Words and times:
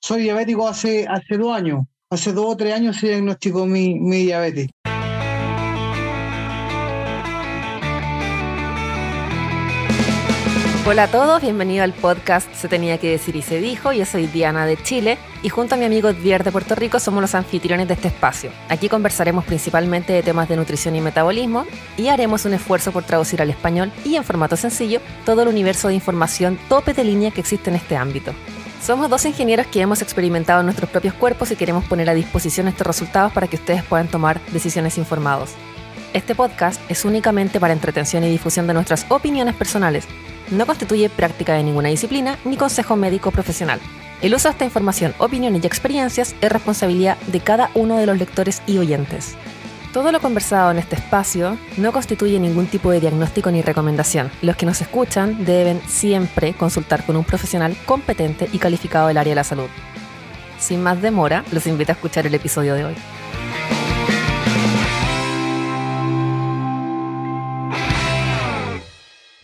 soy 0.00 0.22
diabético 0.22 0.68
hace, 0.68 1.06
hace 1.08 1.36
dos 1.36 1.54
años. 1.56 1.80
Hace 2.10 2.32
dos 2.32 2.46
o 2.46 2.56
tres 2.56 2.74
años 2.74 2.96
se 2.96 3.08
diagnosticó 3.08 3.66
mi, 3.66 3.98
mi 3.98 4.24
diabetes. 4.24 4.68
Hola 10.86 11.02
a 11.02 11.08
todos, 11.08 11.42
bienvenido 11.42 11.84
al 11.84 11.92
podcast 11.92 12.50
Se 12.54 12.66
tenía 12.66 12.96
que 12.96 13.10
decir 13.10 13.36
y 13.36 13.42
se 13.42 13.60
dijo. 13.60 13.92
Yo 13.92 14.06
soy 14.06 14.26
Diana 14.26 14.64
de 14.64 14.82
Chile 14.82 15.18
y 15.42 15.50
junto 15.50 15.74
a 15.74 15.78
mi 15.78 15.84
amigo 15.84 16.08
Edvier 16.08 16.42
de 16.44 16.50
Puerto 16.50 16.74
Rico 16.74 16.98
somos 16.98 17.20
los 17.20 17.34
anfitriones 17.34 17.88
de 17.88 17.92
este 17.92 18.08
espacio. 18.08 18.50
Aquí 18.70 18.88
conversaremos 18.88 19.44
principalmente 19.44 20.14
de 20.14 20.22
temas 20.22 20.48
de 20.48 20.56
nutrición 20.56 20.96
y 20.96 21.02
metabolismo 21.02 21.66
y 21.98 22.08
haremos 22.08 22.46
un 22.46 22.54
esfuerzo 22.54 22.90
por 22.90 23.04
traducir 23.04 23.42
al 23.42 23.50
español 23.50 23.92
y 24.02 24.16
en 24.16 24.24
formato 24.24 24.56
sencillo 24.56 25.02
todo 25.26 25.42
el 25.42 25.48
universo 25.48 25.88
de 25.88 25.94
información 25.94 26.58
tope 26.70 26.94
de 26.94 27.04
línea 27.04 27.32
que 27.32 27.42
existe 27.42 27.68
en 27.68 27.76
este 27.76 27.94
ámbito. 27.94 28.32
Somos 28.82 29.10
dos 29.10 29.24
ingenieros 29.24 29.66
que 29.66 29.80
hemos 29.80 30.02
experimentado 30.02 30.60
en 30.60 30.66
nuestros 30.66 30.90
propios 30.90 31.14
cuerpos 31.14 31.50
y 31.50 31.56
queremos 31.56 31.84
poner 31.84 32.08
a 32.08 32.14
disposición 32.14 32.68
estos 32.68 32.86
resultados 32.86 33.32
para 33.32 33.46
que 33.46 33.56
ustedes 33.56 33.82
puedan 33.82 34.08
tomar 34.08 34.40
decisiones 34.52 34.98
informados. 34.98 35.50
Este 36.14 36.34
podcast 36.34 36.80
es 36.88 37.04
únicamente 37.04 37.60
para 37.60 37.74
entretención 37.74 38.24
y 38.24 38.30
difusión 38.30 38.66
de 38.66 38.74
nuestras 38.74 39.04
opiniones 39.10 39.54
personales 39.54 40.06
no 40.50 40.66
constituye 40.66 41.10
práctica 41.10 41.54
de 41.54 41.62
ninguna 41.62 41.88
disciplina 41.88 42.38
ni 42.44 42.56
consejo 42.56 42.96
médico 42.96 43.30
profesional. 43.30 43.80
El 44.20 44.34
uso 44.34 44.48
de 44.48 44.52
esta 44.52 44.64
información, 44.64 45.14
opiniones 45.18 45.62
y 45.62 45.66
experiencias 45.66 46.34
es 46.40 46.52
responsabilidad 46.52 47.16
de 47.28 47.40
cada 47.40 47.70
uno 47.74 47.98
de 47.98 48.06
los 48.06 48.18
lectores 48.18 48.62
y 48.66 48.78
oyentes. 48.78 49.36
Todo 49.92 50.12
lo 50.12 50.20
conversado 50.20 50.70
en 50.70 50.78
este 50.78 50.96
espacio 50.96 51.56
no 51.78 51.92
constituye 51.92 52.38
ningún 52.38 52.66
tipo 52.66 52.90
de 52.90 53.00
diagnóstico 53.00 53.50
ni 53.50 53.62
recomendación. 53.62 54.30
Los 54.42 54.54
que 54.54 54.66
nos 54.66 54.82
escuchan 54.82 55.46
deben 55.46 55.80
siempre 55.86 56.52
consultar 56.52 57.06
con 57.06 57.16
un 57.16 57.24
profesional 57.24 57.74
competente 57.86 58.48
y 58.52 58.58
calificado 58.58 59.08
del 59.08 59.16
área 59.16 59.30
de 59.30 59.36
la 59.36 59.44
salud. 59.44 59.68
Sin 60.58 60.82
más 60.82 61.00
demora, 61.00 61.42
los 61.52 61.66
invito 61.66 61.92
a 61.92 61.94
escuchar 61.94 62.26
el 62.26 62.34
episodio 62.34 62.74
de 62.74 62.84
hoy. 62.84 62.94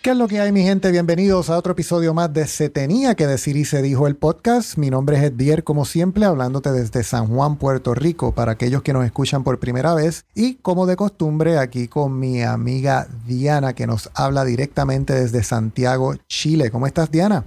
¿Qué 0.05 0.11
es 0.11 0.19
lo 0.19 0.29
que 0.29 0.39
hay, 0.39 0.53
mi 0.53 0.63
gente? 0.63 0.91
Bienvenidos 0.91 1.49
a 1.49 1.57
otro 1.57 1.73
episodio 1.73 2.13
más 2.13 2.31
de 2.31 2.47
Se 2.47 2.69
Tenía 2.69 3.15
que 3.15 3.27
Decir 3.27 3.57
y 3.57 3.65
Se 3.65 3.81
Dijo 3.81 4.07
el 4.07 4.17
podcast. 4.17 4.77
Mi 4.77 4.91
nombre 4.91 5.17
es 5.17 5.23
Edvier, 5.23 5.65
como 5.65 5.87
siempre, 5.87 6.27
hablándote 6.27 6.73
desde 6.73 7.03
San 7.03 7.29
Juan, 7.29 7.57
Puerto 7.57 7.95
Rico, 7.95 8.33
para 8.33 8.53
aquellos 8.53 8.83
que 8.83 8.93
nos 8.93 9.07
escuchan 9.07 9.45
por 9.45 9.59
primera 9.61 9.95
vez. 9.95 10.27
Y 10.35 10.57
como 10.57 10.85
de 10.85 10.97
costumbre, 10.97 11.57
aquí 11.57 11.89
con 11.89 12.19
mi 12.19 12.43
amiga 12.43 13.09
Diana, 13.27 13.73
que 13.73 13.87
nos 13.87 14.11
habla 14.13 14.45
directamente 14.45 15.15
desde 15.15 15.43
Santiago, 15.43 16.17
Chile. 16.29 16.71
¿Cómo 16.71 16.87
estás, 16.87 17.11
Diana? 17.11 17.47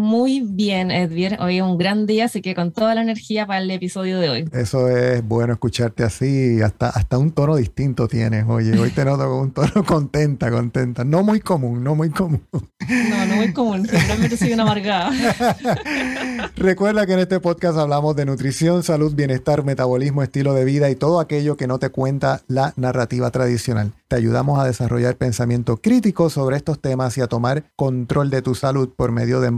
Muy 0.00 0.40
bien, 0.40 0.90
Edvier. 0.90 1.36
Hoy 1.42 1.58
es 1.58 1.62
un 1.62 1.76
gran 1.76 2.06
día, 2.06 2.24
así 2.24 2.40
que 2.40 2.54
con 2.54 2.72
toda 2.72 2.94
la 2.94 3.02
energía 3.02 3.46
para 3.46 3.60
el 3.60 3.70
episodio 3.70 4.18
de 4.18 4.30
hoy. 4.30 4.48
Eso 4.50 4.88
es 4.88 5.22
bueno 5.22 5.52
escucharte 5.52 6.04
así, 6.04 6.62
hasta, 6.62 6.88
hasta 6.88 7.18
un 7.18 7.32
tono 7.32 7.54
distinto 7.56 8.08
tienes. 8.08 8.46
Oye, 8.48 8.78
hoy 8.78 8.88
te 8.92 9.04
noto 9.04 9.24
con 9.28 9.40
un 9.40 9.50
tono 9.52 9.84
contenta, 9.86 10.50
contenta. 10.50 11.04
No 11.04 11.22
muy 11.22 11.40
común, 11.40 11.84
no 11.84 11.94
muy 11.94 12.08
común. 12.08 12.40
No, 12.88 13.26
no 13.26 13.34
muy 13.36 13.52
común. 13.52 13.86
Simplemente 13.86 14.38
soy 14.38 14.54
una 14.54 14.62
amargada. 14.62 15.10
Recuerda 16.56 17.04
que 17.04 17.12
en 17.12 17.18
este 17.18 17.38
podcast 17.38 17.76
hablamos 17.76 18.16
de 18.16 18.24
nutrición, 18.24 18.82
salud, 18.82 19.14
bienestar, 19.14 19.64
metabolismo, 19.64 20.22
estilo 20.22 20.54
de 20.54 20.64
vida 20.64 20.88
y 20.88 20.94
todo 20.94 21.20
aquello 21.20 21.58
que 21.58 21.66
no 21.66 21.78
te 21.78 21.90
cuenta 21.90 22.40
la 22.48 22.72
narrativa 22.76 23.30
tradicional. 23.30 23.92
Te 24.08 24.16
ayudamos 24.16 24.58
a 24.58 24.64
desarrollar 24.64 25.16
pensamiento 25.16 25.76
crítico 25.76 26.30
sobre 26.30 26.56
estos 26.56 26.80
temas 26.80 27.16
y 27.18 27.20
a 27.20 27.26
tomar 27.26 27.64
control 27.76 28.30
de 28.30 28.40
tu 28.42 28.54
salud 28.54 28.88
por 28.96 29.12
medio 29.12 29.40
de 29.40 29.48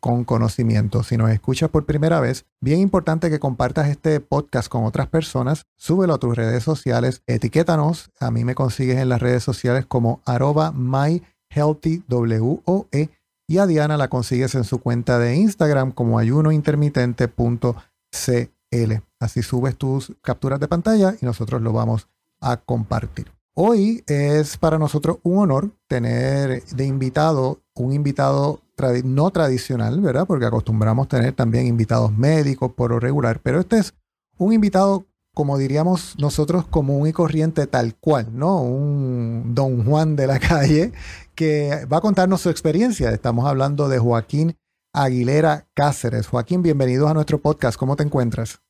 con 0.00 0.24
conocimiento. 0.24 1.02
Si 1.02 1.16
nos 1.16 1.30
escuchas 1.30 1.70
por 1.70 1.86
primera 1.86 2.20
vez, 2.20 2.44
bien 2.60 2.80
importante 2.80 3.30
que 3.30 3.38
compartas 3.38 3.88
este 3.88 4.20
podcast 4.20 4.68
con 4.68 4.84
otras 4.84 5.08
personas, 5.08 5.64
súbelo 5.76 6.12
a 6.14 6.18
tus 6.18 6.36
redes 6.36 6.62
sociales, 6.62 7.22
etiquétanos. 7.26 8.10
A 8.20 8.30
mí 8.30 8.44
me 8.44 8.54
consigues 8.54 8.98
en 8.98 9.08
las 9.08 9.22
redes 9.22 9.42
sociales 9.42 9.86
como 9.86 10.20
arroba 10.26 10.72
myhealthywoe 10.72 13.10
y 13.48 13.58
a 13.58 13.66
Diana 13.66 13.96
la 13.96 14.08
consigues 14.08 14.54
en 14.54 14.64
su 14.64 14.80
cuenta 14.80 15.18
de 15.18 15.36
Instagram 15.36 15.92
como 15.92 16.18
ayunointermitente.cl. 16.18 18.92
Así 19.20 19.42
subes 19.42 19.76
tus 19.76 20.12
capturas 20.20 20.60
de 20.60 20.68
pantalla 20.68 21.14
y 21.20 21.24
nosotros 21.24 21.62
lo 21.62 21.72
vamos 21.72 22.08
a 22.40 22.58
compartir. 22.58 23.32
Hoy 23.54 24.04
es 24.06 24.58
para 24.58 24.78
nosotros 24.78 25.16
un 25.22 25.38
honor 25.38 25.70
tener 25.88 26.62
de 26.62 26.84
invitado 26.84 27.62
un 27.76 27.92
invitado 27.92 28.60
no 29.04 29.30
tradicional, 29.30 30.00
¿verdad? 30.00 30.26
Porque 30.26 30.44
acostumbramos 30.44 31.08
tener 31.08 31.32
también 31.32 31.66
invitados 31.66 32.12
médicos 32.12 32.72
por 32.72 32.90
lo 32.90 33.00
regular, 33.00 33.40
pero 33.42 33.60
este 33.60 33.78
es 33.78 33.94
un 34.38 34.52
invitado, 34.52 35.06
como 35.34 35.56
diríamos 35.56 36.16
nosotros, 36.18 36.66
común 36.66 37.08
y 37.08 37.12
corriente 37.12 37.66
tal 37.66 37.94
cual, 37.94 38.28
¿no? 38.32 38.60
Un 38.60 39.54
don 39.54 39.84
Juan 39.84 40.14
de 40.14 40.26
la 40.26 40.38
calle 40.40 40.92
que 41.34 41.86
va 41.90 41.98
a 41.98 42.02
contarnos 42.02 42.42
su 42.42 42.50
experiencia. 42.50 43.10
Estamos 43.10 43.46
hablando 43.46 43.88
de 43.88 43.98
Joaquín 43.98 44.56
Aguilera 44.92 45.66
Cáceres. 45.74 46.26
Joaquín, 46.26 46.62
bienvenidos 46.62 47.10
a 47.10 47.14
nuestro 47.14 47.40
podcast. 47.40 47.78
¿Cómo 47.78 47.96
te 47.96 48.02
encuentras? 48.02 48.60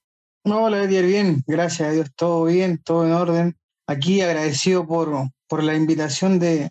Hola, 0.45 0.85
Edier, 0.85 1.05
bien. 1.05 1.43
Gracias 1.49 1.89
a 1.89 1.93
Dios, 1.93 2.11
todo 2.15 2.45
bien, 2.45 2.79
todo 2.79 3.05
en 3.05 3.13
orden 3.13 3.57
aquí 3.87 4.21
agradecido 4.21 4.87
por, 4.87 5.31
por 5.49 5.63
la 5.63 5.75
invitación 5.75 6.39
de, 6.39 6.71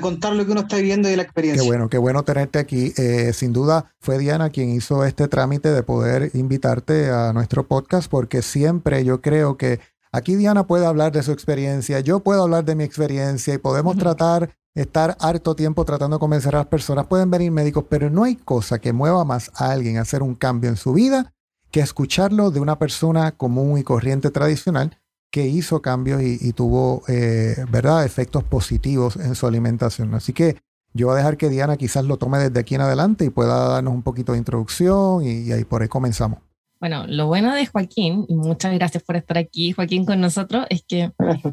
contar 0.00 0.32
lo 0.34 0.44
que 0.44 0.52
uno 0.52 0.62
está 0.62 0.76
viviendo 0.76 1.10
y 1.10 1.16
la 1.16 1.22
experiencia. 1.22 1.62
Qué 1.62 1.68
bueno, 1.68 1.88
qué 1.88 1.98
bueno 1.98 2.22
tenerte 2.22 2.58
aquí. 2.58 2.92
Eh, 2.96 3.32
sin 3.32 3.52
duda 3.52 3.92
fue 4.00 4.18
Diana 4.18 4.50
quien 4.50 4.70
hizo 4.70 5.04
este 5.04 5.28
trámite 5.28 5.70
de 5.70 5.82
poder 5.82 6.30
invitarte 6.34 7.10
a 7.10 7.32
nuestro 7.32 7.66
podcast 7.66 8.10
porque 8.10 8.42
siempre 8.42 9.04
yo 9.04 9.20
creo 9.20 9.56
que 9.56 9.80
aquí 10.12 10.36
Diana 10.36 10.66
puede 10.66 10.86
hablar 10.86 11.12
de 11.12 11.22
su 11.22 11.32
experiencia, 11.32 12.00
yo 12.00 12.20
puedo 12.20 12.42
hablar 12.42 12.64
de 12.64 12.74
mi 12.74 12.84
experiencia 12.84 13.54
y 13.54 13.58
podemos 13.58 13.96
tratar, 13.96 14.56
estar 14.74 15.16
harto 15.20 15.54
tiempo 15.54 15.84
tratando 15.84 16.16
de 16.16 16.20
convencer 16.20 16.54
a 16.54 16.58
las 16.58 16.68
personas. 16.68 17.06
Pueden 17.06 17.30
venir 17.30 17.50
médicos, 17.50 17.84
pero 17.88 18.10
no 18.10 18.24
hay 18.24 18.36
cosa 18.36 18.78
que 18.78 18.92
mueva 18.92 19.24
más 19.24 19.50
a 19.54 19.70
alguien 19.70 19.98
a 19.98 20.02
hacer 20.02 20.22
un 20.22 20.34
cambio 20.34 20.70
en 20.70 20.76
su 20.76 20.92
vida 20.92 21.32
que 21.72 21.80
escucharlo 21.80 22.50
de 22.50 22.60
una 22.60 22.78
persona 22.78 23.32
común 23.32 23.78
y 23.78 23.82
corriente 23.82 24.30
tradicional 24.30 24.98
que 25.32 25.48
hizo 25.48 25.80
cambios 25.80 26.22
y, 26.22 26.52
tuvo, 26.52 27.02
eh, 27.08 27.56
¿verdad?, 27.70 28.04
efectos 28.04 28.44
positivos 28.44 29.16
en 29.16 29.34
su 29.34 29.46
alimentación. 29.46 30.14
Así 30.14 30.34
que 30.34 30.58
yo 30.92 31.06
voy 31.06 31.14
a 31.14 31.16
dejar 31.16 31.38
que 31.38 31.48
Diana 31.48 31.78
quizás 31.78 32.04
lo 32.04 32.18
tome 32.18 32.38
desde 32.38 32.60
aquí 32.60 32.74
en 32.74 32.82
adelante 32.82 33.24
y 33.24 33.30
pueda 33.30 33.68
darnos 33.68 33.94
un 33.94 34.02
poquito 34.02 34.32
de 34.32 34.38
introducción 34.38 35.24
y, 35.24 35.50
ahí 35.50 35.64
por 35.64 35.80
ahí 35.80 35.88
comenzamos. 35.88 36.40
Bueno, 36.80 37.06
lo 37.06 37.28
bueno 37.28 37.54
de 37.54 37.64
Joaquín, 37.64 38.26
y 38.28 38.34
muchas 38.34 38.74
gracias 38.74 39.02
por 39.04 39.16
estar 39.16 39.38
aquí, 39.38 39.72
Joaquín, 39.72 40.04
con 40.04 40.20
nosotros, 40.20 40.66
es 40.68 40.84
que 40.86 41.12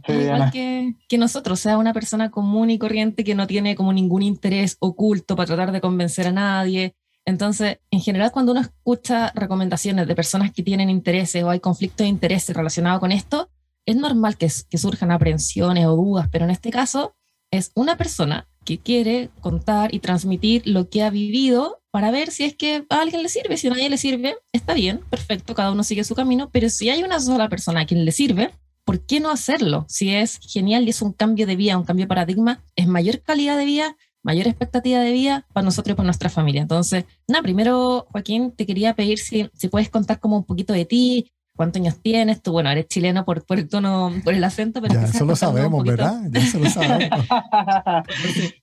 igual 0.10 0.52
que, 0.52 0.96
que, 1.08 1.18
nosotros, 1.18 1.60
sea 1.62 1.78
una 1.78 1.94
persona 1.94 2.32
común 2.32 2.72
y 2.72 2.80
corriente 2.80 3.24
que 3.24 3.36
no 3.36 3.48
tiene 3.48 3.76
como 3.76 3.94
ningún 3.94 4.24
interés 4.24 4.76
oculto 4.80 5.38
para 5.38 5.48
tratar 5.48 5.72
de 5.72 5.80
convencer 5.80 6.28
a 6.28 6.32
nadie. 6.34 6.96
Entonces, 7.24 7.78
en 7.92 8.02
general, 8.02 8.32
cuando 8.34 8.52
uno 8.52 8.62
escucha 8.62 9.32
recomendaciones 9.36 10.06
de 10.06 10.16
personas 10.16 10.52
que 10.52 10.64
tienen 10.64 10.90
intereses 10.90 11.44
o 11.44 11.50
hay 11.50 11.62
conflictos 11.62 12.04
de 12.04 12.10
intereses 12.10 12.54
relacionados 12.54 13.00
con 13.00 13.12
esto, 13.14 13.50
es 13.90 13.96
normal 13.96 14.38
que, 14.38 14.50
surjan 14.50 15.12
aprensiones 15.12 15.88
o 15.88 15.96
dudas, 15.96 16.30
pero 16.32 16.46
en 16.46 16.52
este 16.52 16.70
caso 16.70 17.16
es 17.50 17.72
una 17.74 17.98
persona 17.98 18.48
que 18.64 18.78
quiere 18.78 19.32
contar 19.42 19.96
y 19.96 20.00
transmitir 20.00 20.62
lo 20.68 20.90
que 20.90 21.02
ha 21.02 21.10
vivido 21.10 21.82
para 21.90 22.12
ver 22.12 22.30
si 22.30 22.44
es 22.44 22.56
que 22.56 22.86
a 22.90 23.02
alguien 23.02 23.24
le 23.24 23.30
sirve. 23.30 23.58
Si 23.58 23.68
a 23.68 23.72
nadie 23.72 23.90
le 23.90 23.98
sirve, 23.98 24.36
está 24.54 24.76
bien, 24.76 25.00
perfecto, 25.10 25.56
cada 25.56 25.72
uno 25.72 25.84
sigue 25.84 26.04
su 26.04 26.14
camino, 26.14 26.52
pero 26.52 26.70
si 26.70 26.92
hay 26.92 27.02
una 27.02 27.20
sola 27.20 27.50
persona 27.50 27.82
a 27.82 27.86
quien 27.88 28.06
le 28.06 28.12
sirve, 28.12 28.52
¿por 28.86 29.04
qué 29.08 29.20
no 29.20 29.32
hacerlo? 29.32 29.86
Si 29.90 30.14
es 30.14 30.40
genial 30.40 30.84
y 30.84 30.92
es 30.92 31.02
un 31.02 31.14
cambio 31.14 31.48
de 31.48 31.56
vida, 31.56 31.76
un 31.76 31.84
cambio 31.84 32.04
de 32.04 32.10
paradigma, 32.10 32.64
es 32.76 32.88
mayor 32.88 33.24
calidad 33.24 33.58
de 33.58 33.66
vida, 33.66 33.98
mayor 34.22 34.46
expectativa 34.46 35.00
de 35.00 35.14
vida 35.14 35.48
para 35.52 35.66
nosotros 35.66 35.94
y 35.94 35.96
para 35.96 36.06
nuestra 36.06 36.30
familia. 36.30 36.62
Entonces, 36.62 37.06
nada, 37.28 37.42
primero, 37.42 38.06
Joaquín, 38.12 38.52
te 38.52 38.68
quería 38.68 38.94
pedir 38.94 39.18
si, 39.18 39.50
si 39.56 39.68
puedes 39.68 39.90
contar 39.90 40.20
como 40.20 40.38
un 40.38 40.44
poquito 40.44 40.74
de 40.74 40.86
ti, 40.86 41.32
cuántos 41.60 41.82
años 41.82 41.98
tienes, 42.02 42.42
tú, 42.42 42.54
bueno, 42.54 42.70
eres 42.70 42.88
chileno 42.88 43.26
por, 43.26 43.46
por 43.46 43.60
el 43.60 43.68
tono, 43.68 44.14
por 44.24 44.34
el 44.34 44.42
acento, 44.46 44.82
pero... 44.82 44.94
Ya 44.94 45.04
eso 45.04 45.26
lo 45.26 45.36
sabemos, 45.36 45.84
¿verdad? 45.84 46.22
Ya 46.30 46.40
eso 46.40 46.58
lo 46.58 46.70
sabemos. 46.70 47.28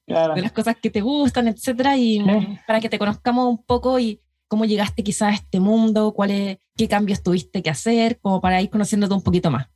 De 0.07 0.41
las 0.41 0.53
cosas 0.53 0.77
que 0.81 0.89
te 0.89 1.03
gustan, 1.03 1.47
etcétera, 1.47 1.99
y 1.99 2.25
para 2.67 2.81
que 2.81 2.89
te 2.89 2.99
conozcamos 2.99 3.51
un 3.51 3.63
poco 3.63 3.99
y 3.99 4.23
cómo 4.49 4.65
llegaste 4.65 5.05
quizás 5.05 5.29
a 5.31 5.35
este 5.35 5.61
mundo, 5.61 6.15
cuáles, 6.15 6.57
qué 6.75 6.89
cambios 6.89 7.23
tuviste 7.23 7.63
que 7.63 7.69
hacer, 7.69 8.19
como 8.19 8.41
para 8.41 8.63
ir 8.63 8.71
conociéndote 8.71 9.13
un 9.13 9.23
poquito 9.23 9.51
más. 9.51 9.67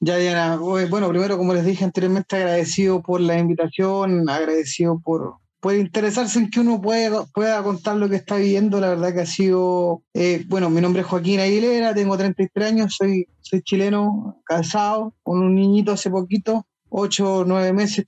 Ya, 0.00 0.18
Diana, 0.18 0.56
bueno, 0.56 1.08
primero, 1.08 1.38
como 1.38 1.54
les 1.54 1.64
dije 1.64 1.82
anteriormente, 1.82 2.36
agradecido 2.36 3.00
por 3.00 3.22
la 3.22 3.38
invitación, 3.38 4.28
agradecido 4.28 5.00
por, 5.02 5.36
puede 5.66 5.80
interesarse 5.80 6.38
en 6.38 6.48
que 6.48 6.60
uno 6.60 6.80
pueda, 6.80 7.24
pueda 7.24 7.60
contar 7.64 7.96
lo 7.96 8.08
que 8.08 8.14
está 8.14 8.36
viviendo. 8.36 8.78
La 8.78 8.90
verdad 8.90 9.12
que 9.12 9.22
ha 9.22 9.26
sido, 9.26 10.04
eh, 10.14 10.44
bueno, 10.46 10.70
mi 10.70 10.80
nombre 10.80 11.02
es 11.02 11.08
Joaquín 11.08 11.40
Aguilera, 11.40 11.92
tengo 11.92 12.16
33 12.16 12.68
años, 12.68 12.94
soy, 12.96 13.26
soy 13.40 13.62
chileno, 13.62 14.40
casado, 14.44 15.16
con 15.24 15.40
un 15.40 15.56
niñito 15.56 15.90
hace 15.90 16.08
poquito, 16.08 16.68
8 16.90 17.38
o 17.38 17.44
9 17.44 17.72
meses, 17.72 18.06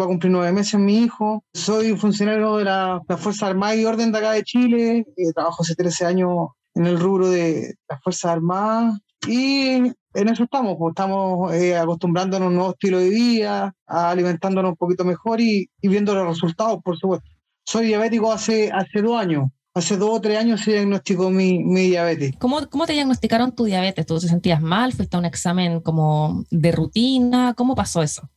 va 0.00 0.04
a 0.04 0.06
cumplir 0.06 0.30
9 0.30 0.52
meses 0.52 0.78
mi 0.78 0.98
hijo. 0.98 1.42
Soy 1.52 1.96
funcionario 1.96 2.58
de 2.58 2.64
la, 2.66 3.02
Fuerza 3.18 3.48
Armada 3.48 3.74
y 3.74 3.84
Orden 3.84 4.12
de 4.12 4.18
acá 4.18 4.30
de 4.30 4.44
Chile, 4.44 5.04
eh, 5.16 5.32
trabajo 5.34 5.64
hace 5.64 5.74
13 5.74 6.06
años 6.06 6.50
en 6.76 6.86
el 6.86 7.00
rubro 7.00 7.28
de 7.28 7.74
las 7.88 8.00
Fuerzas 8.04 8.30
Armadas 8.30 9.00
y 9.26 9.90
en 10.14 10.28
eso 10.28 10.44
estamos, 10.44 10.76
pues 10.78 10.92
estamos 10.92 11.52
eh, 11.54 11.76
acostumbrándonos 11.76 12.46
a 12.46 12.48
un 12.48 12.54
nuevo 12.54 12.70
estilo 12.72 12.98
de 12.98 13.10
vida, 13.10 13.74
alimentándonos 13.86 14.72
un 14.72 14.76
poquito 14.76 15.04
mejor 15.04 15.40
y, 15.40 15.70
viendo 15.82 16.14
los 16.14 16.26
resultados, 16.26 16.80
por 16.82 16.98
supuesto. 16.98 17.28
Soy 17.64 17.86
diabético 17.86 18.32
hace, 18.32 18.70
hace 18.72 19.02
dos 19.02 19.20
años. 19.20 19.50
Hace 19.72 19.96
dos 19.96 20.10
o 20.10 20.20
tres 20.20 20.36
años 20.36 20.62
se 20.62 20.72
diagnosticó 20.72 21.30
mi, 21.30 21.62
mi 21.62 21.90
diabetes. 21.90 22.34
¿Cómo, 22.38 22.68
¿Cómo 22.68 22.86
te 22.86 22.92
diagnosticaron 22.92 23.54
tu 23.54 23.64
diabetes? 23.64 24.04
¿Tú 24.04 24.18
te 24.18 24.26
sentías 24.26 24.60
mal? 24.60 24.92
¿Fuiste 24.92 25.16
a 25.16 25.20
un 25.20 25.26
examen 25.26 25.80
como 25.80 26.44
de 26.50 26.72
rutina? 26.72 27.54
¿Cómo 27.54 27.76
pasó 27.76 28.02
eso? 28.02 28.28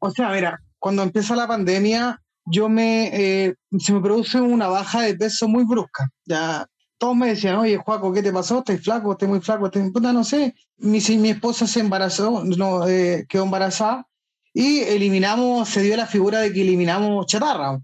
O 0.00 0.10
sea, 0.10 0.28
mira, 0.28 0.60
cuando 0.78 1.02
empieza 1.02 1.34
la 1.34 1.48
pandemia, 1.48 2.20
yo 2.44 2.68
me, 2.68 3.08
eh, 3.14 3.54
se 3.78 3.94
me 3.94 4.00
produce 4.00 4.40
una 4.42 4.68
baja 4.68 5.02
de 5.02 5.14
peso 5.14 5.48
muy 5.48 5.64
brusca. 5.64 6.10
Ya 6.26 6.66
todos 6.98 7.16
me 7.16 7.28
decían, 7.28 7.56
oye, 7.56 7.76
Juaco, 7.76 8.12
¿qué 8.12 8.22
te 8.22 8.32
pasó? 8.32 8.58
¿Estás 8.58 8.80
flaco? 8.80 9.12
¿Estás 9.12 9.28
muy 9.28 9.40
flaco? 9.40 9.66
¿Estás... 9.66 9.90
Puta, 9.90 10.12
no 10.12 10.24
sé. 10.24 10.54
Mi, 10.78 11.00
mi 11.16 11.30
esposa 11.30 11.66
se 11.66 11.80
embarazó, 11.80 12.44
no, 12.44 12.86
eh, 12.86 13.26
quedó 13.28 13.44
embarazada 13.44 14.06
y 14.52 14.80
eliminamos, 14.80 15.68
se 15.68 15.82
dio 15.82 15.96
la 15.96 16.06
figura 16.06 16.40
de 16.40 16.52
que 16.52 16.62
eliminamos 16.62 17.26
chatarra 17.26 17.80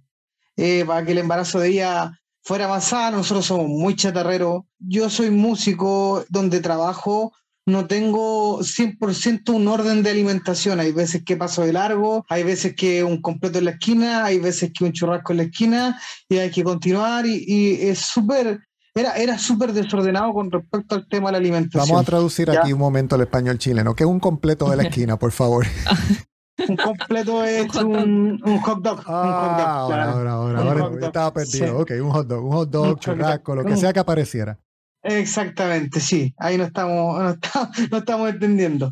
eh, 0.57 0.85
para 0.87 1.05
que 1.05 1.13
el 1.13 1.19
embarazo 1.19 1.61
de 1.61 1.69
ella 1.69 2.21
fuera 2.43 2.69
más 2.69 2.87
sano. 2.87 3.19
Nosotros 3.19 3.47
somos 3.47 3.69
muy 3.69 3.97
chatarreros. 3.97 4.65
Yo 4.79 5.09
soy 5.09 5.31
músico 5.31 6.25
donde 6.29 6.61
trabajo 6.61 7.33
no 7.67 7.87
tengo 7.87 8.61
100% 8.61 9.51
un 9.55 9.69
orden 9.69 10.03
de 10.03 10.11
alimentación. 10.11 10.81
Hay 10.81 10.93
veces 10.93 11.25
que 11.25 11.37
paso 11.37 11.63
de 11.63 11.73
largo, 11.73 12.27
hay 12.29 12.43
veces 12.43 12.75
que 12.77 13.03
un 13.03 13.23
completo 13.23 13.59
en 13.59 13.65
la 13.67 13.71
esquina, 13.73 14.25
hay 14.25 14.39
veces 14.39 14.71
que 14.77 14.85
un 14.85 14.93
churrasco 14.93 15.33
en 15.33 15.39
la 15.39 15.45
esquina 15.45 16.01
y 16.29 16.39
hay 16.39 16.51
que 16.51 16.65
continuar 16.65 17.27
y, 17.27 17.79
es 17.81 18.01
súper... 18.01 18.61
Era, 18.96 19.17
era 19.17 19.38
súper 19.38 19.73
desordenado 19.73 20.32
con 20.32 20.52
respecto 20.52 20.94
al 20.94 21.08
tema 21.08 21.29
de 21.29 21.32
la 21.32 21.38
alimentación. 21.38 21.88
Vamos 21.88 22.02
a 22.02 22.06
traducir 22.06 22.49
aquí 22.50 22.73
un 22.73 22.79
momento 22.79 23.17
el 23.17 23.23
español 23.23 23.58
chileno. 23.58 23.96
¿Qué 23.96 24.05
es 24.05 24.08
un 24.08 24.20
completo 24.20 24.70
de 24.70 24.76
la 24.76 24.85
esquina, 24.85 25.19
por 25.19 25.32
favor? 25.32 25.67
un 26.69 26.76
completo 26.76 27.43
es 27.43 27.75
un, 27.75 28.41
un, 28.44 28.61
hot 28.61 28.82
dog. 28.82 29.02
Ah, 29.06 29.79
ahora, 29.81 30.12
ahora, 30.12 30.32
ahora, 30.32 30.61
ahora, 30.61 31.06
estaba 31.06 31.32
perdido. 31.35 31.81
Ok, 31.81 31.91
un 32.00 32.11
hot 32.11 32.29
dog, 32.29 32.44
un 32.44 32.52
hot 32.52 32.70
dog, 32.70 33.00
churrasco, 33.00 33.56
lo 33.56 33.64
que 33.64 33.76
sea 33.76 33.93
que 33.93 33.99
apareciera. 33.99 34.61
Exactamente, 35.02 35.99
sí. 35.99 36.32
Ahí 36.38 36.56
no 36.56 36.62
estamos, 36.62 37.20
no 37.20 37.99
estamos, 37.99 38.31
entendiendo. 38.31 38.91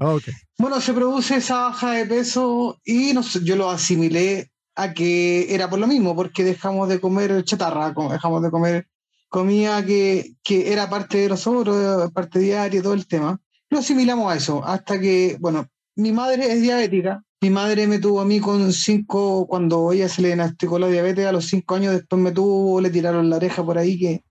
Bueno, 0.58 0.80
se 0.80 0.92
produce 0.92 1.36
esa 1.36 1.60
baja 1.60 1.92
de 1.92 2.06
peso 2.06 2.80
y 2.84 3.12
no, 3.14 3.22
yo 3.22 3.54
lo 3.54 3.70
asimilé 3.70 4.50
a 4.74 4.92
que 4.92 5.54
era 5.54 5.70
por 5.70 5.78
lo 5.78 5.86
mismo, 5.86 6.16
porque 6.16 6.42
dejamos 6.42 6.88
de 6.88 7.00
comer 7.00 7.44
chatarra, 7.44 7.94
dejamos 8.10 8.42
de 8.42 8.50
comer 8.50 8.88
comida 9.32 9.84
que, 9.84 10.34
que 10.44 10.72
era 10.72 10.90
parte 10.90 11.18
de 11.18 11.28
nosotros, 11.30 12.12
parte 12.12 12.38
diaria, 12.38 12.82
todo 12.82 12.92
el 12.92 13.06
tema. 13.06 13.40
Lo 13.70 13.78
asimilamos 13.78 14.30
a 14.30 14.36
eso, 14.36 14.62
hasta 14.64 15.00
que, 15.00 15.38
bueno, 15.40 15.66
mi 15.96 16.12
madre 16.12 16.52
es 16.52 16.60
diabética. 16.60 17.22
Mi 17.40 17.50
madre 17.50 17.86
me 17.86 17.98
tuvo 17.98 18.20
a 18.20 18.24
mí 18.24 18.38
con 18.38 18.72
cinco, 18.72 19.46
cuando 19.48 19.90
ella 19.90 20.08
se 20.08 20.20
le 20.22 20.28
diagnosticó 20.28 20.78
la 20.78 20.88
diabetes, 20.88 21.26
a 21.26 21.32
los 21.32 21.46
cinco 21.46 21.74
años 21.74 21.94
después 21.94 22.20
me 22.20 22.30
tuvo, 22.30 22.80
le 22.80 22.90
tiraron 22.90 23.30
la 23.30 23.36
oreja 23.36 23.64
por 23.64 23.78
ahí 23.78 23.98
que 23.98 24.22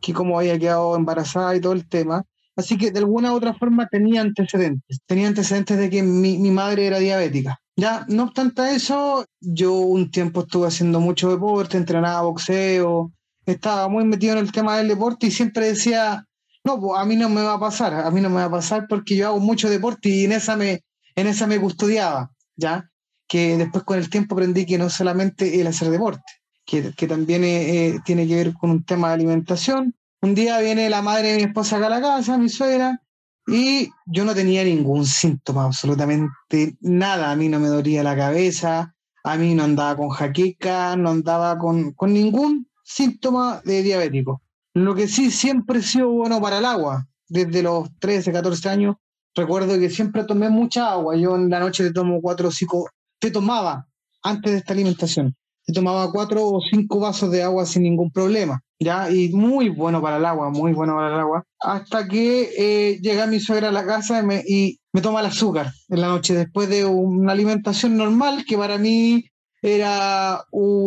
que 0.00 0.12
como 0.12 0.38
había 0.38 0.58
quedado 0.58 0.96
embarazada 0.96 1.54
y 1.54 1.60
todo 1.60 1.72
el 1.72 1.88
tema. 1.88 2.24
Así 2.56 2.76
que 2.76 2.90
de 2.90 2.98
alguna 2.98 3.32
u 3.32 3.36
otra 3.36 3.54
forma 3.54 3.86
tenía 3.88 4.20
antecedentes, 4.20 5.00
tenía 5.06 5.28
antecedentes 5.28 5.78
de 5.78 5.88
que 5.88 6.02
mi, 6.02 6.38
mi 6.38 6.50
madre 6.50 6.86
era 6.86 6.98
diabética. 6.98 7.60
Ya, 7.76 8.04
no 8.08 8.24
obstante 8.24 8.74
eso, 8.74 9.24
yo 9.40 9.72
un 9.72 10.10
tiempo 10.10 10.40
estuve 10.40 10.66
haciendo 10.66 11.00
mucho 11.00 11.30
deporte, 11.30 11.78
entrenaba 11.78 12.22
boxeo, 12.22 13.12
estaba 13.52 13.88
muy 13.88 14.04
metido 14.04 14.34
en 14.34 14.38
el 14.38 14.52
tema 14.52 14.76
del 14.76 14.88
deporte 14.88 15.26
y 15.26 15.30
siempre 15.30 15.66
decía, 15.66 16.26
no, 16.64 16.80
pues 16.80 17.00
a 17.00 17.04
mí 17.04 17.16
no 17.16 17.28
me 17.28 17.42
va 17.42 17.54
a 17.54 17.60
pasar, 17.60 17.94
a 17.94 18.10
mí 18.10 18.20
no 18.20 18.28
me 18.28 18.36
va 18.36 18.44
a 18.44 18.50
pasar 18.50 18.86
porque 18.88 19.16
yo 19.16 19.28
hago 19.28 19.40
mucho 19.40 19.70
deporte 19.70 20.08
y 20.08 20.24
en 20.24 20.32
esa 20.32 20.56
me, 20.56 20.84
en 21.14 21.26
esa 21.26 21.46
me 21.46 21.60
custodiaba, 21.60 22.30
¿ya? 22.56 22.90
Que 23.28 23.56
después 23.56 23.84
con 23.84 23.98
el 23.98 24.10
tiempo 24.10 24.34
aprendí 24.34 24.66
que 24.66 24.78
no 24.78 24.90
solamente 24.90 25.60
el 25.60 25.66
hacer 25.66 25.90
deporte, 25.90 26.22
que, 26.64 27.06
también 27.08 27.44
eh, 27.44 27.86
eh, 27.86 28.00
tiene 28.04 28.26
que 28.26 28.36
ver 28.36 28.54
con 28.54 28.70
un 28.70 28.84
tema 28.84 29.08
de 29.08 29.14
alimentación. 29.14 29.94
Un 30.22 30.34
día 30.34 30.60
viene 30.60 30.90
la 30.90 31.02
madre 31.02 31.32
de 31.32 31.36
mi 31.38 31.42
esposa 31.44 31.78
acá 31.78 31.86
a 31.86 31.90
la 31.90 32.00
casa, 32.00 32.36
mi 32.36 32.48
suegra, 32.48 33.00
y 33.46 33.90
yo 34.06 34.24
no 34.24 34.34
tenía 34.34 34.62
ningún 34.62 35.06
síntoma, 35.06 35.64
absolutamente 35.64 36.76
nada. 36.80 37.30
A 37.30 37.36
mí 37.36 37.48
no 37.48 37.58
me 37.58 37.68
dolía 37.68 38.02
la 38.02 38.16
cabeza, 38.16 38.94
a 39.24 39.36
mí 39.36 39.54
no 39.54 39.64
andaba 39.64 39.96
con 39.96 40.10
jaqueca, 40.10 40.94
no 40.96 41.10
andaba 41.10 41.58
con, 41.58 41.92
con 41.92 42.12
ningún 42.12 42.69
síntoma 42.90 43.62
de 43.64 43.82
diabético. 43.82 44.42
Lo 44.74 44.94
que 44.94 45.08
sí 45.08 45.30
siempre 45.30 45.80
he 45.80 45.82
sido 45.82 46.10
bueno 46.10 46.40
para 46.40 46.58
el 46.58 46.64
agua. 46.64 47.06
Desde 47.28 47.62
los 47.62 47.88
13, 48.00 48.32
14 48.32 48.68
años, 48.68 48.96
recuerdo 49.34 49.78
que 49.78 49.88
siempre 49.88 50.24
tomé 50.24 50.50
mucha 50.50 50.90
agua. 50.90 51.16
Yo 51.16 51.36
en 51.36 51.48
la 51.48 51.60
noche 51.60 51.84
te 51.84 51.92
tomo 51.92 52.20
cuatro 52.20 52.48
o 52.48 52.50
cinco, 52.50 52.90
te 53.20 53.30
tomaba 53.30 53.86
antes 54.22 54.52
de 54.52 54.58
esta 54.58 54.72
alimentación 54.72 55.34
tomaba 55.72 56.10
cuatro 56.10 56.46
o 56.46 56.60
cinco 56.60 57.00
vasos 57.00 57.30
de 57.30 57.42
agua 57.42 57.66
sin 57.66 57.82
ningún 57.82 58.10
problema, 58.10 58.62
¿ya? 58.78 59.10
Y 59.10 59.30
muy 59.30 59.68
bueno 59.68 60.00
para 60.02 60.16
el 60.16 60.24
agua, 60.24 60.50
muy 60.50 60.72
bueno 60.72 60.96
para 60.96 61.14
el 61.14 61.20
agua. 61.20 61.44
Hasta 61.60 62.06
que 62.08 62.50
eh, 62.56 62.98
llega 63.00 63.26
mi 63.26 63.40
suegra 63.40 63.68
a 63.68 63.72
la 63.72 63.86
casa 63.86 64.22
y 64.46 64.78
me 64.92 65.00
toma 65.00 65.20
el 65.20 65.26
azúcar 65.26 65.72
en 65.88 66.00
la 66.00 66.08
noche, 66.08 66.34
después 66.34 66.68
de 66.68 66.84
una 66.84 67.32
alimentación 67.32 67.96
normal 67.96 68.44
que 68.46 68.56
para 68.56 68.78
mí 68.78 69.24
era, 69.62 70.44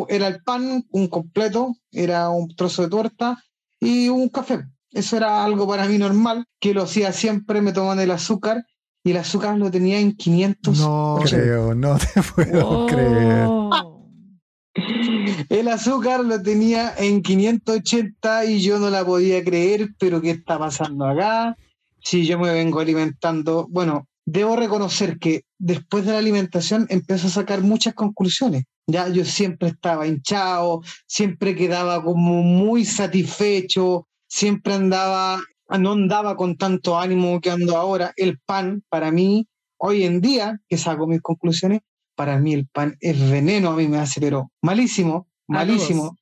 era 0.09 0.27
el 0.27 0.43
pan, 0.43 0.85
un 0.91 1.07
completo, 1.07 1.75
era 1.91 2.29
un 2.29 2.55
trozo 2.55 2.83
de 2.83 2.89
torta 2.89 3.43
y 3.79 4.09
un 4.09 4.29
café. 4.29 4.65
Eso 4.91 5.17
era 5.17 5.43
algo 5.43 5.67
para 5.67 5.87
mí 5.87 5.97
normal, 5.97 6.45
que 6.59 6.73
lo 6.73 6.83
hacía 6.83 7.11
siempre, 7.11 7.61
me 7.61 7.73
toman 7.73 7.99
el 7.99 8.11
azúcar 8.11 8.65
y 9.03 9.11
el 9.11 9.17
azúcar 9.17 9.57
lo 9.57 9.69
tenía 9.69 9.99
en 9.99 10.15
500. 10.15 10.79
No 10.79 11.19
creo, 11.23 11.75
no 11.75 11.97
te 11.97 12.21
puedo 12.35 12.87
creer. 12.87 13.49
El 15.49 15.67
azúcar 15.67 16.23
lo 16.23 16.41
tenía 16.41 16.93
en 16.97 17.21
580 17.21 18.45
y 18.45 18.61
yo 18.61 18.79
no 18.79 18.89
la 18.89 19.05
podía 19.05 19.43
creer, 19.43 19.89
pero 19.99 20.21
¿qué 20.21 20.31
está 20.31 20.57
pasando 20.57 21.05
acá? 21.05 21.55
Si 22.01 22.25
yo 22.25 22.39
me 22.39 22.51
vengo 22.51 22.79
alimentando, 22.79 23.67
bueno, 23.69 24.07
debo 24.25 24.55
reconocer 24.55 25.19
que 25.19 25.43
después 25.57 26.05
de 26.05 26.13
la 26.13 26.19
alimentación 26.19 26.85
empiezo 26.89 27.27
a 27.27 27.31
sacar 27.31 27.61
muchas 27.61 27.93
conclusiones. 27.93 28.63
Ya 28.87 29.07
yo 29.07 29.25
siempre 29.25 29.69
estaba 29.69 30.07
hinchado, 30.07 30.81
siempre 31.07 31.55
quedaba 31.55 32.03
como 32.03 32.43
muy 32.43 32.85
satisfecho, 32.85 34.07
siempre 34.27 34.73
andaba, 34.73 35.41
no 35.79 35.93
andaba 35.93 36.35
con 36.35 36.57
tanto 36.57 36.99
ánimo 36.99 37.39
que 37.39 37.51
ando 37.51 37.77
ahora. 37.77 38.13
El 38.15 38.39
pan, 38.39 38.83
para 38.89 39.11
mí, 39.11 39.47
hoy 39.77 40.03
en 40.03 40.21
día, 40.21 40.59
que 40.67 40.77
saco 40.77 41.07
mis 41.07 41.21
conclusiones, 41.21 41.81
para 42.15 42.39
mí 42.39 42.53
el 42.53 42.67
pan 42.67 42.95
es 42.99 43.29
veneno, 43.29 43.71
a 43.71 43.75
mí 43.75 43.87
me 43.87 43.97
hace, 43.97 44.21
pero 44.21 44.51
malísimo, 44.61 45.27
malísimo. 45.47 46.15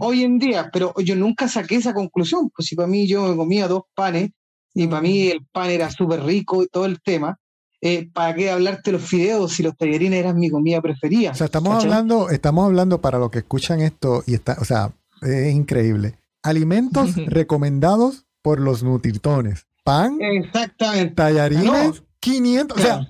Hoy 0.00 0.24
en 0.24 0.38
día, 0.38 0.70
pero 0.72 0.92
yo 0.98 1.14
nunca 1.14 1.46
saqué 1.46 1.76
esa 1.76 1.94
conclusión, 1.94 2.50
pues 2.50 2.66
si 2.66 2.74
para 2.74 2.88
mí 2.88 3.06
yo 3.06 3.28
me 3.28 3.36
comía 3.36 3.68
dos 3.68 3.82
panes 3.94 4.30
y 4.74 4.86
para 4.88 5.02
mí 5.02 5.28
el 5.28 5.46
pan 5.46 5.70
era 5.70 5.88
súper 5.90 6.24
rico 6.24 6.64
y 6.64 6.66
todo 6.66 6.84
el 6.84 7.00
tema, 7.00 7.38
eh, 7.80 8.10
¿para 8.12 8.34
qué 8.34 8.50
hablarte 8.50 8.92
los 8.92 9.02
fideos 9.02 9.52
si 9.52 9.62
los 9.62 9.76
tallarines 9.76 10.18
eran 10.18 10.38
mi 10.38 10.50
comida 10.50 10.80
preferida? 10.80 11.30
O 11.30 11.34
sea, 11.34 11.46
estamos 11.46 11.84
hablando, 11.84 12.30
estamos 12.30 12.66
hablando 12.66 13.00
para 13.00 13.18
los 13.18 13.30
que 13.30 13.38
escuchan 13.38 13.80
esto 13.80 14.22
y 14.26 14.34
está, 14.34 14.56
o 14.60 14.64
sea, 14.64 14.92
es 15.22 15.54
increíble. 15.54 16.16
Alimentos 16.42 17.14
recomendados 17.26 18.26
por 18.42 18.60
los 18.60 18.82
nutritones. 18.82 19.66
Pan, 19.84 20.18
Exactamente. 20.20 21.14
tallarines, 21.14 22.02
500, 22.20 22.76
o 22.76 22.80
sea, 22.80 23.08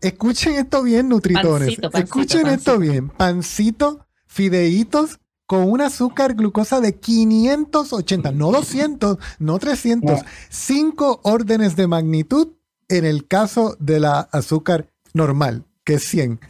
escuchen 0.00 0.54
esto 0.54 0.82
bien, 0.82 1.08
nutritones. 1.08 1.78
escuchen 1.94 2.46
esto 2.48 2.78
bien. 2.78 3.08
Pancito, 3.08 4.06
fideitos 4.26 5.18
con 5.46 5.68
un 5.68 5.80
azúcar 5.80 6.34
glucosa 6.34 6.80
de 6.80 6.98
580, 6.98 8.32
no 8.32 8.52
200, 8.52 9.18
no 9.38 9.58
300, 9.58 10.20
5 10.48 11.20
órdenes 11.24 11.74
de 11.74 11.86
magnitud 11.88 12.48
en 12.90 13.06
el 13.06 13.26
caso 13.26 13.76
de 13.80 14.00
la 14.00 14.20
azúcar 14.20 14.90
normal, 15.14 15.64
que 15.84 15.94
es 15.94 16.04
100. 16.04 16.40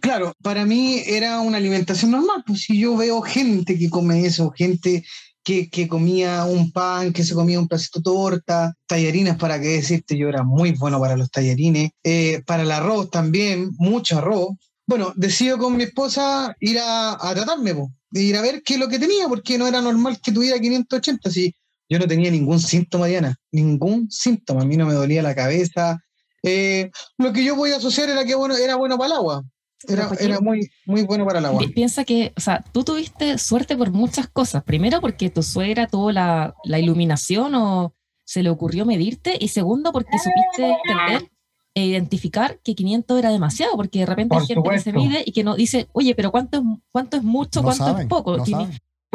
Claro, 0.00 0.34
para 0.42 0.64
mí 0.66 1.02
era 1.06 1.40
una 1.40 1.56
alimentación 1.56 2.12
normal, 2.12 2.44
pues 2.46 2.62
si 2.62 2.78
yo 2.78 2.96
veo 2.96 3.22
gente 3.22 3.78
que 3.78 3.90
come 3.90 4.24
eso, 4.24 4.50
gente 4.50 5.02
que, 5.42 5.88
comía 5.88 6.44
un 6.44 6.72
pan, 6.72 7.12
que 7.12 7.24
se 7.24 7.34
comía 7.34 7.58
un 7.58 7.68
pedacito 7.68 8.00
de 8.00 8.04
torta, 8.04 8.74
tallarines, 8.86 9.36
para 9.36 9.60
qué 9.60 9.68
decirte, 9.68 10.16
yo 10.16 10.28
era 10.28 10.42
muy 10.42 10.72
bueno 10.72 11.00
para 11.00 11.16
los 11.16 11.30
tallarines, 11.30 11.90
eh, 12.02 12.42
para 12.46 12.64
el 12.64 12.70
arroz 12.70 13.10
también, 13.10 13.70
mucho 13.78 14.18
arroz. 14.18 14.50
Bueno, 14.86 15.12
decido 15.16 15.56
con 15.58 15.76
mi 15.76 15.84
esposa 15.84 16.54
ir 16.60 16.78
a, 16.80 17.16
tratarme, 17.34 17.74
ir 18.12 18.36
a 18.36 18.42
ver 18.42 18.62
qué 18.64 18.74
es 18.74 18.80
lo 18.80 18.88
que 18.88 18.98
tenía, 18.98 19.28
porque 19.28 19.56
no 19.56 19.66
era 19.66 19.80
normal 19.80 20.20
que 20.22 20.32
tuviera 20.32 20.58
580, 20.58 21.30
si 21.30 21.54
yo 21.88 21.98
no 21.98 22.06
tenía 22.06 22.30
ningún 22.30 22.60
síntoma, 22.60 23.06
Diana, 23.06 23.36
ningún 23.52 24.10
síntoma, 24.10 24.62
a 24.62 24.64
mí 24.64 24.76
no 24.76 24.86
me 24.86 24.94
dolía 24.94 25.22
la 25.22 25.34
cabeza. 25.34 25.98
Eh, 26.42 26.90
lo 27.18 27.32
que 27.32 27.44
yo 27.44 27.56
podía 27.56 27.76
asociar 27.76 28.08
era 28.08 28.24
que 28.24 28.34
bueno, 28.34 28.56
era 28.56 28.76
bueno 28.76 28.98
para 28.98 29.06
el 29.06 29.12
agua, 29.12 29.44
Era, 29.88 30.10
era, 30.18 30.40
muy, 30.40 30.68
muy 30.84 31.02
bueno 31.02 31.24
para 31.24 31.40
la 31.40 31.48
agua. 31.48 31.62
Piensa 31.74 32.04
que, 32.04 32.32
o 32.36 32.40
sea, 32.40 32.64
tú 32.72 32.84
tuviste 32.84 33.38
suerte 33.38 33.76
por 33.76 33.90
muchas 33.90 34.28
cosas. 34.28 34.62
Primero, 34.64 35.00
porque 35.00 35.30
tu 35.30 35.42
suegra 35.42 35.86
tuvo 35.86 36.12
la, 36.12 36.54
la 36.64 36.78
iluminación 36.78 37.54
o 37.54 37.94
se 38.24 38.42
le 38.42 38.50
ocurrió 38.50 38.84
medirte. 38.84 39.36
Y 39.38 39.48
segundo, 39.48 39.92
porque 39.92 40.18
supiste 40.18 40.70
entender 40.70 41.30
e 41.76 41.84
identificar 41.84 42.58
que 42.64 42.74
500 42.74 43.18
era 43.18 43.30
demasiado, 43.30 43.76
porque 43.76 43.98
de 44.00 44.06
repente 44.06 44.34
hay 44.34 44.46
gente 44.46 44.70
que 44.70 44.78
se 44.78 44.92
mide 44.94 45.22
y 45.26 45.32
que 45.32 45.44
no 45.44 45.54
dice, 45.56 45.88
oye, 45.92 46.14
pero 46.14 46.30
¿cuánto 46.30 46.56
es, 46.56 46.64
cuánto 46.90 47.18
es 47.18 47.22
mucho, 47.22 47.62
cuánto 47.62 47.98
es 47.98 48.06
poco? 48.06 48.38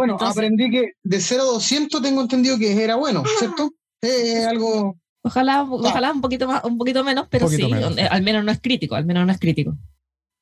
Bueno, 0.01 0.17
aprendí 0.19 0.71
que 0.71 0.93
de 1.03 1.19
0 1.19 1.43
a 1.43 1.45
200 1.45 2.01
tengo 2.01 2.21
entendido 2.21 2.57
que 2.57 2.83
era 2.83 2.95
bueno, 2.95 3.23
¿cierto? 3.37 3.71
Eh, 4.01 4.45
algo... 4.45 4.97
Ojalá, 5.23 5.63
ojalá 5.63 6.11
un 6.11 6.21
poquito 6.21 6.47
más, 6.47 6.63
un 6.63 6.79
poquito 6.79 7.03
menos, 7.03 7.27
pero 7.29 7.47
sí, 7.47 7.61
eh, 7.61 8.07
al 8.09 8.23
menos 8.23 8.43
no 8.43 8.51
es 8.51 8.59
crítico, 8.59 8.95
al 8.95 9.05
menos 9.05 9.25
no 9.25 9.31
es 9.31 9.39
crítico. 9.39 9.77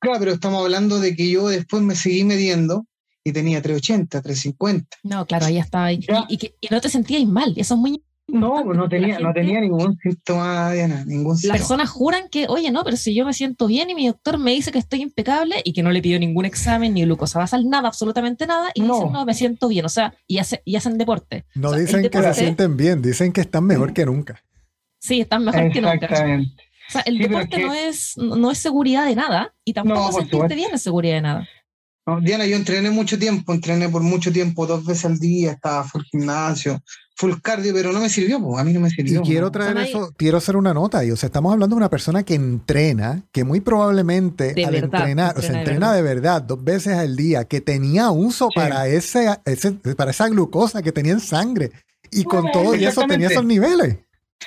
Claro, 0.00 0.18
pero 0.18 0.32
estamos 0.32 0.62
hablando 0.62 0.98
de 0.98 1.14
que 1.14 1.30
yo 1.30 1.48
después 1.48 1.82
me 1.82 1.94
seguí 1.94 2.24
midiendo 2.24 2.86
y 3.22 3.32
tenía 3.32 3.60
380, 3.60 4.22
350. 4.22 4.96
No, 5.02 5.26
claro, 5.26 5.44
ahí 5.44 5.58
estaba. 5.58 5.92
Y, 5.92 6.06
y, 6.30 6.54
y, 6.58 6.68
no 6.70 6.80
te 6.80 6.88
sentías 6.88 7.26
mal, 7.26 7.52
eso 7.58 7.74
es 7.74 7.80
muy 7.80 8.02
no, 8.32 8.62
pues 8.64 8.76
no 8.76 8.88
tenía, 8.88 9.18
no 9.18 9.32
tenía 9.32 9.60
ningún 9.60 9.98
síntoma, 10.02 10.72
Diana, 10.72 11.04
ningún 11.04 11.36
síntoma. 11.36 11.58
Las 11.58 11.62
personas 11.62 11.90
juran 11.90 12.28
que, 12.30 12.46
oye, 12.48 12.70
no, 12.70 12.84
pero 12.84 12.96
si 12.96 13.14
yo 13.14 13.24
me 13.24 13.32
siento 13.32 13.66
bien 13.66 13.90
y 13.90 13.94
mi 13.94 14.06
doctor 14.06 14.38
me 14.38 14.52
dice 14.52 14.72
que 14.72 14.78
estoy 14.78 15.02
impecable 15.02 15.62
y 15.64 15.72
que 15.72 15.82
no 15.82 15.90
le 15.90 16.02
pidió 16.02 16.18
ningún 16.18 16.44
examen, 16.44 16.94
ni 16.94 17.04
glucosa 17.04 17.38
basal, 17.38 17.68
nada, 17.68 17.88
absolutamente 17.88 18.46
nada, 18.46 18.70
y 18.74 18.82
dicen, 18.82 19.12
no, 19.12 19.24
me 19.24 19.34
siento 19.34 19.68
bien, 19.68 19.84
o 19.84 19.88
sea, 19.88 20.14
y, 20.26 20.38
y 20.64 20.76
hacen 20.76 20.98
deporte. 20.98 21.44
No 21.54 21.72
dicen 21.72 22.08
que 22.08 22.22
se 22.22 22.34
sienten 22.34 22.76
bien, 22.76 23.02
dicen 23.02 23.32
que 23.32 23.40
están 23.40 23.64
mejor 23.64 23.92
que 23.92 24.06
nunca. 24.06 24.42
Sí, 24.98 25.20
están 25.20 25.44
mejor 25.44 25.72
que 25.72 25.80
nunca. 25.80 26.08
O 26.12 26.92
sea, 26.92 27.02
el 27.02 27.18
deporte 27.18 27.58
no, 27.58 27.72
es, 27.72 28.16
no 28.16 28.50
es 28.50 28.58
seguridad 28.58 29.06
de 29.06 29.14
nada 29.14 29.54
y 29.64 29.72
tampoco 29.72 30.12
sentirte 30.12 30.54
bien 30.56 30.70
es 30.74 30.82
seguridad 30.82 31.14
de 31.14 31.22
nada. 31.22 31.48
Diana, 32.22 32.46
yo 32.46 32.56
entrené 32.56 32.90
mucho 32.90 33.18
tiempo, 33.18 33.52
entrené 33.52 33.88
por 33.88 34.02
mucho 34.02 34.32
tiempo, 34.32 34.66
dos 34.66 34.84
veces 34.84 35.04
al 35.04 35.18
día, 35.18 35.52
estaba 35.52 35.84
full 35.84 36.02
gimnasio, 36.10 36.82
full 37.20 37.34
cardio, 37.42 37.74
pero 37.74 37.92
no 37.92 38.00
me 38.00 38.08
sirvió, 38.08 38.58
a 38.58 38.64
mí 38.64 38.72
no 38.72 38.80
me 38.80 38.88
sirvió. 38.88 39.20
Y 39.20 39.24
quiero 39.24 39.50
traer 39.50 39.76
eso, 39.76 40.10
quiero 40.16 40.38
hacer 40.38 40.56
una 40.56 40.72
nota 40.72 41.04
y 41.04 41.10
o 41.10 41.16
sea, 41.16 41.26
estamos 41.26 41.52
hablando 41.52 41.76
de 41.76 41.78
una 41.78 41.90
persona 41.90 42.22
que 42.22 42.34
entrena, 42.34 43.24
que 43.30 43.44
muy 43.44 43.60
probablemente 43.60 44.54
al 44.64 44.74
entrenar, 44.74 45.36
o 45.36 45.42
sea, 45.42 45.58
entrena 45.58 45.92
de 45.92 46.00
verdad. 46.00 46.40
dos 46.40 46.64
veces 46.64 46.94
al 46.94 47.16
día, 47.16 47.44
que 47.44 47.60
tenía 47.60 48.10
uso 48.10 48.48
para, 48.54 48.88
ese, 48.88 49.28
para 49.96 50.12
esa 50.12 50.28
glucosa 50.28 50.82
que 50.82 50.92
tenía 50.92 51.12
en 51.12 51.20
sangre. 51.20 51.72
Y 52.10 52.24
con 52.24 52.50
todo 52.50 52.74
y 52.74 52.86
eso 52.86 53.02
tenía 53.06 53.28
esos 53.28 53.44
niveles. 53.44 53.98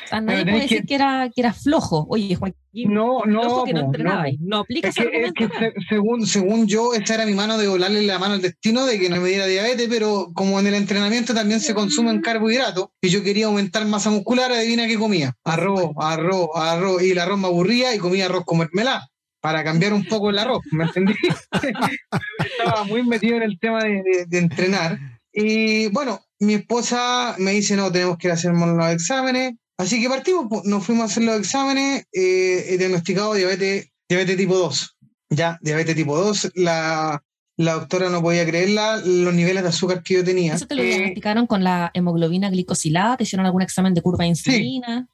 O 0.06 0.08
sea, 0.08 0.22
nadie 0.22 0.44
puede 0.44 0.62
decir 0.62 0.86
que... 0.86 0.96
era, 0.96 1.30
que 1.34 1.42
era 1.42 1.54
flojo. 1.54 2.06
Oye, 2.10 2.36
Joaquín, 2.36 2.94
no, 2.94 3.24
no, 3.26 3.64
que 3.64 3.74
no 3.74 3.82
entrenaba. 3.82 4.26
No, 4.40 4.60
aplica 4.60 4.90
es 4.90 4.96
que, 4.96 5.26
es 5.26 5.34
que 5.34 5.50
según, 5.88 6.26
según 6.26 6.68
yo, 6.68 6.94
esta 6.94 7.16
era 7.16 7.26
mi 7.26 7.34
mano 7.34 7.58
de 7.58 7.68
volarle 7.68 8.02
la 8.04 8.20
mano 8.20 8.34
al 8.34 8.42
destino 8.42 8.86
de 8.86 9.00
que 9.00 9.10
no 9.10 9.22
me 9.22 9.30
diera 9.30 9.46
diabetes, 9.46 9.88
pero 9.90 10.32
como 10.34 10.60
en 10.60 10.68
el 10.68 10.74
entrenamiento 10.74 11.34
también 11.34 11.60
se 11.60 11.76
consumen 11.76 12.22
carbohidratos 12.22 12.88
y 13.02 13.10
yo 13.10 13.24
quería 13.24 13.46
aumentar 13.46 13.86
masa 13.86 14.10
muscular, 14.10 14.52
adivina 14.52 14.88
qué 14.88 14.98
comía. 14.98 15.34
Arroz, 15.44 15.92
arroz, 15.98 16.50
arroz. 16.56 17.04
Y 17.04 17.12
el 17.12 17.20
arroz 17.20 17.40
me 17.40 17.48
aburría 17.48 17.94
y 17.94 18.00
comía 18.00 18.26
arroz 18.26 18.44
con 18.46 18.60
mermelada 18.60 19.08
para 19.42 19.64
cambiar 19.64 19.94
un 19.94 20.06
poco 20.06 20.30
el 20.30 20.40
arroz, 20.40 20.62
¿me 20.72 20.86
entendí? 20.86 21.14
Estaba 22.40 22.86
muy 22.86 23.04
metido 23.04 23.38
en 23.38 23.44
el 23.44 23.60
tema 23.60 23.84
de, 23.84 24.26
de 24.26 24.38
entrenar. 24.38 24.98
Y 25.34 25.88
bueno, 25.90 26.22
mi 26.40 26.54
esposa 26.54 27.36
me 27.40 27.52
dice, 27.52 27.76
no, 27.76 27.92
tenemos 27.92 28.18
que 28.18 28.28
ir 28.28 28.32
a 28.32 28.36
hacernos 28.36 28.70
los 28.70 28.88
exámenes 28.90 29.54
Así 29.78 30.02
que 30.02 30.10
partimos, 30.10 30.48
nos 30.66 30.86
fuimos 30.86 31.04
a 31.04 31.06
hacer 31.06 31.24
los 31.24 31.40
exámenes, 31.40 32.06
eh, 32.12 32.76
diagnosticado 32.78 33.34
diabetes, 33.34 33.90
diabetes 34.08 34.38
tipo 34.38 34.56
2. 34.56 34.98
Ya, 35.30 35.58
diabetes 35.62 35.96
tipo 35.96 36.16
2, 36.16 36.52
la, 36.56 37.24
la 37.58 37.74
doctora 37.74 38.10
no 38.10 38.22
podía 38.22 38.46
creerla, 38.46 38.98
los 38.98 39.34
niveles 39.34 39.64
de 39.64 39.70
azúcar 39.70 40.04
que 40.04 40.16
yo 40.16 40.24
tenía. 40.24 40.54
¿Eso 40.54 40.68
te 40.68 40.76
lo 40.76 40.84
diagnosticaron 40.84 41.48
con 41.48 41.64
la 41.64 41.90
hemoglobina 41.94 42.50
glicosilada? 42.50 43.18
¿Te 43.18 43.24
hicieron 43.24 43.46
algún 43.46 43.64
examen 43.64 43.94
de 43.94 44.02
curva 44.02 44.24
de 44.24 44.30
insulina? 44.30 45.08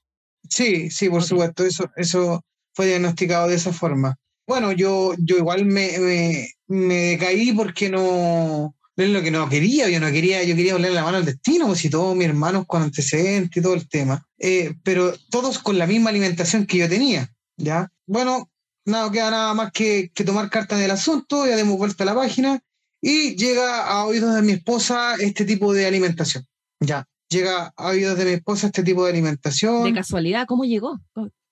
Sí, 0.49 0.89
sí, 0.89 1.09
por 1.09 1.23
supuesto, 1.23 1.63
eso, 1.63 1.89
eso 1.95 2.43
fue 2.73 2.87
diagnosticado 2.87 3.47
de 3.47 3.55
esa 3.55 3.71
forma. 3.71 4.17
Bueno, 4.45 4.71
yo, 4.71 5.13
yo 5.19 5.37
igual 5.37 5.65
me, 5.65 5.97
me, 5.99 6.49
me 6.67 6.95
decaí 6.95 7.53
porque 7.53 7.89
no, 7.89 8.75
es 9.03 9.09
lo 9.09 9.21
que 9.21 9.31
no 9.31 9.47
quería, 9.47 9.89
yo 9.89 9.99
no 9.99 10.11
quería, 10.11 10.43
yo 10.43 10.55
quería 10.55 10.73
volver 10.73 10.91
la 10.91 11.03
mano 11.03 11.17
al 11.17 11.25
destino, 11.25 11.67
pues 11.67 11.79
si 11.79 11.89
todos 11.89 12.15
mis 12.15 12.27
hermanos 12.27 12.65
con 12.67 12.81
antecedentes 12.81 13.57
y 13.57 13.61
todo 13.61 13.73
el 13.73 13.87
tema, 13.87 14.25
eh, 14.37 14.75
pero 14.83 15.13
todos 15.29 15.59
con 15.59 15.77
la 15.77 15.87
misma 15.87 16.09
alimentación 16.09 16.65
que 16.65 16.77
yo 16.77 16.89
tenía, 16.89 17.29
¿ya? 17.57 17.89
Bueno, 18.05 18.49
nada, 18.85 19.11
queda 19.11 19.31
nada 19.31 19.53
más 19.53 19.71
que, 19.71 20.11
tomar 20.25 20.49
carta 20.49 20.77
del 20.77 20.91
asunto, 20.91 21.47
ya 21.47 21.55
demos 21.55 21.77
vuelta 21.77 22.03
a 22.03 22.07
la 22.07 22.15
página 22.15 22.59
y 23.01 23.35
llega 23.35 23.85
a 23.85 24.05
oídos 24.05 24.35
de 24.35 24.41
mi 24.41 24.53
esposa 24.53 25.15
este 25.15 25.45
tipo 25.45 25.73
de 25.73 25.85
alimentación, 25.85 26.45
¿ya? 26.79 27.07
Llega 27.29 27.73
a 27.75 27.87
oídos 27.87 28.17
de 28.17 28.25
mi 28.25 28.31
esposa 28.31 28.67
este 28.67 28.83
tipo 28.83 29.05
de 29.05 29.11
alimentación. 29.11 29.83
De 29.83 29.93
casualidad, 29.93 30.45
¿cómo 30.47 30.65
llegó? 30.65 30.99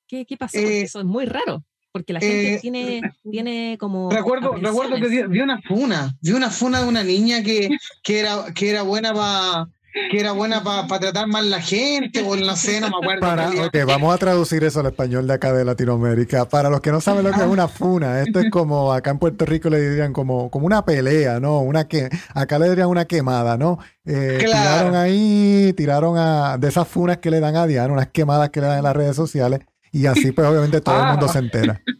¿Qué, 0.07 0.25
qué 0.25 0.37
pasó? 0.37 0.57
Eh, 0.57 0.81
eso 0.81 0.99
es 0.99 1.05
muy 1.05 1.25
raro 1.25 1.63
porque 1.97 2.13
la 2.13 2.19
gente 2.19 2.55
eh, 2.55 2.59
tiene, 2.61 3.01
tiene 3.29 3.77
como. 3.79 4.09
Recuerdo, 4.09 4.53
recuerdo 4.53 4.95
que 4.95 5.27
vi, 5.27 5.39
una 5.39 5.61
funa, 5.61 6.15
vi 6.21 6.31
una 6.31 6.49
funa 6.49 6.81
de 6.81 6.87
una 6.87 7.03
niña 7.03 7.43
que, 7.43 7.69
que, 8.03 8.19
era, 8.19 8.53
que 8.53 8.69
era 8.69 8.83
buena 8.83 9.13
para 9.13 9.67
que 10.09 10.19
era 10.19 10.31
buena 10.31 10.63
para 10.63 10.87
tratar 10.99 11.27
mal 11.27 11.49
la 11.49 11.61
gente, 11.61 12.21
o 12.21 12.35
no 12.35 12.55
sé, 12.55 12.79
no 12.79 12.89
me 12.89 12.97
acuerdo. 12.97 13.21
Para, 13.21 13.49
ok, 13.49 13.75
vamos 13.85 14.13
a 14.13 14.17
traducir 14.17 14.63
eso 14.63 14.79
al 14.79 14.87
español 14.87 15.27
de 15.27 15.33
acá 15.33 15.53
de 15.53 15.65
Latinoamérica. 15.65 16.47
Para 16.47 16.69
los 16.69 16.81
que 16.81 16.91
no 16.91 17.01
saben 17.01 17.23
lo 17.23 17.31
que 17.31 17.41
es 17.41 17.47
una 17.47 17.67
funa, 17.67 18.21
esto 18.21 18.39
es 18.39 18.49
como 18.49 18.93
acá 18.93 19.11
en 19.11 19.19
Puerto 19.19 19.45
Rico 19.45 19.69
le 19.69 19.81
dirían 19.89 20.13
como, 20.13 20.49
como 20.49 20.65
una 20.65 20.85
pelea, 20.85 21.39
¿no? 21.39 21.59
Una 21.61 21.87
que, 21.87 22.09
acá 22.33 22.59
le 22.59 22.69
dirían 22.69 22.87
una 22.87 23.05
quemada, 23.05 23.57
¿no? 23.57 23.79
Eh, 24.05 24.37
tiraron 24.39 24.95
ahí, 24.95 25.73
tiraron 25.75 26.17
a, 26.17 26.57
de 26.57 26.67
esas 26.67 26.87
funas 26.87 27.17
que 27.17 27.31
le 27.31 27.39
dan 27.39 27.55
a 27.55 27.67
Diana, 27.67 27.91
unas 27.91 28.07
quemadas 28.07 28.49
que 28.49 28.61
le 28.61 28.67
dan 28.67 28.77
en 28.77 28.83
las 28.83 28.95
redes 28.95 29.15
sociales. 29.15 29.61
Y 29.97 30.05
así 30.05 30.31
pues 30.31 30.47
obviamente 30.47 30.81
todo 30.81 30.99
el 30.99 31.07
mundo 31.07 31.25
ah. 31.27 31.33
se 31.33 31.39
entera. 31.39 31.81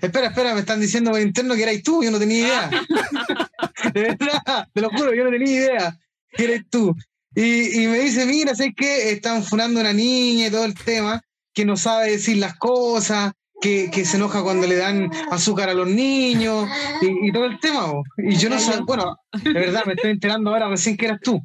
Espera, 0.00 0.28
espera, 0.28 0.54
me 0.54 0.60
están 0.60 0.80
diciendo 0.80 1.10
por 1.10 1.20
interno 1.20 1.54
que 1.54 1.62
erais 1.62 1.82
tú, 1.82 2.02
yo 2.02 2.10
no 2.10 2.18
tenía 2.18 2.38
idea. 2.38 2.70
de 3.92 4.00
verdad, 4.00 4.66
te 4.72 4.80
lo 4.80 4.88
juro, 4.88 5.12
yo 5.12 5.24
no 5.24 5.30
tenía 5.30 5.50
idea 5.50 5.98
que 6.30 6.44
eres 6.44 6.62
tú. 6.70 6.96
Y, 7.34 7.86
me 7.86 7.98
dice, 7.98 8.24
mira, 8.24 8.54
¿sabes 8.54 8.72
qué? 8.74 9.12
Están 9.12 9.42
funando 9.44 9.78
una 9.78 9.92
niña 9.92 10.46
y 10.46 10.50
todo 10.50 10.64
el 10.64 10.74
tema, 10.74 11.20
que 11.52 11.66
no 11.66 11.76
sabe 11.76 12.12
decir 12.12 12.38
las 12.38 12.56
cosas, 12.56 13.32
que, 13.60 13.90
se 14.06 14.16
enoja 14.16 14.42
cuando 14.42 14.66
le 14.66 14.76
dan 14.76 15.10
azúcar 15.30 15.68
a 15.68 15.74
los 15.74 15.88
niños 15.88 16.66
y, 17.02 17.30
todo 17.30 17.44
el 17.44 17.60
tema. 17.60 17.92
Y 18.16 18.36
yo 18.36 18.48
no 18.48 18.58
sé, 18.58 18.80
bueno, 18.86 19.18
de 19.32 19.52
verdad 19.52 19.84
me 19.84 19.92
estoy 19.92 20.12
enterando 20.12 20.50
ahora 20.50 20.68
recién 20.68 20.96
que 20.96 21.06
eras 21.06 21.20
tú. 21.20 21.40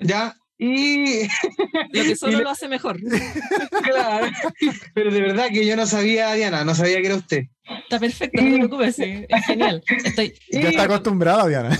¿Ya? 0.00 0.34
Y 0.58 1.28
lo 1.92 2.02
que 2.02 2.16
solo 2.16 2.40
lo 2.40 2.50
hace 2.50 2.68
mejor. 2.68 2.98
Claro, 3.86 4.26
pero 4.94 5.12
de 5.12 5.20
verdad 5.20 5.48
que 5.50 5.64
yo 5.64 5.76
no 5.76 5.86
sabía, 5.86 6.32
Diana, 6.32 6.64
no 6.64 6.74
sabía 6.74 7.00
que 7.00 7.06
era 7.06 7.16
usted. 7.16 7.44
Está 7.82 7.98
perfecto, 7.98 8.42
no 8.42 8.50
te 8.50 8.56
preocupes, 8.56 8.98
es 8.98 9.46
genial. 9.46 9.82
Estoy... 10.04 10.34
Ya 10.50 10.68
está 10.70 10.84
acostumbrada, 10.84 11.46
Diana. 11.46 11.76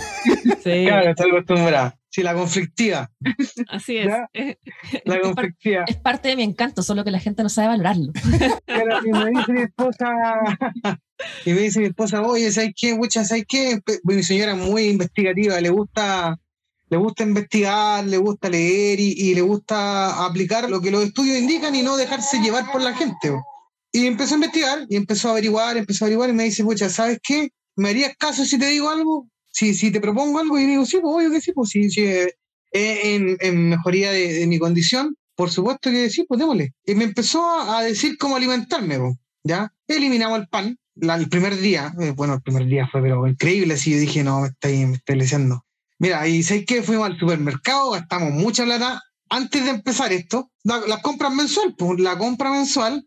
Sí. 0.62 0.85
Claro, 0.85 1.11
está 1.11 1.25
acostumbrada. 1.25 1.99
Sí, 2.09 2.23
la 2.23 2.35
conflictiva. 2.35 3.11
Así 3.68 3.99
es. 3.99 4.09
La 5.04 5.21
conflictiva. 5.21 5.85
Es 5.87 5.97
parte 5.97 6.28
de 6.28 6.37
mi 6.37 6.42
encanto, 6.42 6.83
solo 6.83 7.04
que 7.04 7.11
la 7.11 7.21
gente 7.21 7.42
no 7.42 7.49
sabe 7.49 7.68
valorarlo. 7.68 8.12
Pero, 8.66 8.99
y 9.04 9.11
me 9.11 9.30
dice 9.30 9.52
mi 9.52 9.62
esposa, 9.62 10.14
y 11.45 11.52
me 11.52 11.61
dice 11.61 11.80
mi 11.80 11.87
esposa, 11.87 12.23
oye, 12.23 12.50
¿sabes 12.50 12.73
qué? 12.76 12.95
Mucha, 12.95 13.25
¿sabes 13.25 13.45
qué? 13.49 13.80
Mi 14.04 14.23
señora 14.23 14.52
es 14.52 14.59
muy 14.59 14.85
investigativa, 14.85 15.61
le 15.61 15.71
gusta 15.71 16.38
le 16.88 16.96
gusta 16.96 17.24
investigar, 17.24 18.04
le 18.04 18.16
gusta 18.16 18.48
leer 18.48 19.00
y, 19.00 19.34
le 19.34 19.40
gusta 19.40 20.24
aplicar 20.24 20.70
lo 20.70 20.80
que 20.80 20.90
los 20.90 21.04
estudios 21.04 21.38
indican 21.38 21.74
y 21.74 21.82
no 21.82 21.96
dejarse 21.96 22.38
llevar 22.40 22.70
por 22.70 22.82
la 22.82 22.94
gente. 22.94 23.32
Y 23.92 24.06
empezó 24.06 24.34
a 24.34 24.36
investigar 24.36 24.86
y 24.88 24.96
empezó 24.96 25.28
a 25.28 25.32
averiguar, 25.32 25.76
empezó 25.76 26.04
a 26.04 26.06
averiguar 26.06 26.30
y 26.30 26.34
me 26.34 26.44
dice, 26.44 26.62
pucha, 26.64 26.88
¿sabes 26.88 27.18
qué? 27.22 27.50
¿Me 27.76 27.90
harías 27.90 28.14
caso 28.16 28.44
si 28.44 28.58
te 28.58 28.66
digo 28.66 28.88
algo? 28.88 29.28
Si, 29.50 29.74
si 29.74 29.90
te 29.90 30.00
propongo 30.00 30.38
algo 30.38 30.58
y 30.58 30.66
digo, 30.66 30.84
sí, 30.84 30.98
pues 31.00 31.14
obvio 31.14 31.30
que 31.30 31.40
sí, 31.40 31.52
pues 31.52 31.70
sí, 31.70 31.90
sí 31.90 32.04
en, 32.72 33.36
en, 33.40 33.68
mejoría 33.70 34.12
de, 34.12 34.46
mi 34.46 34.58
condición, 34.58 35.16
por 35.34 35.50
supuesto 35.50 35.90
que 35.90 36.10
sí, 36.10 36.24
pues 36.28 36.38
démosle. 36.38 36.74
Y 36.84 36.94
me 36.94 37.04
empezó 37.04 37.60
a 37.60 37.82
decir 37.82 38.18
cómo 38.18 38.36
alimentarme, 38.36 38.98
¿ya? 39.44 39.72
Eliminamos 39.88 40.40
el 40.40 40.48
pan, 40.48 40.78
el 40.96 41.28
primer 41.28 41.56
día, 41.56 41.92
eh, 42.00 42.12
bueno, 42.14 42.34
el 42.34 42.42
primer 42.42 42.66
día 42.66 42.88
fue 42.90 43.02
pero 43.02 43.26
increíble, 43.26 43.74
así 43.74 43.92
yo 43.92 43.98
dije, 43.98 44.22
no, 44.22 44.42
me 44.42 44.48
estoy, 44.48 44.86
me 44.86 44.96
estoy 44.96 45.16
leseando. 45.16 45.65
Mira, 45.98 46.26
y 46.28 46.42
sé 46.42 46.64
que 46.64 46.82
fuimos 46.82 47.06
al 47.06 47.18
supermercado, 47.18 47.92
gastamos 47.92 48.32
mucha 48.32 48.64
plata. 48.64 49.02
Antes 49.28 49.64
de 49.64 49.70
empezar 49.70 50.12
esto, 50.12 50.50
las 50.62 50.86
la 50.86 51.02
compras 51.02 51.32
mensual, 51.32 51.74
pues 51.76 51.98
la 51.98 52.16
compra 52.18 52.50
mensual, 52.50 53.06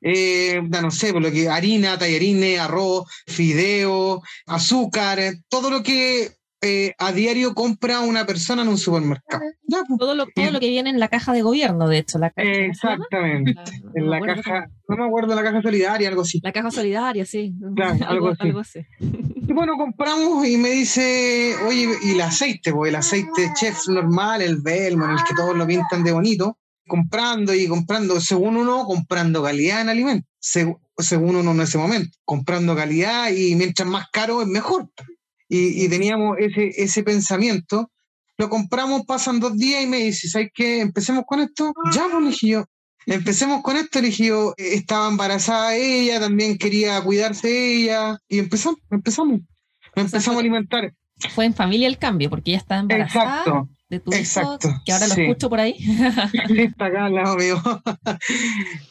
eh, 0.00 0.60
no 0.62 0.90
sé, 0.90 1.12
por 1.12 1.22
lo 1.22 1.30
que 1.30 1.48
harina, 1.48 1.98
tallarines, 1.98 2.60
arroz, 2.60 3.04
fideo, 3.26 4.22
azúcar, 4.46 5.18
todo 5.48 5.70
lo 5.70 5.82
que 5.82 6.37
eh, 6.60 6.94
a 6.98 7.12
diario 7.12 7.54
compra 7.54 8.00
una 8.00 8.26
persona 8.26 8.62
en 8.62 8.68
un 8.68 8.78
supermercado. 8.78 9.44
Ya, 9.68 9.78
pues. 9.86 9.98
todo, 9.98 10.14
lo, 10.16 10.26
todo 10.26 10.50
lo 10.50 10.58
que 10.58 10.68
viene 10.68 10.90
en 10.90 10.98
la 10.98 11.08
caja 11.08 11.32
de 11.32 11.42
gobierno, 11.42 11.88
de 11.88 11.98
hecho. 11.98 12.18
La 12.18 12.30
caja, 12.30 12.48
Exactamente. 12.48 13.54
en 13.94 14.10
la 14.10 14.20
caja, 14.20 14.66
no 14.88 14.96
me 14.96 15.04
acuerdo, 15.04 15.36
la 15.36 15.44
caja 15.44 15.62
solidaria, 15.62 16.08
algo 16.08 16.22
así. 16.22 16.40
La 16.42 16.52
caja 16.52 16.70
solidaria, 16.70 17.24
sí. 17.24 17.54
Claro, 17.76 17.98
algo, 18.38 18.58
así. 18.58 18.80
Y 19.00 19.52
bueno, 19.52 19.76
compramos 19.76 20.46
y 20.48 20.56
me 20.56 20.70
dice, 20.70 21.54
oye, 21.66 21.88
y 22.02 22.12
el 22.12 22.20
aceite, 22.20 22.72
pues 22.72 22.88
el 22.88 22.96
aceite 22.96 23.52
chef 23.54 23.86
normal, 23.88 24.42
el 24.42 24.60
Belmont, 24.60 25.12
el 25.12 25.24
que 25.24 25.34
todos 25.36 25.56
lo 25.56 25.66
pintan 25.66 26.02
de 26.02 26.10
bonito, 26.10 26.58
comprando 26.88 27.54
y 27.54 27.68
comprando, 27.68 28.20
según 28.20 28.56
uno, 28.56 28.84
comprando 28.84 29.44
calidad 29.44 29.82
en 29.82 29.90
alimentos, 29.90 30.28
según 30.40 31.36
uno 31.36 31.52
en 31.52 31.60
ese 31.60 31.78
momento, 31.78 32.18
comprando 32.24 32.74
calidad 32.74 33.30
y 33.30 33.54
mientras 33.54 33.88
más 33.88 34.06
caro 34.10 34.42
es 34.42 34.48
mejor 34.48 34.88
y, 35.48 35.88
teníamos 35.88 36.36
ese, 36.38 36.70
ese 36.76 37.02
pensamiento. 37.02 37.90
Lo 38.36 38.48
compramos, 38.48 39.04
pasan 39.06 39.40
dos 39.40 39.56
días 39.56 39.82
y 39.82 39.86
me 39.86 39.98
dice, 39.98 40.28
¿sabes 40.28 40.50
qué? 40.54 40.80
Empecemos 40.80 41.24
con 41.26 41.40
esto. 41.40 41.72
Ya, 41.92 42.06
pues 42.10 42.22
le 42.22 42.30
dije 42.30 42.48
yo. 42.48 42.64
Empecemos 43.06 43.62
con 43.62 43.76
esto, 43.76 44.00
le 44.00 44.08
dije 44.08 44.26
yo, 44.26 44.52
estaba 44.58 45.08
embarazada 45.08 45.74
ella, 45.74 46.20
también 46.20 46.58
quería 46.58 47.00
cuidarse 47.00 47.48
ella, 47.48 48.18
y 48.28 48.38
empezamos, 48.38 48.80
empezamos. 48.90 49.40
empezamos 49.94 50.36
a 50.36 50.40
alimentar. 50.40 50.92
Fue 51.30 51.46
en 51.46 51.54
familia 51.54 51.88
el 51.88 51.96
cambio, 51.96 52.28
porque 52.28 52.50
ella 52.50 52.58
estaba 52.58 52.82
embarazada. 52.82 53.38
Exacto. 53.38 53.68
De 53.88 54.00
tu 54.00 54.12
Exacto, 54.12 54.68
que 54.84 54.92
ahora 54.92 55.06
lo 55.06 55.14
escucho 55.14 55.48
por 55.48 55.60
ahí. 55.60 55.74
sí, 56.48 56.60
está 56.60 56.86
acá 56.86 57.08
mío. 57.36 57.62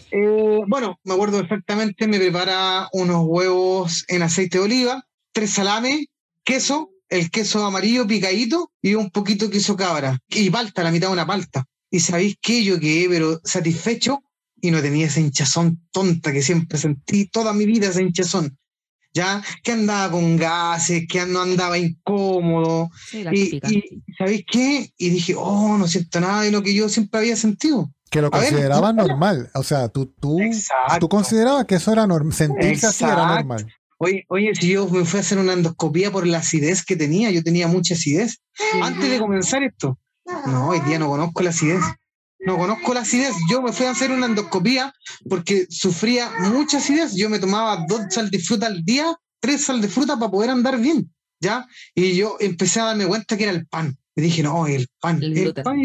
Eh, 0.09 0.61
bueno, 0.67 0.97
me 1.03 1.13
acuerdo 1.13 1.39
perfectamente, 1.39 2.07
me 2.07 2.17
prepara 2.17 2.87
unos 2.93 3.25
huevos 3.25 4.05
en 4.07 4.23
aceite 4.23 4.57
de 4.57 4.63
oliva, 4.63 5.03
tres 5.33 5.49
salames, 5.49 6.05
queso, 6.47 6.91
el 7.09 7.29
queso 7.29 7.65
amarillo 7.65 8.07
picadito 8.07 8.71
y 8.81 8.95
un 8.95 9.11
poquito 9.11 9.45
de 9.45 9.51
queso 9.51 9.75
cabra. 9.75 10.17
Y 10.29 10.49
palta, 10.49 10.81
la 10.81 10.91
mitad 10.91 11.07
de 11.07 11.13
una 11.13 11.27
palta. 11.27 11.65
Y 11.91 11.99
sabéis 11.99 12.37
que 12.41 12.63
yo 12.63 12.79
quedé, 12.79 13.09
pero 13.09 13.41
satisfecho 13.43 14.23
y 14.61 14.71
no 14.71 14.81
tenía 14.81 15.07
esa 15.07 15.19
hinchazón 15.19 15.85
tonta 15.91 16.31
que 16.31 16.41
siempre 16.41 16.77
sentí 16.77 17.27
toda 17.27 17.51
mi 17.51 17.65
vida, 17.65 17.87
esa 17.87 18.01
hinchazón. 18.01 18.57
¿Ya? 19.13 19.43
Que 19.61 19.73
andaba 19.73 20.11
con 20.11 20.37
gases, 20.37 21.05
que 21.09 21.25
no 21.25 21.41
andaba 21.41 21.77
incómodo. 21.77 22.89
y, 23.11 23.59
¿sabéis 24.17 24.45
qué? 24.49 24.93
Y 24.97 25.09
dije, 25.09 25.33
oh, 25.35 25.77
no 25.77 25.87
siento 25.87 26.21
nada 26.21 26.43
de 26.43 26.51
lo 26.51 26.63
que 26.63 26.73
yo 26.73 26.87
siempre 26.87 27.19
había 27.19 27.35
sentido. 27.35 27.91
Que 28.09 28.21
lo 28.21 28.31
consideraba 28.31 28.93
normal. 28.93 29.49
O 29.53 29.63
sea, 29.63 29.89
tú, 29.89 30.05
tú, 30.05 30.39
tú 30.99 31.09
considerabas 31.09 31.65
que 31.65 31.75
eso 31.75 31.91
era 31.91 32.07
normal. 32.07 32.33
Sentirse 32.33 32.87
así 32.87 33.03
era 33.03 33.35
normal. 33.35 33.67
Oye, 33.99 34.25
oye, 34.29 34.53
si 34.53 34.69
yo 34.69 34.87
me 34.87 35.05
fui 35.05 35.17
a 35.17 35.21
hacer 35.21 35.39
una 35.39 35.53
endoscopía 35.53 36.11
por 36.11 36.27
la 36.27 36.39
acidez 36.39 36.85
que 36.85 36.95
tenía, 36.95 37.31
yo 37.31 37.41
tenía 37.41 37.67
mucha 37.67 37.95
acidez. 37.95 38.37
Antes 38.81 39.09
de 39.09 39.19
comenzar 39.19 39.63
esto, 39.63 39.97
no, 40.45 40.69
hoy 40.69 40.79
día 40.81 40.99
no 40.99 41.07
conozco 41.07 41.41
la 41.41 41.49
acidez. 41.49 41.81
No 42.39 42.57
conozco 42.57 42.93
la 42.93 43.01
acidez. 43.01 43.33
Yo 43.49 43.61
me 43.61 43.73
fui 43.73 43.87
a 43.87 43.91
hacer 43.91 44.11
una 44.11 44.27
endoscopía 44.27 44.93
porque 45.27 45.65
sufría 45.69 46.29
mucha 46.51 46.77
acidez. 46.77 47.15
Yo 47.15 47.29
me 47.29 47.39
tomaba 47.39 47.85
dos 47.87 48.01
sal 48.09 48.29
de 48.29 48.39
fruta 48.39 48.67
al 48.67 48.83
día, 48.83 49.15
tres 49.39 49.63
sal 49.63 49.81
de 49.81 49.87
fruta 49.87 50.17
para 50.17 50.31
poder 50.31 50.51
andar 50.51 50.79
bien. 50.79 51.11
¿Ya? 51.39 51.65
Y 51.95 52.15
yo 52.15 52.37
empecé 52.39 52.79
a 52.79 52.85
darme 52.85 53.05
cuenta 53.05 53.37
que 53.37 53.43
era 53.43 53.51
el 53.53 53.67
pan. 53.67 53.97
Y 54.15 54.21
dije, 54.21 54.43
no, 54.43 54.65
el 54.67 54.87
pan, 54.99 55.21
el, 55.21 55.37
el 55.37 55.53
pan, 55.53 55.79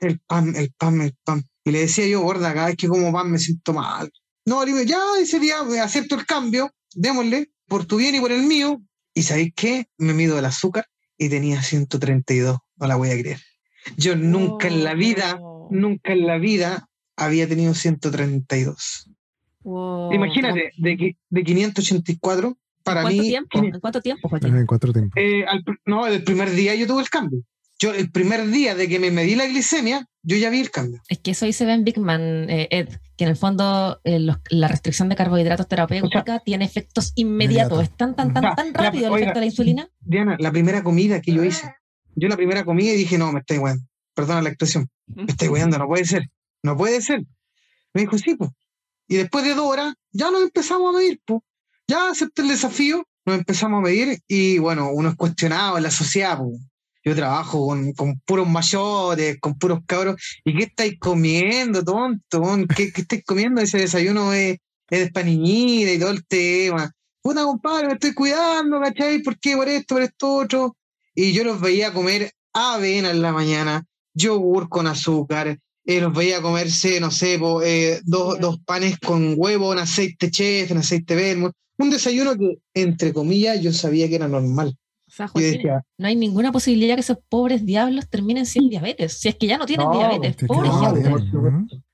el 0.00 0.20
pan, 0.20 0.56
el 0.56 0.72
pan, 0.76 1.00
el 1.00 1.16
pan. 1.24 1.42
Y 1.64 1.70
le 1.70 1.80
decía 1.80 2.06
yo, 2.06 2.20
gorda, 2.20 2.52
cada 2.54 2.66
vez 2.66 2.76
que 2.76 2.88
como 2.88 3.12
pan 3.12 3.30
me 3.30 3.38
siento 3.38 3.72
mal. 3.72 4.10
No, 4.44 4.64
ya 4.66 5.00
ese 5.20 5.38
día 5.38 5.60
acepto 5.82 6.16
el 6.16 6.26
cambio, 6.26 6.72
démosle 6.94 7.50
por 7.66 7.86
tu 7.86 7.96
bien 7.96 8.14
y 8.14 8.20
por 8.20 8.32
el 8.32 8.42
mío. 8.42 8.82
¿Y 9.14 9.22
sabéis 9.22 9.52
qué? 9.54 9.88
Me 9.98 10.14
mido 10.14 10.38
el 10.38 10.44
azúcar 10.44 10.86
y 11.18 11.28
tenía 11.28 11.62
132. 11.62 12.58
No 12.76 12.86
la 12.86 12.96
voy 12.96 13.10
a 13.10 13.18
creer. 13.18 13.40
Yo 13.96 14.16
nunca 14.16 14.68
en 14.68 14.84
la 14.84 14.94
vida, 14.94 15.40
nunca 15.70 16.12
en 16.12 16.26
la 16.26 16.38
vida 16.38 16.88
había 17.16 17.48
tenido 17.48 17.74
132. 17.74 19.10
Imagínate, 19.64 20.72
de, 20.76 21.16
de 21.28 21.44
584 21.44 22.58
para 22.82 23.04
mí. 23.04 23.20
Tiempo? 23.20 23.58
¿En 23.62 23.80
cuánto 23.80 24.00
tiempo? 24.00 24.30
En 24.36 24.66
cuatro 24.66 24.92
tiempo. 24.92 25.14
Eh, 25.18 25.44
no, 25.86 26.06
el 26.06 26.24
primer 26.24 26.50
día 26.50 26.74
yo 26.74 26.86
tuve 26.86 27.02
el 27.02 27.10
cambio. 27.10 27.42
Yo, 27.78 27.92
el 27.94 28.10
primer 28.10 28.46
día 28.48 28.74
de 28.74 28.88
que 28.88 28.98
me 28.98 29.10
medí 29.10 29.34
la 29.34 29.46
glicemia, 29.46 30.06
yo 30.22 30.36
ya 30.36 30.50
vi 30.50 30.60
el 30.60 30.70
cambio. 30.70 31.02
Es 31.08 31.18
que 31.18 31.32
eso 31.32 31.46
dice 31.46 31.64
Ben 31.64 31.84
Bigman, 31.84 32.48
eh, 32.48 32.68
Ed, 32.70 32.88
que 33.16 33.24
en 33.24 33.30
el 33.30 33.36
fondo 33.36 34.00
eh, 34.04 34.20
la 34.50 34.68
restricción 34.68 35.08
de 35.08 35.16
carbohidratos 35.16 35.68
terapéutica 35.68 36.38
tiene 36.40 36.64
efectos 36.64 37.12
inmediatos. 37.16 37.82
¿Es 37.82 37.96
tan, 37.96 38.14
tan, 38.14 38.32
tan, 38.32 38.54
tan 38.54 38.72
rápido 38.72 39.08
el 39.08 39.22
efecto 39.22 39.34
de 39.34 39.40
la 39.40 39.46
insulina? 39.46 39.88
Diana, 40.00 40.36
la 40.38 40.52
primera 40.52 40.82
comida 40.82 41.20
que 41.20 41.32
yo 41.32 41.42
hice, 41.44 41.74
yo 42.14 42.28
la 42.28 42.36
primera 42.36 42.64
comida 42.64 42.92
y 42.92 42.96
dije, 42.96 43.18
no, 43.18 43.32
me 43.32 43.40
estoy 43.40 43.58
weando. 43.58 43.84
Perdona 44.14 44.42
la 44.42 44.50
expresión. 44.50 44.88
Me 45.06 45.24
estoy 45.24 45.48
weando, 45.48 45.78
no 45.78 45.86
puede 45.86 46.04
ser. 46.04 46.28
No 46.62 46.76
puede 46.76 47.00
ser. 47.00 47.24
Me 47.94 48.02
dijo, 48.02 48.16
sí, 48.18 48.34
pues. 48.36 48.50
Y 49.08 49.16
después 49.16 49.44
de 49.44 49.54
dos 49.54 49.66
horas, 49.66 49.94
ya 50.12 50.30
nos 50.30 50.42
empezamos 50.42 50.94
a 50.94 50.98
medir, 50.98 51.20
pues. 51.24 51.40
Ya 51.88 52.10
acepté 52.10 52.42
el 52.42 52.48
desafío, 52.48 53.04
nos 53.26 53.38
empezamos 53.38 53.78
a 53.78 53.82
medir 53.82 54.20
y 54.28 54.58
bueno, 54.58 54.90
uno 54.92 55.10
es 55.10 55.16
cuestionado 55.16 55.76
en 55.76 55.82
la 55.82 55.90
sociedad, 55.90 56.38
pues 56.38 56.60
yo 57.04 57.14
trabajo 57.16 57.66
con, 57.66 57.92
con, 57.92 58.20
puros 58.20 58.48
mayores, 58.48 59.38
con 59.40 59.58
puros 59.58 59.80
cabros. 59.86 60.16
¿Y 60.44 60.56
qué 60.56 60.64
estáis 60.64 60.98
comiendo, 60.98 61.82
tonto? 61.82 62.42
¿Qué, 62.76 62.92
qué 62.92 63.02
estáis 63.02 63.24
comiendo? 63.24 63.60
Ese 63.60 63.78
desayuno 63.78 64.32
es, 64.32 64.58
es 64.90 65.12
de 65.12 65.22
y 65.30 65.98
todo 65.98 66.10
el 66.10 66.24
tema. 66.26 66.92
Puta, 67.20 67.44
compadre, 67.44 67.88
me 67.88 67.94
estoy 67.94 68.14
cuidando, 68.14 68.80
¿cachai? 68.80 69.22
¿Por 69.22 69.38
qué? 69.38 69.56
Por 69.56 69.68
esto, 69.68 69.94
por 69.94 70.02
esto, 70.02 70.34
otro. 70.34 70.76
Y 71.14 71.32
yo 71.32 71.44
los 71.44 71.60
veía 71.60 71.92
comer 71.92 72.32
avena 72.52 73.10
en 73.10 73.22
la 73.22 73.32
mañana, 73.32 73.84
yogur 74.14 74.68
con 74.68 74.86
azúcar, 74.86 75.58
eh, 75.84 76.00
los 76.00 76.14
veía 76.14 76.40
comerse, 76.40 77.00
no 77.00 77.10
sé, 77.10 77.40
eh, 77.64 78.00
dos, 78.04 78.38
dos, 78.38 78.58
panes 78.64 78.98
con 78.98 79.34
huevo, 79.36 79.72
en 79.72 79.80
aceite 79.80 80.30
chef, 80.30 80.70
en 80.70 80.78
aceite 80.78 81.14
vermo. 81.14 81.52
Un 81.78 81.90
desayuno 81.90 82.36
que, 82.36 82.58
entre 82.74 83.12
comillas, 83.12 83.60
yo 83.60 83.72
sabía 83.72 84.08
que 84.08 84.16
era 84.16 84.28
normal 84.28 84.76
no 85.98 86.06
hay 86.06 86.16
ninguna 86.16 86.52
posibilidad 86.52 86.94
que 86.94 87.02
esos 87.02 87.18
pobres 87.28 87.66
diablos 87.66 88.08
terminen 88.08 88.46
sin 88.46 88.68
diabetes. 88.70 89.12
Si 89.12 89.28
es 89.28 89.36
que 89.36 89.46
ya 89.46 89.58
no 89.58 89.66
tienen 89.66 89.90
diabetes, 89.90 90.36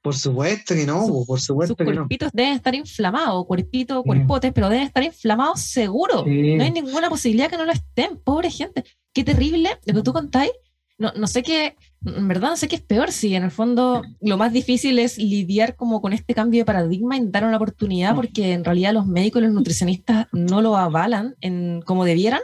Por, 0.00 0.14
supuesto, 0.14 0.74
que 0.74 0.86
no, 0.86 1.24
por 1.26 1.40
supuesto 1.40 1.74
Sus 1.76 1.84
cuerpitos 1.84 2.30
deben 2.32 2.52
estar 2.54 2.74
inflamados, 2.74 3.44
cuerpitos, 3.46 4.04
cuerpotes, 4.04 4.52
pero 4.52 4.68
deben 4.68 4.86
estar 4.86 5.02
inflamados 5.02 5.60
seguro. 5.60 6.24
No 6.24 6.64
hay 6.64 6.70
ninguna 6.70 7.10
posibilidad 7.10 7.50
que 7.50 7.56
no 7.56 7.64
lo 7.64 7.72
estén, 7.72 8.18
pobre 8.18 8.50
gente. 8.50 8.84
Qué 9.12 9.24
terrible 9.24 9.70
lo 9.84 9.94
que 9.94 10.02
tú 10.02 10.12
contáis. 10.12 10.52
No, 10.96 11.12
no 11.14 11.28
sé 11.28 11.44
qué, 11.44 11.76
en 12.04 12.26
verdad 12.26 12.50
no 12.50 12.56
sé 12.56 12.66
qué 12.66 12.74
es 12.74 12.82
peor, 12.82 13.12
si 13.12 13.36
en 13.36 13.44
el 13.44 13.52
fondo 13.52 14.02
lo 14.20 14.36
más 14.36 14.52
difícil 14.52 14.98
es 14.98 15.16
lidiar 15.16 15.76
como 15.76 16.00
con 16.00 16.12
este 16.12 16.34
cambio 16.34 16.60
de 16.60 16.64
paradigma 16.64 17.16
y 17.16 17.20
dar 17.26 17.44
una 17.44 17.56
oportunidad, 17.56 18.16
porque 18.16 18.52
en 18.52 18.64
realidad 18.64 18.92
los 18.92 19.06
médicos 19.06 19.40
y 19.40 19.44
los 19.44 19.54
nutricionistas 19.54 20.26
no 20.32 20.60
lo 20.60 20.76
avalan 20.76 21.36
en, 21.40 21.82
como 21.82 22.04
debieran 22.04 22.40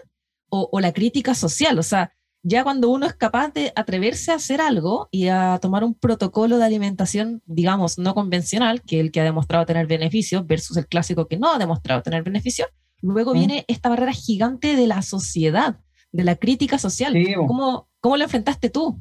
o, 0.55 0.81
la 0.81 0.93
crítica 0.93 1.35
social. 1.35 1.79
O 1.79 1.83
sea, 1.83 2.13
ya 2.43 2.63
cuando 2.63 2.91
uno 2.91 3.07
es 3.07 3.15
capaz 3.15 3.53
de 3.53 3.73
atreverse 3.75 4.31
a 4.31 4.37
hacer 4.37 4.61
algo 4.61 5.09
y 5.11 5.29
a 5.29 5.59
tomar 5.61 5.83
un 5.83 5.95
protocolo 5.95 6.59
de 6.59 6.65
alimentación, 6.65 7.43
digamos, 7.47 7.99
no 7.99 8.15
convencional, 8.15 8.83
que 8.83 9.01
el 9.01 9.11
que 9.11 9.21
ha 9.21 9.25
demostrado 9.25 9.67
tener 9.67 9.87
beneficios, 9.87 10.47
versus 10.47 10.77
el 10.77 10.87
clásico 10.87 11.27
que 11.27 11.39
no 11.39 11.53
ha 11.53 11.59
demostrado 11.59 12.03
tener 12.03 12.23
beneficios, 12.23 12.69
luego 13.01 13.35
mm. 13.35 13.39
viene 13.39 13.65
esta 13.69 13.89
barrera 13.89 14.13
gigante 14.13 14.77
de 14.77 14.87
la 14.87 15.03
sociedad, 15.03 15.81
de 16.13 16.25
la 16.25 16.37
crítica 16.37 16.79
social. 16.79 17.15
¿Cómo, 17.47 17.89
¿Cómo 18.01 18.17
lo 18.17 18.25
enfrentaste 18.25 18.71
tú? 18.71 19.01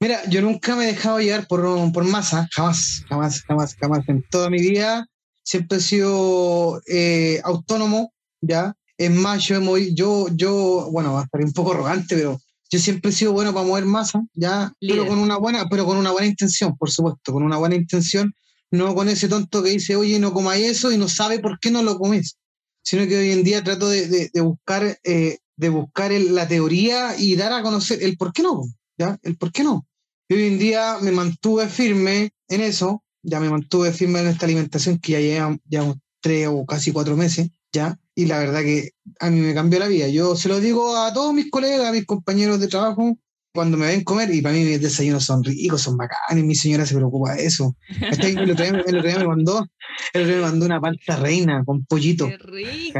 Mira, 0.00 0.20
yo 0.28 0.40
nunca 0.42 0.76
me 0.76 0.84
he 0.84 0.86
dejado 0.88 1.18
llevar 1.18 1.46
por, 1.48 1.92
por 1.92 2.04
masa, 2.04 2.48
jamás, 2.52 3.04
jamás, 3.08 3.42
jamás, 3.42 3.74
jamás. 3.74 4.08
En 4.08 4.24
toda 4.30 4.48
mi 4.48 4.60
vida 4.60 5.06
siempre 5.42 5.78
he 5.78 5.80
sido 5.80 6.80
eh, 6.86 7.40
autónomo, 7.42 8.12
¿ya? 8.40 8.74
Es 8.98 9.10
más, 9.10 9.44
yo, 9.44 9.78
yo, 9.78 10.26
yo, 10.34 10.88
bueno, 10.90 11.14
va 11.14 11.20
a 11.20 11.24
estar 11.24 11.42
un 11.42 11.52
poco 11.52 11.72
arrogante, 11.72 12.16
pero 12.16 12.40
yo 12.70 12.78
siempre 12.78 13.10
he 13.10 13.14
sido 13.14 13.32
bueno 13.32 13.54
para 13.54 13.66
mover 13.66 13.86
masa, 13.86 14.22
ya, 14.34 14.72
pero 14.80 15.06
con 15.06 15.18
una 15.18 15.38
buena, 15.38 15.68
pero 15.68 15.86
con 15.86 15.96
una 15.96 16.10
buena 16.10 16.26
intención, 16.26 16.76
por 16.76 16.90
supuesto, 16.90 17.32
con 17.32 17.42
una 17.42 17.56
buena 17.56 17.76
intención, 17.76 18.34
no 18.70 18.94
con 18.94 19.08
ese 19.08 19.28
tonto 19.28 19.62
que 19.62 19.70
dice, 19.70 19.96
oye, 19.96 20.18
no 20.18 20.32
comáis 20.32 20.66
eso 20.66 20.92
y 20.92 20.98
no 20.98 21.08
sabe 21.08 21.38
por 21.38 21.58
qué 21.60 21.70
no 21.70 21.82
lo 21.82 21.98
comes, 21.98 22.36
sino 22.82 23.06
que 23.06 23.18
hoy 23.18 23.30
en 23.30 23.44
día 23.44 23.64
trato 23.64 23.88
de, 23.88 24.30
buscar, 24.42 24.98
eh, 25.04 25.38
de 25.56 25.68
buscar 25.68 26.10
la 26.12 26.46
teoría 26.46 27.14
y 27.18 27.36
dar 27.36 27.52
a 27.52 27.62
conocer 27.62 28.02
el 28.02 28.16
por 28.16 28.32
qué 28.32 28.42
no, 28.42 28.62
ya, 28.98 29.18
el 29.22 29.36
por 29.36 29.52
qué 29.52 29.62
no. 29.62 29.86
Y 30.28 30.34
hoy 30.34 30.46
en 30.48 30.58
día 30.58 30.98
me 31.00 31.12
mantuve 31.12 31.68
firme 31.68 32.32
en 32.48 32.60
eso, 32.60 33.02
ya 33.22 33.40
me 33.40 33.48
mantuve 33.48 33.92
firme 33.92 34.20
en 34.20 34.26
esta 34.26 34.44
alimentación 34.44 34.98
que 34.98 35.12
ya 35.12 35.20
lleva 35.20 35.58
ya 35.64 35.94
tres 36.20 36.48
o 36.50 36.66
casi 36.66 36.92
cuatro 36.92 37.16
meses, 37.16 37.48
ya, 37.72 37.98
y 38.18 38.26
la 38.26 38.40
verdad 38.40 38.62
que 38.62 38.90
a 39.20 39.30
mí 39.30 39.38
me 39.38 39.54
cambió 39.54 39.78
la 39.78 39.86
vida. 39.86 40.08
Yo 40.08 40.34
se 40.34 40.48
lo 40.48 40.58
digo 40.58 40.96
a 40.96 41.12
todos 41.12 41.32
mis 41.32 41.48
colegas, 41.52 41.86
a 41.86 41.92
mis 41.92 42.04
compañeros 42.04 42.58
de 42.58 42.66
trabajo, 42.66 43.16
cuando 43.54 43.76
me 43.76 43.86
ven 43.86 44.02
comer, 44.02 44.34
y 44.34 44.42
para 44.42 44.56
mí 44.56 44.64
mis 44.64 44.80
desayunos 44.80 45.24
son 45.24 45.44
ricos, 45.44 45.82
son 45.82 45.96
bacanes, 45.96 46.42
mi 46.42 46.56
señora 46.56 46.84
se 46.84 46.96
preocupa 46.96 47.34
de 47.34 47.46
eso. 47.46 47.76
El 48.00 48.50
otro 48.50 48.64
día, 49.02 49.18
me 49.20 49.24
mandó, 49.24 49.64
el 50.12 50.26
me 50.26 50.40
mandó 50.40 50.66
una 50.66 50.80
palta 50.80 51.14
reina 51.14 51.62
con 51.64 51.84
pollito. 51.84 52.26
¡Qué 52.26 52.38
rico! 52.38 52.98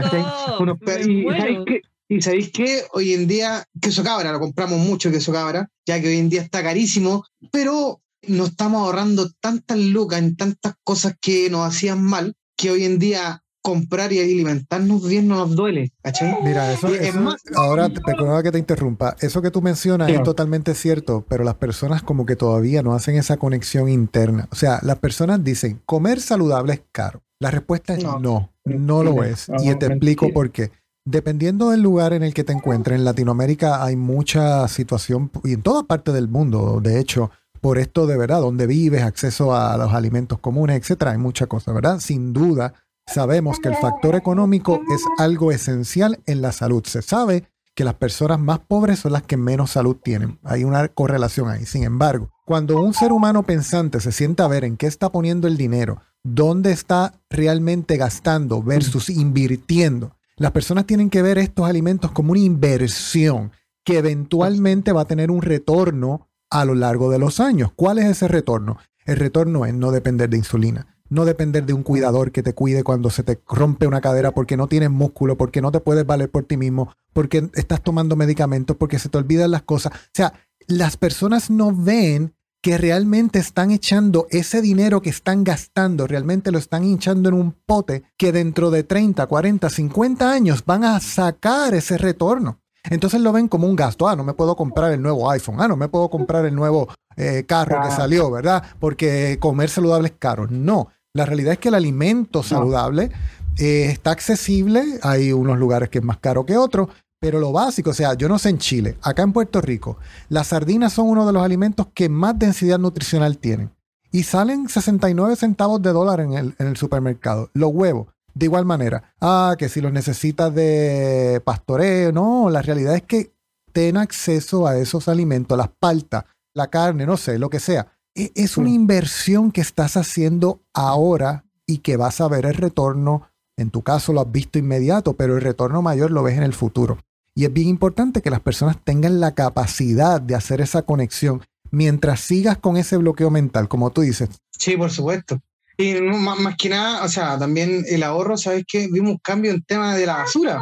y, 1.05 2.17
Y 2.17 2.23
sabéis 2.23 2.53
que 2.53 2.85
hoy 2.93 3.13
en 3.13 3.27
día, 3.27 3.65
queso 3.83 4.05
cabra, 4.05 4.31
lo 4.31 4.39
compramos 4.39 4.79
mucho 4.79 5.11
queso 5.11 5.33
cabra, 5.33 5.69
ya 5.85 6.01
que 6.01 6.11
hoy 6.11 6.19
en 6.19 6.29
día 6.29 6.43
está 6.43 6.63
carísimo, 6.63 7.25
pero 7.51 8.01
nos 8.29 8.51
estamos 8.51 8.83
ahorrando 8.83 9.29
tantas 9.41 9.79
lucas 9.79 10.21
en 10.21 10.37
tantas 10.37 10.75
cosas 10.85 11.15
que 11.21 11.51
nos 11.51 11.67
hacían 11.67 12.05
mal, 12.05 12.37
que 12.57 12.71
hoy 12.71 12.85
en 12.85 13.01
día 13.01 13.43
comprar 13.63 14.13
y 14.13 14.21
alimentarnos 14.21 15.07
bien 15.07 15.29
no 15.29 15.37
nos 15.37 15.55
duele, 15.55 15.93
¿cachai? 16.03 16.37
Mira, 16.43 16.73
eso, 16.73 16.89
es 16.89 17.15
más, 17.15 17.37
ahora 17.55 17.89
perdona 17.89 18.43
que 18.43 18.53
te 18.53 18.59
interrumpa, 18.59 19.17
eso 19.21 19.43
que 19.43 19.51
tú 19.51 19.61
mencionas 19.63 20.11
es 20.11 20.23
totalmente 20.23 20.75
cierto, 20.75 21.25
pero 21.29 21.45
las 21.45 21.55
personas 21.55 22.03
como 22.03 22.25
que 22.25 22.37
todavía 22.37 22.83
no 22.83 22.95
hacen 22.95 23.17
esa 23.17 23.37
conexión 23.37 23.89
interna. 23.89 24.49
O 24.51 24.57
sea, 24.57 24.79
las 24.83 24.99
personas 24.99 25.43
dicen, 25.45 25.81
comer 25.85 26.21
saludable 26.21 26.75
es 26.75 26.83
caro. 26.93 27.23
La 27.41 27.51
respuesta 27.51 27.95
es 27.95 28.03
no, 28.03 28.19
no, 28.19 28.53
no 28.65 29.03
lo 29.03 29.23
es. 29.23 29.49
y 29.63 29.75
te 29.77 29.87
explico 29.87 30.33
por 30.33 30.51
qué. 30.51 30.71
Dependiendo 31.05 31.71
del 31.71 31.81
lugar 31.81 32.13
en 32.13 32.23
el 32.23 32.35
que 32.35 32.45
te 32.45 32.53
encuentres, 32.53 32.99
en 32.99 33.05
Latinoamérica 33.05 33.83
hay 33.83 33.97
mucha 33.97 34.69
situación, 34.69 35.31
y 35.45 35.55
en 35.55 35.63
toda 35.63 35.85
parte 35.85 36.13
del 36.13 36.29
mundo, 36.29 36.81
de 36.83 37.01
hecho, 37.01 37.31
por 37.61 37.79
esto 37.79 38.07
de 38.07 38.17
verdad, 38.17 38.41
donde 38.41 38.67
vives, 38.67 39.03
acceso 39.03 39.55
a 39.55 39.77
los 39.77 39.93
alimentos 39.95 40.39
comunes, 40.39 40.77
etcétera, 40.77 41.13
hay 41.13 41.19
mucha 41.19 41.47
cosa, 41.47 41.73
¿verdad? 41.73 42.01
Sin 42.01 42.33
duda, 42.33 42.75
sabemos 43.13 43.59
que 43.61 43.69
el 43.69 43.77
factor 43.77 44.15
económico 44.15 44.81
es 44.95 45.03
algo 45.19 45.53
esencial 45.53 46.21
en 46.27 46.43
la 46.43 46.53
salud. 46.53 46.85
Se 46.87 47.03
sabe 47.03 47.45
que 47.75 47.85
las 47.85 47.95
personas 47.95 48.41
más 48.41 48.59
pobres 48.59 49.01
son 49.01 49.13
las 49.13 49.23
que 49.23 49.37
menos 49.37 49.71
salud 49.71 49.97
tienen. 50.03 50.39
Hay 50.43 50.65
una 50.65 50.89
correlación 50.89 51.49
ahí. 51.49 51.65
Sin 51.65 51.85
embargo, 51.85 52.31
cuando 52.45 52.83
un 52.83 52.93
ser 52.93 53.13
humano 53.13 53.45
pensante 53.45 54.01
se 54.01 54.13
sienta 54.13 54.45
a 54.45 54.49
ver 54.49 54.65
en 54.65 54.77
qué 54.77 54.87
está 54.87 55.11
poniendo 55.11 55.47
el 55.47 55.57
dinero, 55.57 56.03
dónde 56.25 56.73
está 56.73 57.15
realmente 57.31 57.97
gastando 57.97 58.63
versus 58.63 59.09
invirtiendo, 59.11 60.17
las 60.37 60.53
personas 60.53 60.87
tienen 60.87 61.11
que 61.11 61.23
ver 61.23 61.39
estos 61.39 61.69
alimentos 61.69 62.11
como 62.13 62.33
una 62.33 62.41
inversión 62.41 63.53
que 63.85 63.99
eventualmente 63.99 64.93
va 64.93 65.03
a 65.03 65.07
tener 65.07 65.31
un 65.31 65.43
retorno 65.43 66.29
a 66.51 66.65
lo 66.65 66.75
largo 66.75 67.11
de 67.11 67.19
los 67.19 67.41
años. 67.41 67.73
¿Cuál 67.75 67.99
es 67.99 68.07
ese 68.07 68.29
retorno? 68.29 68.79
El 69.05 69.17
retorno 69.17 69.65
es 69.67 69.75
no 69.75 69.91
depender 69.91 70.29
de 70.29 70.37
insulina, 70.37 70.98
no 71.11 71.25
depender 71.25 71.65
de 71.65 71.73
un 71.73 71.83
cuidador 71.83 72.33
que 72.33 72.43
te 72.43 72.55
cuide 72.55 72.85
cuando 72.85 73.11
se 73.11 73.23
te 73.23 73.41
rompe 73.49 73.87
una 73.87 74.01
cadera 74.01 74.33
porque 74.33 74.57
no 74.57 74.67
tienes 74.67 74.91
músculo, 74.91 75.37
porque 75.37 75.61
no 75.63 75.73
te 75.73 75.81
puedes 75.81 76.07
valer 76.07 76.31
por 76.31 76.45
ti 76.45 76.57
mismo, 76.57 76.93
porque 77.13 77.51
estás 77.55 77.83
tomando 77.83 78.17
medicamentos, 78.17 78.77
porque 78.77 78.99
se 78.99 79.09
te 79.09 79.19
olvidan 79.19 79.51
las 79.51 79.63
cosas. 79.63 79.93
O 79.95 80.11
sea, 80.15 80.33
las 80.67 80.97
personas 80.97 81.51
no 81.51 81.73
ven 81.75 82.35
que 82.61 82.77
realmente 82.77 83.39
están 83.39 83.71
echando 83.71 84.27
ese 84.31 84.61
dinero 84.61 85.01
que 85.01 85.11
están 85.11 85.45
gastando, 85.45 86.07
realmente 86.07 86.51
lo 86.51 86.59
están 86.59 86.85
hinchando 86.85 87.29
en 87.29 87.37
un 87.37 87.53
pote 87.53 88.03
que 88.17 88.33
dentro 88.33 88.71
de 88.71 88.83
30, 88.83 89.27
40, 89.27 89.71
50 89.71 90.31
años 90.31 90.65
van 90.67 90.85
a 90.85 90.99
sacar 91.01 91.75
ese 91.75 91.99
retorno. 91.99 92.61
Entonces 92.91 93.21
lo 93.21 93.33
ven 93.33 93.49
como 93.49 93.67
un 93.67 93.77
gasto. 93.77 94.09
Ah, 94.09 94.17
no 94.17 94.25
me 94.25 94.35
puedo 94.35 94.57
comprar 94.57 94.93
el 94.93 95.03
nuevo 95.03 95.31
iPhone. 95.31 95.57
Ah, 95.61 95.69
no 95.69 95.77
me 95.77 95.89
puedo 95.89 96.09
comprar 96.09 96.45
el 96.47 96.55
nuevo 96.55 96.89
eh, 97.17 97.45
carro 97.47 97.81
que 97.83 97.91
salió, 97.91 98.31
¿verdad? 98.31 98.63
Porque 98.79 99.39
comer 99.41 99.69
saludable 99.69 100.09
es 100.09 100.15
caro. 100.19 100.47
No, 100.49 100.89
la 101.19 101.27
realidad 101.27 101.53
es 101.55 101.59
que 101.59 101.69
el 101.69 101.75
alimento 101.75 102.43
saludable 102.43 103.11
eh, 103.59 103.87
está 103.91 104.13
accesible. 104.13 105.01
Hay 105.03 105.33
unos 105.33 105.59
lugares 105.59 105.89
que 105.89 105.99
es 105.99 106.05
más 106.05 106.19
caro 106.19 106.47
que 106.47 106.57
otros. 106.57 106.89
Pero 107.21 107.41
lo 107.41 107.51
básico, 107.51 107.91
o 107.91 107.95
sea, 107.95 108.15
yo 108.15 108.29
no 108.29 108.39
sé 108.39 108.51
en 108.51 108.59
Chile, 108.59 108.97
acá 109.03 109.25
en 109.25 109.33
Puerto 109.33 109.61
Rico, 109.61 109.99
las 110.29 110.47
sardinas 110.49 110.93
son 110.93 111.09
uno 111.09 111.27
de 111.27 111.33
los 111.33 111.43
alimentos 111.43 111.89
que 111.93 112.09
más 112.09 112.39
densidad 112.39 112.79
nutricional 112.79 113.39
tienen. 113.39 113.73
Y 114.13 114.23
salen 114.23 114.69
69 114.69 115.35
centavos 115.35 115.83
de 115.83 115.91
dólar 115.91 116.21
en 116.21 116.35
el, 116.35 116.55
en 116.61 116.69
el 116.69 116.77
supermercado. 116.77 117.51
Los 117.55 117.73
huevos, 117.73 118.07
de 118.35 118.47
igual 118.47 118.65
manera, 118.65 119.15
ah, 119.21 119.57
que 119.59 119.69
si 119.69 119.81
los 119.81 119.93
necesitas 119.93 120.55
de 120.55 121.43
pastoreo, 121.45 122.13
no, 122.13 122.51
la 122.51 122.63
realidad 122.63 122.95
es 122.95 123.03
que 123.03 123.33
ten 123.73 123.97
acceso 123.97 124.69
a 124.69 124.79
esos 124.79 125.09
alimentos, 125.09 125.59
las 125.59 125.71
paltas, 125.81 126.25
la 126.55 126.69
carne, 126.69 127.05
no 127.05 127.17
sé, 127.17 127.41
lo 127.41 127.51
que 127.51 127.59
sea. 127.59 127.98
E, 128.19 128.33
es 128.35 128.57
una 128.57 128.71
mm. 128.71 128.75
inversión 128.75 129.53
que 129.53 129.61
estás 129.61 129.97
haciendo 129.97 130.61
ahora 130.75 131.45
y 131.67 131.79
que 131.79 131.97
vas 131.97 132.21
a 132.21 132.29
ver 132.29 132.47
el 132.47 132.55
retorno. 132.55 133.31
En 133.57 133.71
tu 133.71 133.83
caso 133.83 134.13
lo 134.13 134.21
has 134.21 134.33
visto 134.33 134.59
inmediato, 134.59 135.15
pero 135.15 135.37
el 135.37 135.43
retorno 135.43 135.83
mayor 135.83 136.11
lo 136.11 136.23
ves 136.25 136.37
en 136.37 136.43
el 136.43 136.53
futuro. 136.53 136.99
Y 137.35 137.45
es 137.45 137.53
bien 137.53 137.69
importante 137.69 138.21
que 138.21 138.31
las 138.31 138.41
personas 138.41 138.77
tengan 138.83 139.21
la 139.21 139.35
capacidad 139.35 140.21
de 140.21 140.35
hacer 140.35 140.61
esa 140.61 140.83
conexión 140.83 141.43
mientras 141.71 142.21
sigas 142.21 142.59
con 142.59 142.77
ese 142.77 142.97
bloqueo 142.97 143.31
mental, 143.31 143.69
como 143.69 143.91
tú 143.91 144.01
dices. 144.01 144.29
Sí, 144.51 144.77
por 144.77 144.91
supuesto. 144.91 145.41
Y 145.77 145.95
más, 146.01 146.57
que 146.57 146.69
nada, 146.69 147.05
o 147.05 147.09
sea, 147.09 147.39
también 147.39 147.85
el 147.87 148.03
ahorro, 148.03 148.37
¿sabes 148.37 148.65
qué? 148.67 148.89
Vimos 148.91 149.13
un 149.13 149.19
cambio 149.19 149.53
en 149.53 149.63
tema 149.63 149.95
de 149.95 150.07
la 150.07 150.17
basura. 150.17 150.61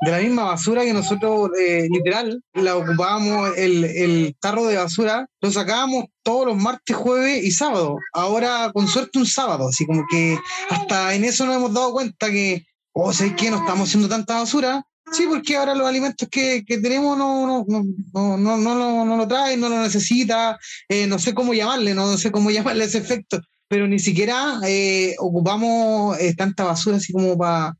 De 0.00 0.10
la 0.10 0.18
misma 0.18 0.44
basura 0.44 0.82
que 0.82 0.94
nosotros, 0.94 1.50
eh, 1.60 1.86
literal, 1.90 2.42
la 2.54 2.76
ocupábamos, 2.76 3.56
el, 3.58 3.84
el 3.84 4.36
tarro 4.40 4.66
de 4.66 4.76
basura, 4.76 5.26
lo 5.42 5.50
sacábamos 5.50 6.06
todos 6.22 6.46
los 6.46 6.56
martes, 6.56 6.96
jueves 6.96 7.44
y 7.44 7.50
sábado. 7.50 7.98
Ahora, 8.14 8.70
con 8.72 8.88
suerte, 8.88 9.18
un 9.18 9.26
sábado. 9.26 9.68
Así 9.68 9.84
como 9.84 10.04
que 10.10 10.38
hasta 10.70 11.14
en 11.14 11.24
eso 11.24 11.44
nos 11.44 11.56
hemos 11.56 11.74
dado 11.74 11.92
cuenta 11.92 12.30
que, 12.30 12.64
oh, 12.92 13.12
¿sabes 13.12 13.34
qué? 13.36 13.50
No 13.50 13.58
estamos 13.58 13.88
haciendo 13.88 14.08
tanta 14.08 14.38
basura. 14.38 14.82
Sí, 15.12 15.26
porque 15.28 15.56
ahora 15.56 15.74
los 15.74 15.86
alimentos 15.86 16.28
que, 16.30 16.64
que 16.64 16.78
tenemos 16.78 17.18
no, 17.18 17.46
no, 17.46 17.66
no, 18.14 18.36
no, 18.38 18.56
no, 18.56 19.04
no, 19.04 19.16
lo 19.16 19.28
traen, 19.28 19.60
no 19.60 19.68
lo 19.68 19.82
necesita, 19.82 20.56
eh, 20.88 21.06
no 21.08 21.18
sé 21.18 21.34
cómo 21.34 21.52
llamarle, 21.52 21.94
no 21.94 22.16
sé 22.16 22.30
cómo 22.30 22.50
llamarle 22.50 22.84
ese 22.84 22.98
efecto 22.98 23.40
pero 23.70 23.86
ni 23.86 24.00
siquiera 24.00 24.60
eh, 24.66 25.14
ocupamos 25.20 26.18
eh, 26.18 26.34
tanta 26.34 26.64
basura 26.64 26.96
así 26.96 27.12
como 27.12 27.38
para 27.38 27.76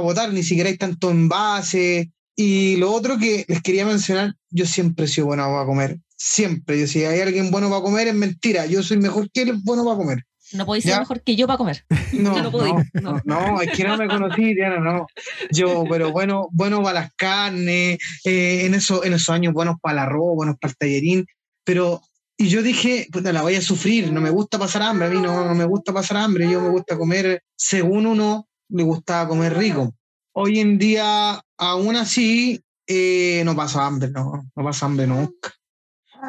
botar, 0.00 0.32
ni 0.32 0.42
siquiera 0.42 0.70
hay 0.70 0.76
tanto 0.76 1.10
envase. 1.10 2.10
Y 2.34 2.76
lo 2.76 2.92
otro 2.92 3.18
que 3.18 3.44
les 3.48 3.62
quería 3.62 3.84
mencionar, 3.84 4.34
yo 4.50 4.66
siempre 4.66 5.04
he 5.04 5.08
sido 5.08 5.26
bueno 5.26 5.44
para 5.44 5.66
comer, 5.66 5.98
siempre. 6.16 6.80
Yo 6.80 6.86
si 6.86 7.04
hay 7.04 7.20
alguien 7.20 7.50
bueno 7.50 7.68
para 7.68 7.82
comer 7.82 8.08
es 8.08 8.14
mentira, 8.14 8.66
yo 8.66 8.82
soy 8.82 8.96
mejor 8.96 9.30
que 9.30 9.42
él 9.42 9.60
bueno 9.62 9.84
para 9.84 9.96
comer. 9.96 10.24
No 10.52 10.66
podéis 10.66 10.84
ser 10.84 10.98
mejor 10.98 11.22
que 11.22 11.36
yo 11.36 11.46
para 11.46 11.56
comer. 11.56 11.84
No, 12.12 12.34
no, 12.42 13.22
no, 13.24 13.62
es 13.62 13.72
que 13.72 13.84
no 13.84 13.96
me 13.96 14.06
conocí, 14.06 14.54
Diana, 14.54 14.78
no. 14.78 15.06
Yo, 15.50 15.84
pero 15.88 16.12
bueno, 16.12 16.48
bueno 16.52 16.82
para 16.82 17.00
las 17.00 17.14
carnes, 17.14 17.98
eh, 18.24 18.66
en, 18.66 18.74
eso, 18.74 19.02
en 19.02 19.14
esos 19.14 19.30
años 19.30 19.54
buenos 19.54 19.76
para 19.80 19.94
el 19.94 19.98
arroz, 20.00 20.34
buenos 20.34 20.56
para 20.60 20.72
el 20.72 20.76
tallerín, 20.76 21.26
pero 21.64 22.02
y 22.36 22.48
yo 22.48 22.62
dije, 22.62 23.06
puta, 23.12 23.32
la 23.32 23.42
voy 23.42 23.54
a 23.54 23.62
sufrir, 23.62 24.12
no 24.12 24.20
me 24.20 24.30
gusta 24.30 24.58
pasar 24.58 24.82
hambre, 24.82 25.06
a 25.06 25.10
mí 25.10 25.20
no, 25.20 25.44
no 25.44 25.54
me 25.54 25.64
gusta 25.64 25.92
pasar 25.92 26.16
hambre, 26.18 26.50
yo 26.50 26.60
me 26.60 26.70
gusta 26.70 26.98
comer, 26.98 27.42
según 27.56 28.04
uno, 28.04 28.48
me 28.72 28.82
gusta 28.82 29.28
comer 29.28 29.56
rico. 29.56 29.94
Hoy 30.34 30.60
en 30.60 30.78
día, 30.78 31.40
aún 31.58 31.96
así, 31.96 32.60
eh, 32.86 33.42
no 33.44 33.54
paso 33.54 33.80
hambre, 33.80 34.10
no, 34.10 34.48
no 34.54 34.64
paso 34.64 34.86
hambre 34.86 35.06
nunca. 35.06 35.52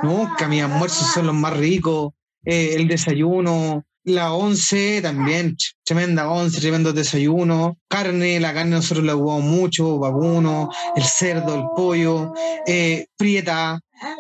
Nunca, 0.01 0.47
mis 0.47 0.63
almuerzos 0.63 1.07
son 1.13 1.27
los 1.27 1.35
más 1.35 1.55
ricos, 1.55 2.13
eh, 2.43 2.73
el 2.75 2.87
desayuno, 2.87 3.85
la 4.03 4.33
once 4.33 5.01
también, 5.01 5.55
tremenda 5.85 6.29
once, 6.29 6.59
tremendo 6.59 6.91
desayuno. 6.91 7.77
Carne, 7.87 8.39
la 8.39 8.53
carne 8.53 8.71
nosotros 8.71 9.05
la 9.05 9.13
jugamos 9.13 9.43
mucho, 9.45 9.99
vacuno, 9.99 10.69
el 10.95 11.03
cerdo, 11.03 11.55
el 11.55 11.63
pollo, 11.75 12.33
eh, 12.67 13.05
prieta, 13.15 13.79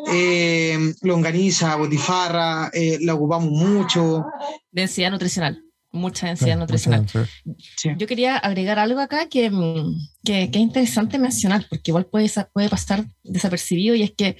eh, 0.09 0.93
longaniza, 1.01 1.75
botifarra, 1.75 2.71
la 3.01 3.13
ocupamos 3.13 3.49
mucho. 3.49 4.25
Densidad 4.71 5.11
nutricional, 5.11 5.61
mucha 5.93 6.27
densidad 6.27 6.57
nutricional. 6.57 7.05
Yo 7.97 8.07
quería 8.07 8.35
agregar 8.35 8.79
algo 8.79 8.99
acá 8.99 9.29
que, 9.29 9.49
que, 10.23 10.51
que, 10.51 10.57
es 10.57 10.63
interesante 10.63 11.19
mencionar, 11.19 11.65
porque 11.69 11.91
igual 11.91 12.07
puede, 12.07 12.29
puede 12.51 12.67
pasar 12.67 13.05
desapercibido, 13.23 13.95
y 13.95 14.03
es 14.03 14.11
que 14.11 14.35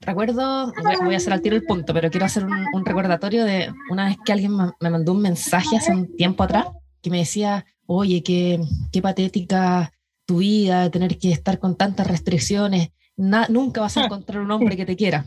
recuerdo, 0.00 0.72
voy 1.04 1.14
a 1.14 1.16
hacer 1.16 1.32
al 1.32 1.42
tiro 1.42 1.56
el 1.56 1.64
punto, 1.64 1.92
pero 1.92 2.10
quiero 2.10 2.26
hacer 2.26 2.44
un, 2.44 2.86
recordatorio 2.86 3.44
de 3.44 3.72
una 3.90 4.06
vez 4.06 4.16
que 4.24 4.32
alguien 4.32 4.56
me 4.56 4.90
mandó 4.90 5.12
un 5.12 5.22
mensaje 5.22 5.76
hace 5.76 5.92
un 5.92 6.16
tiempo 6.16 6.44
atrás 6.44 6.66
que 7.02 7.10
me 7.10 7.18
decía, 7.18 7.66
oye, 7.86 8.22
qué, 8.22 8.60
qué 8.92 9.02
patética 9.02 9.92
tu 10.24 10.38
vida, 10.38 10.88
tener 10.90 11.18
que 11.18 11.32
estar 11.32 11.58
con 11.58 11.76
tantas 11.76 12.06
restricciones, 12.06 12.90
nunca 13.16 13.80
vas 13.80 13.96
a 13.96 14.04
encontrar 14.04 14.40
un 14.40 14.50
hombre 14.50 14.76
que 14.76 14.86
te 14.86 14.96
quiera. 14.96 15.26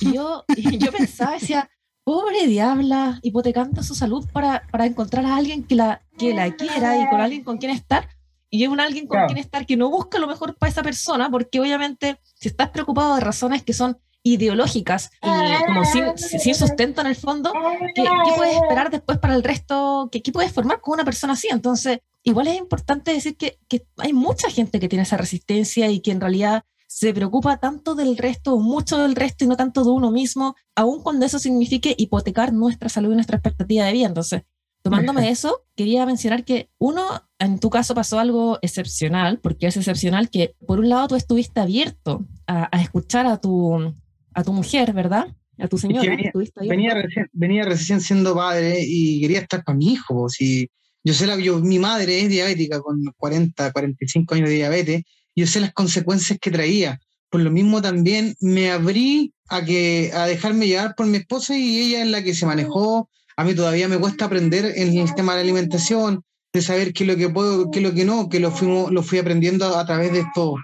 Y 0.00 0.14
yo, 0.14 0.44
yo 0.78 0.92
pensaba, 0.92 1.32
decía, 1.32 1.70
pobre 2.10 2.48
diabla, 2.48 3.20
hipotecando 3.22 3.84
su 3.84 3.94
salud 3.94 4.28
para, 4.32 4.66
para 4.72 4.84
encontrar 4.84 5.24
a 5.26 5.36
alguien 5.36 5.62
que 5.62 5.76
la, 5.76 6.02
que 6.18 6.34
la 6.34 6.50
quiera 6.56 7.00
y 7.00 7.08
con 7.08 7.20
alguien 7.20 7.44
con 7.44 7.58
quien 7.58 7.70
estar. 7.70 8.08
Y 8.50 8.64
es 8.64 8.68
un 8.68 8.80
alguien 8.80 9.06
con 9.06 9.26
quien 9.26 9.38
estar 9.38 9.64
que 9.64 9.76
no 9.76 9.90
busca 9.90 10.18
lo 10.18 10.26
mejor 10.26 10.56
para 10.56 10.72
esa 10.72 10.82
persona, 10.82 11.30
porque 11.30 11.60
obviamente 11.60 12.18
si 12.34 12.48
estás 12.48 12.70
preocupado 12.70 13.14
de 13.14 13.20
razones 13.20 13.62
que 13.62 13.72
son 13.72 13.96
ideológicas 14.24 15.12
y 15.22 15.64
como 15.66 15.84
sin, 15.84 16.18
sin 16.18 16.56
sustento 16.56 17.00
en 17.00 17.06
el 17.06 17.14
fondo, 17.14 17.52
¿qué, 17.94 18.02
¿qué, 18.02 18.32
puedes 18.36 18.56
esperar 18.56 18.90
después 18.90 19.18
para 19.18 19.36
el 19.36 19.44
resto? 19.44 20.08
¿Qué, 20.10 20.20
¿Qué, 20.20 20.32
puedes 20.32 20.50
formar 20.50 20.80
con 20.80 20.94
una 20.94 21.04
persona 21.04 21.34
así? 21.34 21.46
Entonces, 21.48 22.00
igual 22.24 22.48
es 22.48 22.58
importante 22.58 23.12
decir 23.12 23.36
que, 23.36 23.60
que, 23.68 23.86
hay 23.98 24.12
mucha 24.12 24.50
gente 24.50 24.80
que 24.80 24.88
tiene 24.88 25.04
esa 25.04 25.16
resistencia 25.16 25.88
y 25.88 26.00
que 26.00 26.10
en 26.10 26.20
realidad 26.20 26.64
se 27.00 27.14
preocupa 27.14 27.56
tanto 27.56 27.94
del 27.94 28.18
resto, 28.18 28.58
mucho 28.58 28.98
del 28.98 29.16
resto 29.16 29.46
y 29.46 29.48
no 29.48 29.56
tanto 29.56 29.84
de 29.84 29.90
uno 29.90 30.10
mismo, 30.10 30.54
aun 30.76 31.02
cuando 31.02 31.24
eso 31.24 31.38
signifique 31.38 31.94
hipotecar 31.96 32.52
nuestra 32.52 32.90
salud 32.90 33.12
y 33.12 33.14
nuestra 33.14 33.38
expectativa 33.38 33.86
de 33.86 33.92
vida. 33.94 34.06
Entonces, 34.08 34.42
tomándome 34.82 35.26
eso, 35.30 35.64
quería 35.76 36.04
mencionar 36.04 36.44
que 36.44 36.68
uno, 36.76 37.22
en 37.38 37.58
tu 37.58 37.70
caso 37.70 37.94
pasó 37.94 38.18
algo 38.18 38.58
excepcional, 38.60 39.40
porque 39.40 39.66
es 39.66 39.78
excepcional 39.78 40.28
que 40.28 40.54
por 40.66 40.78
un 40.78 40.90
lado 40.90 41.08
tú 41.08 41.16
estuviste 41.16 41.58
abierto 41.60 42.26
a, 42.46 42.68
escuchar 42.82 43.24
a 43.24 43.38
tu, 43.38 43.94
a 44.34 44.44
tu 44.44 44.52
mujer, 44.52 44.92
¿verdad? 44.92 45.34
A 45.56 45.68
tu 45.68 45.78
señora. 45.78 46.02
venía, 46.04 46.94
venía, 47.32 47.64
recién, 47.64 48.02
siendo 48.02 48.34
padre 48.34 48.84
y 48.86 49.22
quería 49.22 49.38
estar 49.38 49.64
con 49.64 49.78
mi 49.78 49.94
hijo. 49.94 50.28
Si, 50.28 50.68
yo 51.02 51.14
sé, 51.14 51.26
la, 51.26 51.38
yo, 51.38 51.60
mi 51.60 51.78
madre 51.78 52.20
es 52.20 52.28
diabética 52.28 52.78
con 52.82 53.02
40, 53.16 53.72
45 53.72 54.34
años 54.34 54.50
de 54.50 54.54
diabetes, 54.56 55.02
yo 55.36 55.46
sé 55.46 55.60
las 55.60 55.72
consecuencias 55.72 56.38
que 56.40 56.50
traía. 56.50 57.00
Por 57.30 57.40
lo 57.42 57.50
mismo 57.50 57.80
también 57.80 58.34
me 58.40 58.70
abrí 58.70 59.32
a, 59.48 59.64
que, 59.64 60.10
a 60.14 60.26
dejarme 60.26 60.66
llevar 60.66 60.94
por 60.94 61.06
mi 61.06 61.18
esposa 61.18 61.56
y 61.56 61.80
ella 61.80 62.02
es 62.02 62.08
la 62.08 62.22
que 62.22 62.34
se 62.34 62.46
manejó, 62.46 63.08
a 63.36 63.44
mí 63.44 63.54
todavía 63.54 63.88
me 63.88 63.98
cuesta 63.98 64.26
aprender 64.26 64.72
en 64.76 64.96
el 64.98 65.14
tema 65.14 65.34
de 65.34 65.42
alimentación, 65.42 66.22
de 66.52 66.62
saber 66.62 66.92
qué 66.92 67.04
es 67.04 67.08
lo 67.08 67.16
que 67.16 67.28
puedo, 67.28 67.70
qué 67.70 67.78
es 67.78 67.84
lo 67.84 67.94
que 67.94 68.04
no, 68.04 68.28
que 68.28 68.40
lo, 68.40 68.50
fuimos, 68.50 68.90
lo 68.90 69.02
fui 69.02 69.18
aprendiendo 69.18 69.76
a 69.76 69.86
través 69.86 70.12
de 70.12 70.20
estos 70.20 70.54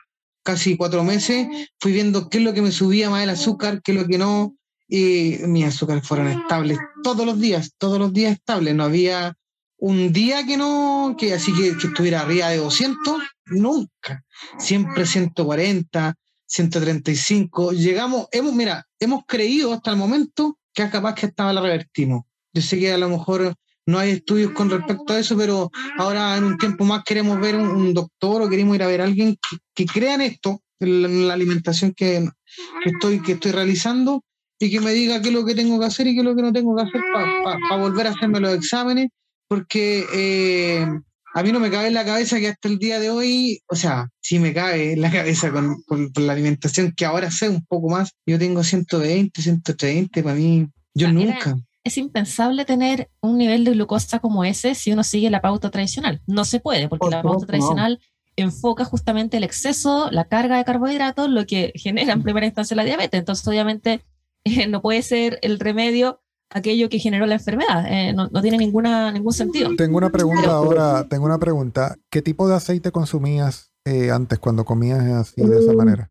casi 0.42 0.76
cuatro 0.76 1.02
meses, 1.02 1.46
fui 1.80 1.92
viendo 1.92 2.28
qué 2.28 2.38
es 2.38 2.44
lo 2.44 2.52
que 2.52 2.62
me 2.62 2.72
subía 2.72 3.10
más 3.10 3.22
el 3.22 3.30
azúcar, 3.30 3.80
qué 3.82 3.92
es 3.92 3.98
lo 3.98 4.06
que 4.06 4.18
no, 4.18 4.54
y 4.88 5.38
mis 5.46 5.66
azúcares 5.66 6.06
fueron 6.06 6.28
estables 6.28 6.78
todos 7.02 7.26
los 7.26 7.40
días, 7.40 7.72
todos 7.78 7.98
los 7.98 8.12
días 8.12 8.32
estables, 8.32 8.74
no 8.74 8.84
había 8.84 9.36
un 9.78 10.12
día 10.12 10.46
que 10.46 10.56
no, 10.56 11.16
que 11.18 11.34
así 11.34 11.52
que, 11.52 11.76
que 11.76 11.88
estuviera 11.88 12.20
arriba 12.20 12.50
de 12.50 12.58
200, 12.58 13.22
nunca, 13.46 14.24
siempre 14.58 15.06
140, 15.06 16.14
135, 16.46 17.72
llegamos, 17.72 18.28
hemos, 18.32 18.54
mira, 18.54 18.86
hemos 19.00 19.24
creído 19.26 19.72
hasta 19.72 19.90
el 19.90 19.96
momento 19.96 20.58
que 20.72 20.88
capaz 20.90 21.14
que 21.14 21.26
estaba 21.26 21.52
la 21.52 21.60
revertimos, 21.60 22.24
yo 22.52 22.62
sé 22.62 22.78
que 22.78 22.92
a 22.92 22.98
lo 22.98 23.08
mejor 23.08 23.54
no 23.86 23.98
hay 23.98 24.10
estudios 24.10 24.52
con 24.52 24.68
respecto 24.68 25.12
a 25.12 25.18
eso, 25.18 25.36
pero 25.36 25.70
ahora 25.98 26.36
en 26.36 26.44
un 26.44 26.58
tiempo 26.58 26.84
más 26.84 27.04
queremos 27.04 27.40
ver 27.40 27.54
un, 27.54 27.94
doctor 27.94 28.42
o 28.42 28.48
queremos 28.48 28.74
ir 28.74 28.82
a 28.82 28.88
ver 28.88 29.00
a 29.00 29.04
alguien 29.04 29.36
que, 29.74 29.86
crea 29.86 30.14
en 30.14 30.22
esto, 30.22 30.60
en 30.80 31.28
la, 31.28 31.34
alimentación 31.34 31.92
que, 31.94 32.28
estoy, 32.84 33.22
que 33.22 33.32
estoy 33.32 33.52
realizando, 33.52 34.24
y 34.58 34.70
que 34.70 34.80
me 34.80 34.92
diga 34.92 35.20
qué 35.20 35.28
es 35.28 35.34
lo 35.34 35.44
que 35.44 35.54
tengo 35.54 35.78
que 35.78 35.86
hacer 35.86 36.06
y 36.06 36.14
qué 36.14 36.20
es 36.20 36.24
lo 36.24 36.34
que 36.34 36.42
no 36.42 36.52
tengo 36.52 36.74
que 36.74 36.82
hacer 36.82 37.02
para 37.12 37.80
volver 37.80 38.06
a 38.06 38.10
hacerme 38.10 38.40
los 38.40 38.54
exámenes, 38.54 39.08
porque 39.48 40.06
eh, 40.12 40.88
a 41.36 41.42
mí 41.42 41.52
no 41.52 41.60
me 41.60 41.70
cabe 41.70 41.88
en 41.88 41.94
la 41.94 42.06
cabeza 42.06 42.40
que 42.40 42.48
hasta 42.48 42.66
el 42.66 42.78
día 42.78 42.98
de 42.98 43.10
hoy, 43.10 43.60
o 43.68 43.76
sea, 43.76 44.08
sí 44.22 44.38
me 44.38 44.54
cabe 44.54 44.94
en 44.94 45.02
la 45.02 45.10
cabeza 45.10 45.52
con, 45.52 45.76
la 46.16 46.32
alimentación, 46.32 46.94
que 46.96 47.04
ahora 47.04 47.30
sé 47.30 47.50
un 47.50 47.62
poco 47.66 47.90
más, 47.90 48.12
yo 48.24 48.38
tengo 48.38 48.64
120, 48.64 49.42
130, 49.42 50.22
para 50.22 50.34
mí, 50.34 50.66
yo 50.94 51.12
nunca 51.12 51.54
es 51.84 51.98
impensable 51.98 52.64
tener 52.64 53.10
un 53.20 53.38
nivel 53.38 53.64
de 53.64 53.70
glucosa 53.72 54.18
como 54.18 54.44
ese 54.44 54.74
si 54.74 54.90
uno 54.90 55.04
sigue 55.04 55.30
la 55.30 55.40
pauta 55.40 55.70
tradicional. 55.70 56.20
No 56.26 56.44
se 56.44 56.58
puede, 56.58 56.88
porque 56.88 57.10
la 57.10 57.22
pauta 57.22 57.46
tradicional 57.46 58.00
enfoca 58.34 58.84
justamente 58.84 59.36
el 59.36 59.44
exceso, 59.44 60.10
la 60.10 60.24
carga 60.24 60.56
de 60.56 60.64
carbohidratos, 60.64 61.28
lo 61.28 61.46
que 61.46 61.72
genera 61.76 62.12
en 62.12 62.24
primera 62.24 62.46
instancia 62.46 62.74
la 62.74 62.82
diabetes. 62.82 63.20
Entonces, 63.20 63.46
obviamente, 63.46 64.02
eh, 64.42 64.66
no 64.68 64.82
puede 64.82 65.02
ser 65.02 65.38
el 65.42 65.60
remedio 65.60 66.22
aquello 66.50 66.88
que 66.88 66.98
generó 66.98 67.26
la 67.26 67.34
enfermedad. 67.34 67.86
Eh, 67.88 68.12
no, 68.12 68.28
tiene 68.42 68.58
ninguna, 68.58 69.12
ningún 69.12 69.32
sentido. 69.32 69.74
Tengo 69.76 69.98
una 69.98 70.10
pregunta 70.10 70.50
ahora, 70.50 71.06
tengo 71.08 71.26
una 71.26 71.38
pregunta. 71.38 71.96
¿Qué 72.10 72.22
tipo 72.22 72.48
de 72.48 72.54
aceite 72.54 72.90
consumías 72.90 73.70
eh, 73.84 74.10
antes 74.10 74.38
cuando 74.38 74.64
comías 74.64 75.04
así 75.04 75.42
de 75.42 75.58
esa 75.58 75.72
manera? 75.72 76.10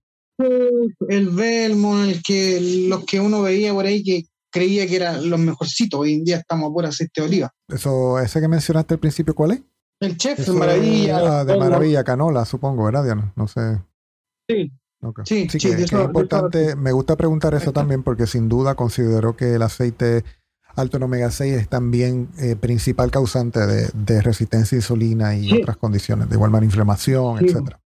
El 1.08 1.30
Belmo, 1.30 2.04
el 2.04 2.22
que, 2.22 2.88
los 2.90 3.06
que 3.06 3.20
uno 3.20 3.42
veía 3.42 3.74
por 3.74 3.86
ahí 3.86 4.04
que 4.04 4.26
creía 4.52 4.88
que 4.88 4.96
eran 4.98 5.30
los 5.30 5.40
mejorcitos. 5.40 6.00
Hoy 6.00 6.14
en 6.14 6.24
día 6.24 6.38
estamos 6.38 6.70
a 6.70 6.74
pura 6.74 6.90
aceite 6.90 7.22
de 7.22 7.28
oliva. 7.28 7.52
Eso, 7.68 8.20
ese 8.20 8.42
que 8.42 8.48
mencionaste 8.48 8.96
al 8.96 9.00
principio, 9.00 9.34
¿cuál 9.34 9.52
es? 9.52 9.62
El 10.02 10.18
chef, 10.18 10.46
de 10.46 10.52
Maravilla. 10.52 11.46
de 11.46 11.58
Maravilla, 11.58 12.04
Canola, 12.04 12.46
supongo, 12.46 12.86
¿verdad, 12.86 13.04
Diana? 13.06 13.34
No 13.36 13.48
sé. 13.48 13.82
Sí. 14.50 14.72
Sí, 15.26 15.48
sí, 15.50 15.58
que, 15.58 15.84
es 15.84 15.92
importante. 15.92 16.76
Me 16.76 16.92
gusta 16.92 17.16
preguntar 17.16 17.54
eso 17.54 17.72
también 17.72 18.04
porque 18.04 18.28
sin 18.28 18.50
duda 18.50 18.76
considero 18.76 19.36
que 19.36 19.56
el 19.56 19.62
aceite 19.62 20.24
alto 20.76 20.98
en 20.98 21.04
omega 21.04 21.32
6 21.32 21.54
es 21.54 21.70
también 21.70 22.30
eh, 22.38 22.56
principal 22.56 23.12
causante 23.12 23.60
de, 23.60 24.22
resistencia 24.22 24.76
a 24.76 24.80
insulina 24.80 25.36
y 25.36 25.62
otras 25.62 25.78
condiciones, 25.78 26.30
de 26.30 26.36
igual 26.36 26.52
manera 26.52 26.66
inflamación, 26.66 27.44
etcétera. 27.44 27.80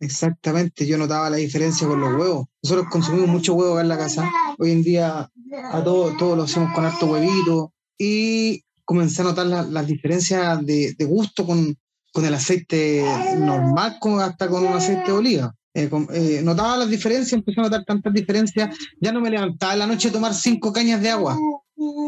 Exactamente, 0.00 0.84
yo 0.84 0.98
notaba 0.98 1.30
la 1.30 1.36
diferencia 1.36 1.86
con 1.86 2.00
los 2.00 2.14
huevos. 2.14 2.46
Nosotros 2.62 2.88
consumimos 2.90 3.28
mucho 3.28 3.54
huevo 3.54 3.74
acá 3.74 3.82
en 3.82 3.88
la 3.88 3.98
casa. 3.98 4.28
Hoy 4.58 4.72
en 4.72 4.82
día 4.82 5.30
a 5.72 5.84
todos 5.84 6.16
todo 6.16 6.34
lo 6.34 6.42
hacemos 6.42 6.74
con 6.74 6.84
harto 6.84 7.06
huevito 7.06 7.72
y 7.96 8.64
comencé 8.84 9.22
a 9.22 9.26
notar 9.26 9.46
las 9.46 9.86
diferencias 9.86 10.66
de, 10.66 10.96
gusto 11.06 11.46
con, 11.46 11.76
con, 12.12 12.24
el 12.24 12.34
aceite 12.34 13.04
normal 13.38 13.98
con, 14.00 14.20
hasta 14.20 14.48
con 14.48 14.66
un 14.66 14.72
aceite 14.72 15.04
de 15.04 15.12
oliva. 15.12 15.54
Eh, 15.74 15.88
eh, 16.12 16.40
notaba 16.42 16.76
las 16.76 16.90
diferencias, 16.90 17.32
empecé 17.32 17.60
a 17.60 17.64
notar 17.64 17.84
tantas 17.84 18.12
diferencias. 18.12 18.76
Ya 19.00 19.12
no 19.12 19.20
me 19.20 19.30
levantaba 19.30 19.72
en 19.72 19.78
la 19.78 19.86
noche 19.86 20.08
a 20.08 20.12
tomar 20.12 20.34
cinco 20.34 20.72
cañas 20.72 21.00
de 21.00 21.10
agua. 21.10 21.38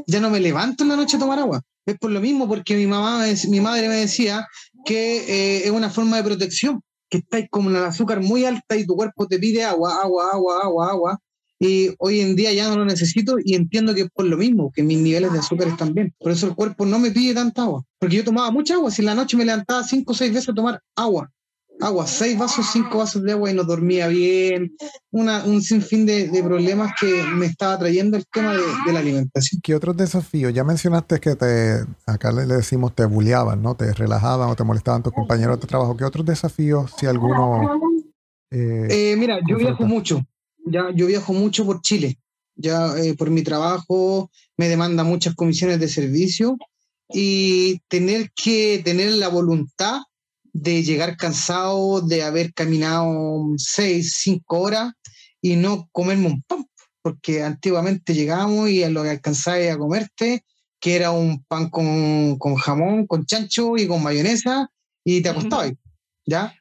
Ya 0.06 0.20
no 0.20 0.30
me 0.30 0.40
levanto 0.40 0.84
en 0.84 0.90
la 0.90 0.96
noche 0.96 1.16
a 1.16 1.20
tomar 1.20 1.38
agua. 1.38 1.62
Es 1.86 1.98
por 1.98 2.10
lo 2.10 2.20
mismo, 2.20 2.48
porque 2.48 2.76
mi 2.76 2.86
mamá, 2.86 3.24
mi 3.48 3.60
madre 3.60 3.88
me 3.88 3.96
decía 3.96 4.46
que 4.84 5.16
eh, 5.16 5.64
es 5.64 5.70
una 5.70 5.90
forma 5.90 6.16
de 6.16 6.24
protección 6.24 6.82
que 7.08 7.18
estáis 7.18 7.46
con 7.50 7.66
el 7.74 7.84
azúcar 7.84 8.20
muy 8.20 8.44
alta 8.44 8.76
y 8.76 8.86
tu 8.86 8.96
cuerpo 8.96 9.26
te 9.26 9.38
pide 9.38 9.64
agua, 9.64 10.02
agua, 10.02 10.30
agua, 10.32 10.60
agua, 10.62 10.90
agua. 10.90 11.18
Y 11.60 11.90
hoy 11.98 12.20
en 12.20 12.36
día 12.36 12.52
ya 12.52 12.68
no 12.68 12.76
lo 12.76 12.84
necesito 12.84 13.36
y 13.42 13.54
entiendo 13.54 13.94
que 13.94 14.02
es 14.02 14.08
por 14.12 14.26
lo 14.26 14.36
mismo, 14.36 14.70
que 14.74 14.82
mis 14.82 14.98
niveles 14.98 15.32
de 15.32 15.38
azúcar 15.38 15.68
están 15.68 15.94
bien. 15.94 16.14
Por 16.18 16.32
eso 16.32 16.46
el 16.46 16.54
cuerpo 16.54 16.84
no 16.84 16.98
me 16.98 17.10
pide 17.10 17.34
tanta 17.34 17.62
agua. 17.62 17.84
Porque 17.98 18.16
yo 18.16 18.24
tomaba 18.24 18.50
mucha 18.50 18.74
agua. 18.74 18.90
Si 18.90 19.02
en 19.02 19.06
la 19.06 19.14
noche 19.14 19.36
me 19.36 19.44
levantaba 19.44 19.84
cinco 19.84 20.12
o 20.12 20.14
seis 20.14 20.32
veces 20.32 20.50
a 20.50 20.54
tomar 20.54 20.82
agua. 20.96 21.30
Agua, 21.80 22.06
seis 22.06 22.38
vasos, 22.38 22.66
cinco 22.72 22.98
vasos 22.98 23.22
de 23.22 23.32
agua 23.32 23.50
y 23.50 23.54
no 23.54 23.64
dormía 23.64 24.06
bien. 24.08 24.76
Una, 25.10 25.44
un 25.44 25.60
sinfín 25.60 26.06
de, 26.06 26.28
de 26.28 26.42
problemas 26.42 26.92
que 27.00 27.06
me 27.34 27.46
estaba 27.46 27.78
trayendo 27.78 28.16
el 28.16 28.24
tema 28.32 28.52
de, 28.52 28.92
la 28.92 29.00
alimentación. 29.00 29.60
¿Qué 29.62 29.74
otros 29.74 29.96
desafíos? 29.96 30.54
Ya 30.54 30.62
mencionaste 30.62 31.18
que 31.18 31.34
te, 31.34 31.84
acá 32.06 32.32
le, 32.32 32.46
decimos 32.46 32.94
te 32.94 33.04
bulleaban, 33.04 33.60
¿no? 33.60 33.74
Te 33.74 33.92
relajaban 33.92 34.48
o 34.48 34.56
te 34.56 34.64
molestaban 34.64 35.02
tus 35.02 35.12
compañeros 35.12 35.60
de 35.60 35.66
trabajo. 35.66 35.96
¿Qué 35.96 36.04
otros 36.04 36.24
desafíos, 36.24 36.92
si 36.96 37.06
alguno? 37.06 37.80
Eh, 38.50 38.86
eh, 38.90 39.16
mira, 39.16 39.40
yo 39.48 39.56
viajo 39.56 39.84
mucho. 39.84 40.20
Ya, 40.66 40.90
yo 40.94 41.06
viajo 41.06 41.32
mucho 41.32 41.66
por 41.66 41.80
Chile. 41.82 42.18
Ya 42.56 42.96
eh, 42.98 43.14
por 43.14 43.30
mi 43.30 43.42
trabajo 43.42 44.30
me 44.56 44.68
demanda 44.68 45.02
muchas 45.02 45.34
comisiones 45.34 45.80
de 45.80 45.88
servicio 45.88 46.56
y 47.08 47.80
tener 47.88 48.30
que 48.32 48.80
tener 48.84 49.12
la 49.12 49.28
voluntad 49.28 50.00
de 50.54 50.84
llegar 50.84 51.16
cansado, 51.16 52.00
de 52.00 52.22
haber 52.22 52.54
caminado 52.54 53.44
seis, 53.56 54.14
cinco 54.20 54.60
horas 54.60 54.92
y 55.42 55.56
no 55.56 55.88
comerme 55.90 56.28
un 56.28 56.42
pan, 56.42 56.64
porque 57.02 57.42
antiguamente 57.42 58.14
llegábamos 58.14 58.70
y 58.70 58.84
a 58.84 58.88
lo 58.88 59.02
que 59.02 59.10
alcanzaba 59.10 59.58
a 59.70 59.76
comerte, 59.76 60.44
que 60.80 60.94
era 60.94 61.10
un 61.10 61.42
pan 61.44 61.68
con, 61.70 62.38
con 62.38 62.54
jamón, 62.54 63.06
con 63.06 63.26
chancho 63.26 63.76
y 63.76 63.88
con 63.88 64.02
mayonesa, 64.02 64.70
y 65.04 65.20
te 65.20 65.28
acostabas, 65.28 65.72
¿ya? 66.24 66.54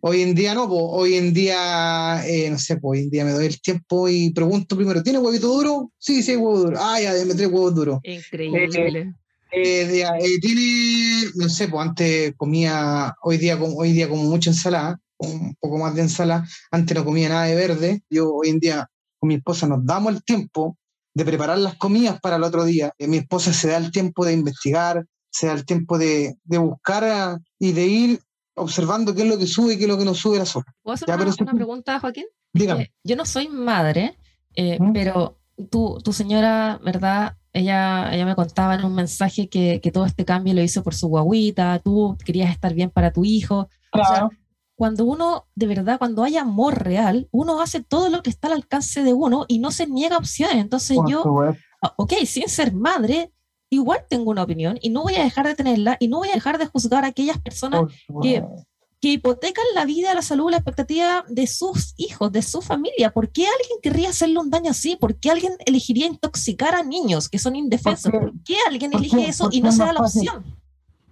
Hoy 0.00 0.22
en 0.22 0.34
día 0.34 0.54
no, 0.54 0.64
hoy 0.64 1.16
en 1.16 1.34
día, 1.34 2.22
eh, 2.26 2.48
no 2.50 2.58
sé, 2.58 2.76
pues 2.76 3.00
hoy 3.00 3.04
en 3.04 3.10
día 3.10 3.24
me 3.24 3.32
doy 3.32 3.46
el 3.46 3.60
tiempo 3.60 4.08
y 4.08 4.30
pregunto 4.30 4.76
primero, 4.76 5.02
¿tiene 5.02 5.18
huevito 5.18 5.48
duro? 5.48 5.92
Sí, 5.98 6.22
sí, 6.22 6.36
huevo 6.36 6.60
duro. 6.60 6.78
Ah, 6.80 7.00
ya, 7.00 7.12
me 7.26 7.34
trae 7.34 7.48
huevos 7.48 7.74
duros. 7.74 8.00
Increíble. 8.04 9.00
Eh, 9.00 9.12
eh, 9.52 10.38
tiene, 10.40 11.30
no 11.34 11.48
sé, 11.48 11.68
pues 11.68 11.86
antes 11.86 12.34
comía, 12.36 13.14
hoy 13.22 13.38
día, 13.38 13.58
hoy 13.60 13.92
día 13.92 14.08
como 14.08 14.24
mucha 14.24 14.50
ensalada, 14.50 14.98
un 15.18 15.54
poco 15.60 15.78
más 15.78 15.94
de 15.94 16.02
ensalada, 16.02 16.46
antes 16.70 16.96
no 16.96 17.04
comía 17.04 17.28
nada 17.28 17.44
de 17.44 17.54
verde, 17.54 18.02
yo 18.10 18.32
hoy 18.32 18.50
en 18.50 18.58
día 18.58 18.88
con 19.18 19.28
mi 19.28 19.34
esposa 19.34 19.66
nos 19.66 19.84
damos 19.84 20.14
el 20.14 20.24
tiempo 20.24 20.76
de 21.14 21.24
preparar 21.24 21.58
las 21.58 21.76
comidas 21.76 22.20
para 22.20 22.36
el 22.36 22.42
otro 22.42 22.64
día, 22.64 22.92
mi 22.98 23.18
esposa 23.18 23.52
se 23.52 23.68
da 23.68 23.76
el 23.76 23.90
tiempo 23.90 24.24
de 24.24 24.32
investigar, 24.32 25.04
se 25.30 25.46
da 25.46 25.52
el 25.52 25.64
tiempo 25.64 25.98
de, 25.98 26.36
de 26.44 26.58
buscar 26.58 27.38
y 27.58 27.72
de 27.72 27.86
ir 27.86 28.20
observando 28.54 29.14
qué 29.14 29.22
es 29.22 29.28
lo 29.28 29.38
que 29.38 29.46
sube 29.46 29.74
y 29.74 29.78
qué 29.78 29.84
es 29.84 29.88
lo 29.88 29.98
que 29.98 30.04
no 30.04 30.14
sube 30.14 30.38
la 30.38 30.46
sopa. 30.46 30.72
¿Puedo 30.82 30.94
hacer 30.94 31.08
una, 31.40 31.54
pregunta, 31.54 32.00
Joaquín? 32.00 32.26
Dígame. 32.52 32.82
Eh, 32.84 32.92
yo 33.04 33.16
no 33.16 33.24
soy 33.24 33.48
madre, 33.48 34.16
¿Mm? 34.56 34.92
pero 34.92 35.38
tu, 35.70 35.98
tu 36.02 36.12
señora, 36.12 36.80
¿verdad? 36.82 37.36
Ella, 37.52 38.12
ella 38.12 38.24
me 38.26 38.36
contaba 38.36 38.74
en 38.74 38.84
un 38.84 38.94
mensaje 38.94 39.48
que, 39.48 39.80
que, 39.80 39.90
todo 39.90 40.04
este 40.06 40.24
cambio 40.24 40.54
lo 40.54 40.62
hizo 40.62 40.82
por 40.82 40.94
su 40.94 41.08
guaguita, 41.08 41.80
tú 41.80 42.16
querías 42.24 42.50
estar 42.50 42.74
bien 42.74 42.90
para 42.90 43.12
tu 43.12 43.24
hijo. 43.24 43.68
cuando 44.80 45.04
uno, 45.04 45.46
de 45.54 45.66
verdad, 45.66 45.98
cuando 45.98 46.22
hay 46.22 46.38
amor 46.38 46.82
real, 46.82 47.28
uno 47.32 47.60
hace 47.60 47.82
todo 47.82 48.08
lo 48.08 48.22
que 48.22 48.30
está 48.30 48.48
al 48.48 48.54
alcance 48.54 49.02
de 49.02 49.12
uno 49.12 49.44
y 49.46 49.58
no 49.58 49.72
se 49.72 49.86
niega 49.86 50.16
opciones. 50.16 50.56
Entonces 50.56 50.96
yo, 51.06 51.22
ah, 51.82 51.92
ok, 51.96 52.14
sin 52.24 52.48
ser 52.48 52.72
madre, 52.72 53.30
igual 53.68 54.06
tengo 54.08 54.30
una 54.30 54.42
opinión 54.42 54.78
y 54.80 54.88
no 54.88 55.02
voy 55.02 55.16
a 55.16 55.22
dejar 55.22 55.46
de 55.46 55.54
tenerla 55.54 55.98
y 56.00 56.08
no 56.08 56.16
voy 56.16 56.30
a 56.30 56.34
dejar 56.34 56.56
de 56.56 56.64
juzgar 56.64 57.04
a 57.04 57.08
aquellas 57.08 57.38
personas 57.38 57.92
que 58.22 58.42
que 59.00 59.12
hipotecan 59.12 59.64
la 59.74 59.86
vida, 59.86 60.14
la 60.14 60.22
salud, 60.22 60.50
la 60.50 60.58
expectativa 60.58 61.24
de 61.28 61.46
sus 61.46 61.94
hijos, 61.96 62.30
de 62.32 62.42
su 62.42 62.60
familia. 62.60 63.10
¿Por 63.10 63.32
qué 63.32 63.46
alguien 63.46 63.78
querría 63.82 64.10
hacerle 64.10 64.38
un 64.38 64.50
daño 64.50 64.70
así? 64.70 64.96
¿Por 64.96 65.18
qué 65.18 65.30
alguien 65.30 65.54
elegiría 65.64 66.06
intoxicar 66.06 66.74
a 66.74 66.82
niños 66.82 67.28
que 67.28 67.38
son 67.38 67.56
indefensos? 67.56 68.12
¿Por 68.12 68.32
qué 68.44 68.56
alguien 68.68 68.92
elige 68.92 69.26
eso 69.26 69.48
y 69.50 69.62
no 69.62 69.72
se 69.72 69.84
da 69.84 69.92
la 69.94 70.00
opción? 70.00 70.44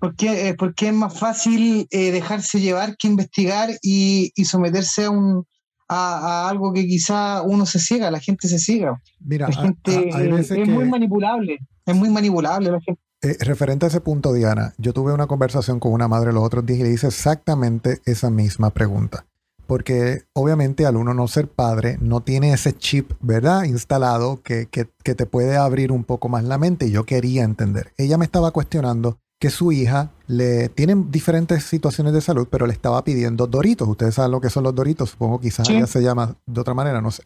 Porque, 0.01 0.49
eh, 0.49 0.55
porque 0.55 0.89
es 0.89 0.95
más 0.95 1.19
fácil 1.19 1.89
eh, 1.91 2.13
dejarse 2.13 2.61
llevar 2.61 2.97
que 2.97 3.09
investigar 3.09 3.71
y, 3.83 4.33
someterse 4.45 5.07
a 5.07 5.11
un 5.11 5.45
a, 5.89 6.49
algo 6.49 6.75
que 6.75 6.87
quizá 6.87 7.41
uno 7.43 7.65
se 7.65 7.79
ciega, 7.79 8.11
la 8.11 8.21
gente 8.21 8.49
se 8.49 8.59
ciega. 8.59 9.01
Mira, 9.19 9.49
la 9.49 9.57
gente 9.57 10.11
es 10.11 10.69
muy 10.69 10.85
manipulable, 10.85 11.59
es 11.87 11.97
muy 11.97 12.11
manipulable 12.11 12.71
la 12.71 12.81
gente. 12.81 13.01
Eh, 13.21 13.37
referente 13.41 13.87
a 13.87 13.89
ese 13.89 14.01
punto, 14.01 14.33
Diana, 14.33 14.75
yo 14.79 14.93
tuve 14.93 15.13
una 15.13 15.27
conversación 15.27 15.81
con 15.81 15.93
una 15.93 16.07
madre 16.07 16.33
los 16.33 16.45
otros 16.45 16.65
días 16.65 16.79
y 16.81 16.83
le 16.85 16.91
hice 16.91 17.09
exactamente 17.09 18.01
esa 18.05 18.31
misma 18.31 18.71
pregunta. 18.71 19.27
Porque 19.67 20.23
obviamente 20.33 20.87
al 20.87 20.97
uno 20.97 21.13
no 21.13 21.29
ser 21.29 21.49
padre, 21.49 21.99
no 22.01 22.23
tiene 22.23 22.53
ese 22.53 22.73
chip, 22.73 23.13
¿verdad? 23.21 23.65
Instalado 23.65 24.41
que, 24.43 24.67
que, 24.67 24.89
que 25.03 25.15
te 25.15 25.27
puede 25.27 25.57
abrir 25.57 25.93
un 25.93 26.05
poco 26.05 26.29
más 26.29 26.45
la 26.45 26.59
mente. 26.59 26.87
Y 26.87 26.91
yo 26.91 27.05
quería 27.05 27.43
entender. 27.43 27.93
Ella 27.99 28.17
me 28.17 28.25
estaba 28.25 28.51
cuestionando 28.51 29.19
que 29.41 29.51
su 29.51 29.73
hija 29.73 30.11
le 30.27 30.69
tienen 30.69 31.11
diferentes 31.11 31.65
situaciones 31.65 32.13
de 32.13 32.21
salud, 32.21 32.49
pero 32.51 32.67
le 32.67 32.73
estaba 32.73 33.03
pidiendo 33.05 33.47
doritos. 33.47 33.89
Ustedes 33.89 34.15
saben 34.15 34.33
lo 34.33 34.41
que 34.41 34.51
son 34.51 34.65
los 34.65 34.75
doritos, 34.75 35.11
supongo 35.11 35.41
quizás 35.41 35.69
ella 35.69 35.87
se 35.87 36.03
llama 36.03 36.37
de 36.47 36.61
otra 36.61 36.75
manera, 36.75 37.01
no 37.01 37.11
sé. 37.11 37.23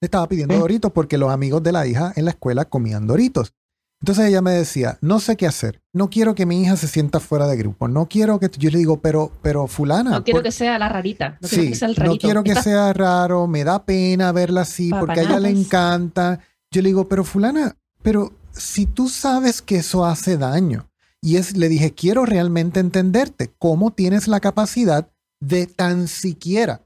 Le 0.00 0.06
estaba 0.06 0.26
pidiendo 0.28 0.58
doritos 0.58 0.90
porque 0.92 1.18
los 1.18 1.30
amigos 1.30 1.62
de 1.62 1.72
la 1.72 1.86
hija 1.86 2.12
en 2.16 2.24
la 2.24 2.32
escuela 2.32 2.64
comían 2.64 3.06
doritos. 3.06 3.54
Entonces 4.02 4.26
ella 4.26 4.42
me 4.42 4.50
decía, 4.50 4.98
no 5.00 5.20
sé 5.20 5.36
qué 5.36 5.46
hacer, 5.46 5.80
no 5.92 6.10
quiero 6.10 6.34
que 6.34 6.44
mi 6.44 6.60
hija 6.60 6.76
se 6.76 6.88
sienta 6.88 7.20
fuera 7.20 7.46
de 7.46 7.56
grupo, 7.56 7.86
no 7.86 8.08
quiero 8.08 8.40
que... 8.40 8.50
Yo 8.58 8.68
le 8.70 8.78
digo, 8.78 9.00
pero, 9.00 9.30
pero 9.42 9.68
fulana... 9.68 10.10
No 10.10 10.24
quiero 10.24 10.42
que 10.42 10.50
sea 10.50 10.76
la 10.76 10.88
rarita, 10.88 11.38
no 11.40 11.48
quiero 11.48 11.68
que 11.68 11.74
sea 11.76 11.88
el 11.88 11.94
rarito. 11.94 12.14
No 12.14 12.18
quiero 12.18 12.42
que 12.42 12.54
sea 12.56 12.92
raro, 12.92 13.46
me 13.46 13.62
da 13.62 13.84
pena 13.84 14.32
verla 14.32 14.62
así 14.62 14.90
porque 14.90 15.20
a 15.20 15.22
ella 15.22 15.38
le 15.38 15.50
encanta. 15.50 16.40
Yo 16.72 16.82
le 16.82 16.88
digo, 16.88 17.08
pero 17.08 17.22
fulana, 17.22 17.76
pero 18.02 18.32
si 18.50 18.86
tú 18.86 19.08
sabes 19.08 19.62
que 19.62 19.76
eso 19.76 20.04
hace 20.04 20.36
daño, 20.36 20.88
y 21.20 21.36
es, 21.36 21.56
le 21.56 21.68
dije, 21.68 21.94
quiero 21.94 22.26
realmente 22.26 22.80
entenderte, 22.80 23.54
¿cómo 23.56 23.92
tienes 23.92 24.26
la 24.26 24.40
capacidad 24.40 25.08
de 25.38 25.66
tan 25.66 26.08
siquiera 26.08 26.82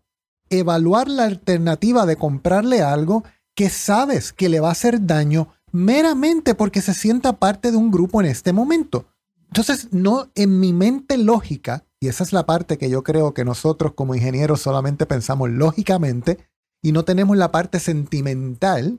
evaluar 0.50 1.08
la 1.08 1.24
alternativa 1.24 2.04
de 2.06 2.16
comprarle 2.16 2.82
algo 2.82 3.24
que 3.54 3.70
sabes 3.70 4.32
que 4.32 4.48
le 4.48 4.60
va 4.60 4.68
a 4.68 4.72
hacer 4.72 5.06
daño 5.06 5.48
meramente 5.72 6.54
porque 6.54 6.80
se 6.80 6.94
sienta 6.94 7.34
parte 7.34 7.70
de 7.70 7.76
un 7.76 7.90
grupo 7.90 8.20
en 8.20 8.26
este 8.26 8.52
momento. 8.52 9.06
Entonces, 9.48 9.88
no 9.92 10.30
en 10.34 10.60
mi 10.60 10.72
mente 10.72 11.16
lógica, 11.16 11.84
y 12.00 12.08
esa 12.08 12.24
es 12.24 12.32
la 12.32 12.46
parte 12.46 12.78
que 12.78 12.90
yo 12.90 13.02
creo 13.02 13.32
que 13.34 13.44
nosotros 13.44 13.92
como 13.94 14.14
ingenieros 14.14 14.60
solamente 14.60 15.06
pensamos 15.06 15.50
lógicamente 15.50 16.38
y 16.82 16.92
no 16.92 17.04
tenemos 17.04 17.36
la 17.36 17.52
parte 17.52 17.80
sentimental 17.80 18.98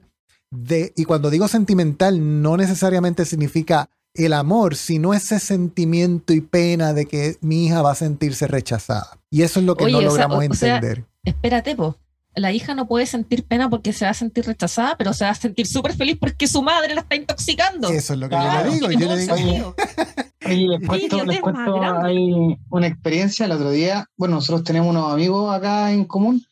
de, 0.50 0.94
y 0.96 1.06
cuando 1.06 1.30
digo 1.30 1.48
sentimental 1.48 2.42
no 2.42 2.58
necesariamente 2.58 3.26
significa 3.26 3.90
el 4.14 4.34
amor, 4.34 4.76
sino 4.76 5.14
ese 5.14 5.40
sentimiento 5.40 6.34
y 6.34 6.42
pena 6.42 6.94
de 6.94 7.06
que 7.06 7.38
mi 7.42 7.66
hija 7.66 7.84
va 7.84 7.92
a 7.92 7.96
sentirse 7.96 8.48
rechazada. 8.48 9.20
Y 9.30 9.44
eso 9.44 9.60
es 9.60 9.66
lo 9.66 9.76
que 9.76 9.92
no 9.92 10.02
logramos 10.02 10.44
entender. 10.44 11.06
espérate, 11.24 11.76
vos 11.76 11.96
la 12.38 12.52
hija 12.52 12.76
no 12.76 12.88
puede 12.88 13.06
sentir 13.06 13.46
pena 13.46 13.70
porque 13.70 13.94
se 13.94 14.06
va 14.06 14.12
a 14.12 14.14
sentir 14.14 14.46
rechazada, 14.46 14.96
pero 14.98 15.14
se 15.14 15.26
va 15.26 15.32
a 15.32 15.36
sentir 15.36 15.68
súper 15.68 15.94
feliz 15.94 16.18
porque 16.20 16.48
su 16.48 16.62
madre 16.62 16.94
la 16.94 17.02
está 17.02 17.16
intoxicando. 17.16 17.90
Eso 17.90 18.14
es 18.14 18.20
lo 18.20 18.30
que 18.30 18.36
yo 18.36 18.64
le 18.64 18.70
digo. 18.76 18.92
Yo 18.92 19.16
le 19.16 19.18
digo. 19.18 19.76
les 20.42 20.88
cuento, 20.88 21.26
les 21.26 21.42
cuento 21.42 21.82
hay 22.04 22.58
una 22.70 22.88
experiencia 22.88 23.46
el 23.46 23.52
otro 23.52 23.72
día. 23.72 24.06
Bueno, 24.16 24.36
nosotros 24.36 24.64
tenemos 24.64 24.90
unos 24.90 25.12
amigos 25.12 25.54
acá 25.54 25.92
en 25.92 26.06
común 26.06 26.46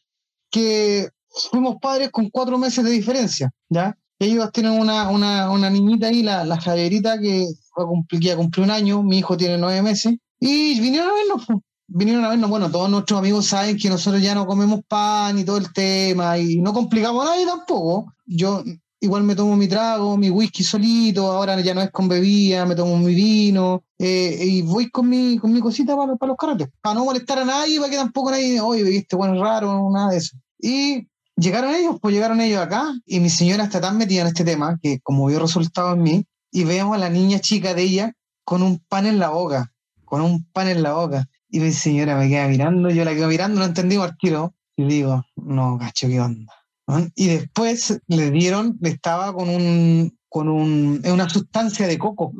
que 0.49 1.09
fuimos 1.29 1.77
padres 1.81 2.09
con 2.11 2.29
cuatro 2.29 2.57
meses 2.57 2.83
de 2.83 2.91
diferencia, 2.91 3.51
¿ya? 3.69 3.95
Ellos 4.17 4.49
tienen 4.53 4.79
una, 4.79 5.09
una, 5.09 5.51
una 5.51 5.69
niñita 5.69 6.07
ahí, 6.07 6.23
la, 6.23 6.45
la 6.45 6.59
Javierita, 6.59 7.19
que 7.19 7.45
va 7.77 7.83
a 7.83 7.87
cumplir, 7.87 8.63
un 8.63 8.71
año, 8.71 9.03
mi 9.03 9.19
hijo 9.19 9.35
tiene 9.35 9.57
nueve 9.57 9.81
meses, 9.81 10.15
y 10.39 10.79
vinieron 10.79 11.09
a 11.09 11.13
vernos 11.13 11.61
vinieron 11.87 12.25
a 12.25 12.29
vernos, 12.29 12.49
bueno, 12.49 12.69
todos 12.71 12.89
nuestros 12.89 13.19
amigos 13.19 13.47
saben 13.47 13.77
que 13.77 13.89
nosotros 13.89 14.21
ya 14.21 14.35
no 14.35 14.45
comemos 14.45 14.81
pan 14.87 15.37
y 15.37 15.43
todo 15.43 15.57
el 15.57 15.71
tema 15.73 16.37
y 16.37 16.57
no 16.57 16.73
complicamos 16.73 17.25
a 17.25 17.31
nadie 17.31 17.45
tampoco. 17.45 18.13
Yo 18.25 18.63
igual 18.99 19.23
me 19.23 19.35
tomo 19.35 19.55
mi 19.55 19.67
trago, 19.67 20.17
mi 20.17 20.29
whisky 20.29 20.63
solito, 20.63 21.31
ahora 21.31 21.59
ya 21.61 21.73
no 21.73 21.81
es 21.81 21.91
con 21.91 22.07
bebida, 22.07 22.65
me 22.65 22.75
tomo 22.75 22.97
mi 22.97 23.13
vino 23.13 23.83
eh, 23.97 24.37
y 24.41 24.61
voy 24.63 24.89
con 24.89 25.07
mi, 25.09 25.37
con 25.37 25.53
mi 25.53 25.59
cosita 25.59 25.95
para, 25.95 26.15
para 26.15 26.29
los 26.29 26.37
carretes, 26.37 26.69
para 26.81 26.95
no 26.95 27.05
molestar 27.05 27.39
a 27.39 27.45
nadie, 27.45 27.79
para 27.79 27.89
que 27.89 27.97
tampoco 27.97 28.31
nadie, 28.31 28.59
oye, 28.59 28.97
este 28.97 29.15
bueno 29.15 29.41
raro, 29.41 29.89
nada 29.91 30.11
de 30.11 30.17
eso. 30.17 30.37
Y 30.59 31.07
llegaron 31.35 31.73
ellos, 31.75 31.97
pues 32.01 32.13
llegaron 32.13 32.41
ellos 32.41 32.61
acá 32.61 32.93
y 33.05 33.19
mi 33.19 33.29
señora 33.29 33.65
está 33.65 33.79
tan 33.81 33.97
metida 33.97 34.21
en 34.21 34.27
este 34.27 34.43
tema 34.43 34.79
que 34.81 34.99
como 35.01 35.27
vio 35.27 35.39
resultado 35.39 35.93
en 35.93 36.01
mí 36.01 36.25
y 36.51 36.63
vemos 36.63 36.95
a 36.95 36.99
la 36.99 37.09
niña 37.09 37.39
chica 37.39 37.73
de 37.73 37.83
ella 37.83 38.13
con 38.43 38.63
un 38.63 38.79
pan 38.79 39.05
en 39.05 39.19
la 39.19 39.29
boca, 39.29 39.71
con 40.05 40.21
un 40.21 40.45
pan 40.51 40.67
en 40.67 40.83
la 40.83 40.93
boca. 40.93 41.27
Y 41.55 41.59
mi 41.61 41.71
señora 41.71 42.17
me 42.17 42.27
queda 42.27 42.49
mirando, 42.49 42.89
yo 42.89 43.05
la 43.05 43.13
quedo 43.13 43.29
mirando, 43.29 43.61
no 43.61 43.65
entendí 43.65 43.95
al 43.95 44.17
tiro. 44.17 44.53
Y 44.75 44.83
digo, 44.83 45.23
no, 45.37 45.77
cacho, 45.79 46.05
¿qué 46.09 46.19
onda? 46.19 46.51
Y 47.15 47.27
después 47.27 47.97
le 48.07 48.29
dieron, 48.29 48.77
estaba 48.81 49.33
con 49.33 49.47
un, 49.47 50.19
con 50.27 50.49
un, 50.49 51.01
una 51.05 51.29
sustancia 51.29 51.87
de 51.87 51.97
coco, 51.97 52.33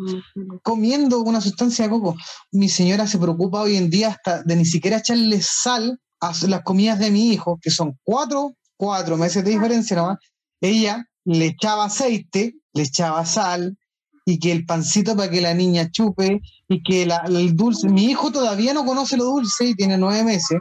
comiendo 0.63 1.21
una 1.21 1.39
sustancia 1.39 1.86
de 1.86 1.91
coco. 1.91 2.17
Mi 2.51 2.67
señora 2.67 3.08
se 3.08 3.17
preocupa 3.17 3.62
hoy 3.62 3.78
en 3.78 3.89
día 3.89 4.10
hasta 4.10 4.43
de 4.43 4.58
ni 4.58 4.65
siquiera 4.65 4.97
echarle 4.97 5.41
sal 5.41 5.97
a 6.19 6.34
las 6.49 6.63
comidas 6.63 6.99
de 6.99 7.10
mi 7.10 7.32
hijo, 7.32 7.58
que 7.62 7.69
son 7.69 7.97
cuatro, 8.04 8.58
cuatro 8.75 9.15
meses 9.15 9.45
de 9.45 9.51
diferencia 9.51 9.95
nomás. 9.95 10.17
Ella 10.60 11.06
le 11.23 11.45
echaba 11.45 11.86
aceite, 11.86 12.56
le 12.73 12.84
echaba 12.84 13.25
sal, 13.25 13.78
y 14.25 14.39
que 14.39 14.51
el 14.51 14.65
pancito 14.65 15.15
para 15.15 15.29
que 15.29 15.39
la 15.39 15.53
niña 15.53 15.89
chupe 15.91 16.41
y 16.67 16.83
que 16.83 17.03
el 17.03 17.55
dulce. 17.55 17.88
Mi 17.88 18.05
hijo 18.05 18.31
todavía 18.31 18.73
no 18.73 18.83
conoce 18.83 19.15
lo 19.17 19.25
dulce 19.25 19.65
y 19.65 19.75
tiene 19.75 19.97
nueve 19.97 20.23
meses. 20.23 20.59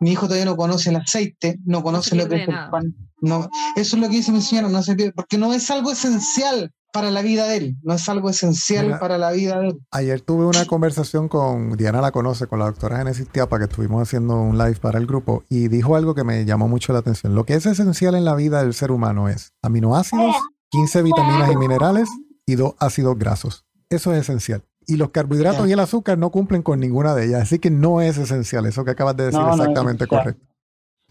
Mi 0.00 0.12
hijo 0.12 0.26
todavía 0.26 0.44
no 0.44 0.56
conoce 0.56 0.90
el 0.90 0.96
aceite, 0.96 1.58
no 1.64 1.82
conoce 1.82 2.14
lo 2.14 2.28
que 2.28 2.42
es 2.42 2.48
el 2.48 2.54
pan. 2.70 2.94
No, 3.20 3.48
eso 3.74 3.96
es 3.96 4.02
lo 4.02 4.08
que 4.08 4.16
dice 4.16 4.30
mi 4.30 4.42
señora, 4.42 4.68
no 4.68 4.82
se 4.82 4.94
pierde, 4.94 5.12
porque 5.12 5.38
no 5.38 5.52
es 5.52 5.68
algo 5.72 5.90
esencial 5.90 6.72
para 6.92 7.10
la 7.10 7.20
vida 7.20 7.46
de 7.46 7.56
él, 7.56 7.76
no 7.82 7.94
es 7.94 8.08
algo 8.08 8.30
esencial 8.30 8.98
para 9.00 9.18
la 9.18 9.32
vida 9.32 9.58
de 9.58 9.68
él. 9.68 9.78
Ayer 9.90 10.20
tuve 10.20 10.46
una 10.46 10.64
conversación 10.66 11.28
con, 11.28 11.76
Diana 11.76 12.00
la 12.00 12.12
conoce, 12.12 12.46
con 12.46 12.60
la 12.60 12.66
doctora 12.66 12.98
Genesis 12.98 13.28
Tiapa, 13.28 13.58
que 13.58 13.64
estuvimos 13.64 14.02
haciendo 14.02 14.36
un 14.36 14.56
live 14.56 14.76
para 14.76 14.98
el 14.98 15.06
grupo, 15.06 15.42
y 15.48 15.66
dijo 15.68 15.96
algo 15.96 16.14
que 16.14 16.24
me 16.24 16.44
llamó 16.44 16.68
mucho 16.68 16.92
la 16.92 17.00
atención. 17.00 17.34
Lo 17.34 17.44
que 17.44 17.54
es 17.54 17.66
esencial 17.66 18.14
en 18.14 18.24
la 18.24 18.36
vida 18.36 18.62
del 18.62 18.74
ser 18.74 18.92
humano 18.92 19.28
es 19.28 19.52
aminoácidos, 19.62 20.36
15 20.70 21.02
vitaminas 21.02 21.52
y 21.52 21.56
minerales, 21.56 22.08
y 22.48 22.56
dos 22.56 22.74
ácidos 22.78 23.18
grasos. 23.18 23.66
Eso 23.90 24.12
es 24.14 24.20
esencial. 24.20 24.64
Y 24.86 24.96
los 24.96 25.10
carbohidratos 25.10 25.68
y 25.68 25.72
el 25.72 25.80
azúcar 25.80 26.16
no 26.16 26.30
cumplen 26.30 26.62
con 26.62 26.80
ninguna 26.80 27.14
de 27.14 27.26
ellas, 27.26 27.42
así 27.42 27.58
que 27.58 27.70
no 27.70 28.00
es 28.00 28.16
esencial. 28.16 28.64
Eso 28.64 28.86
que 28.86 28.92
acabas 28.92 29.16
de 29.18 29.26
decir 29.26 29.40
exactamente 29.50 30.06
correcto. 30.06 30.42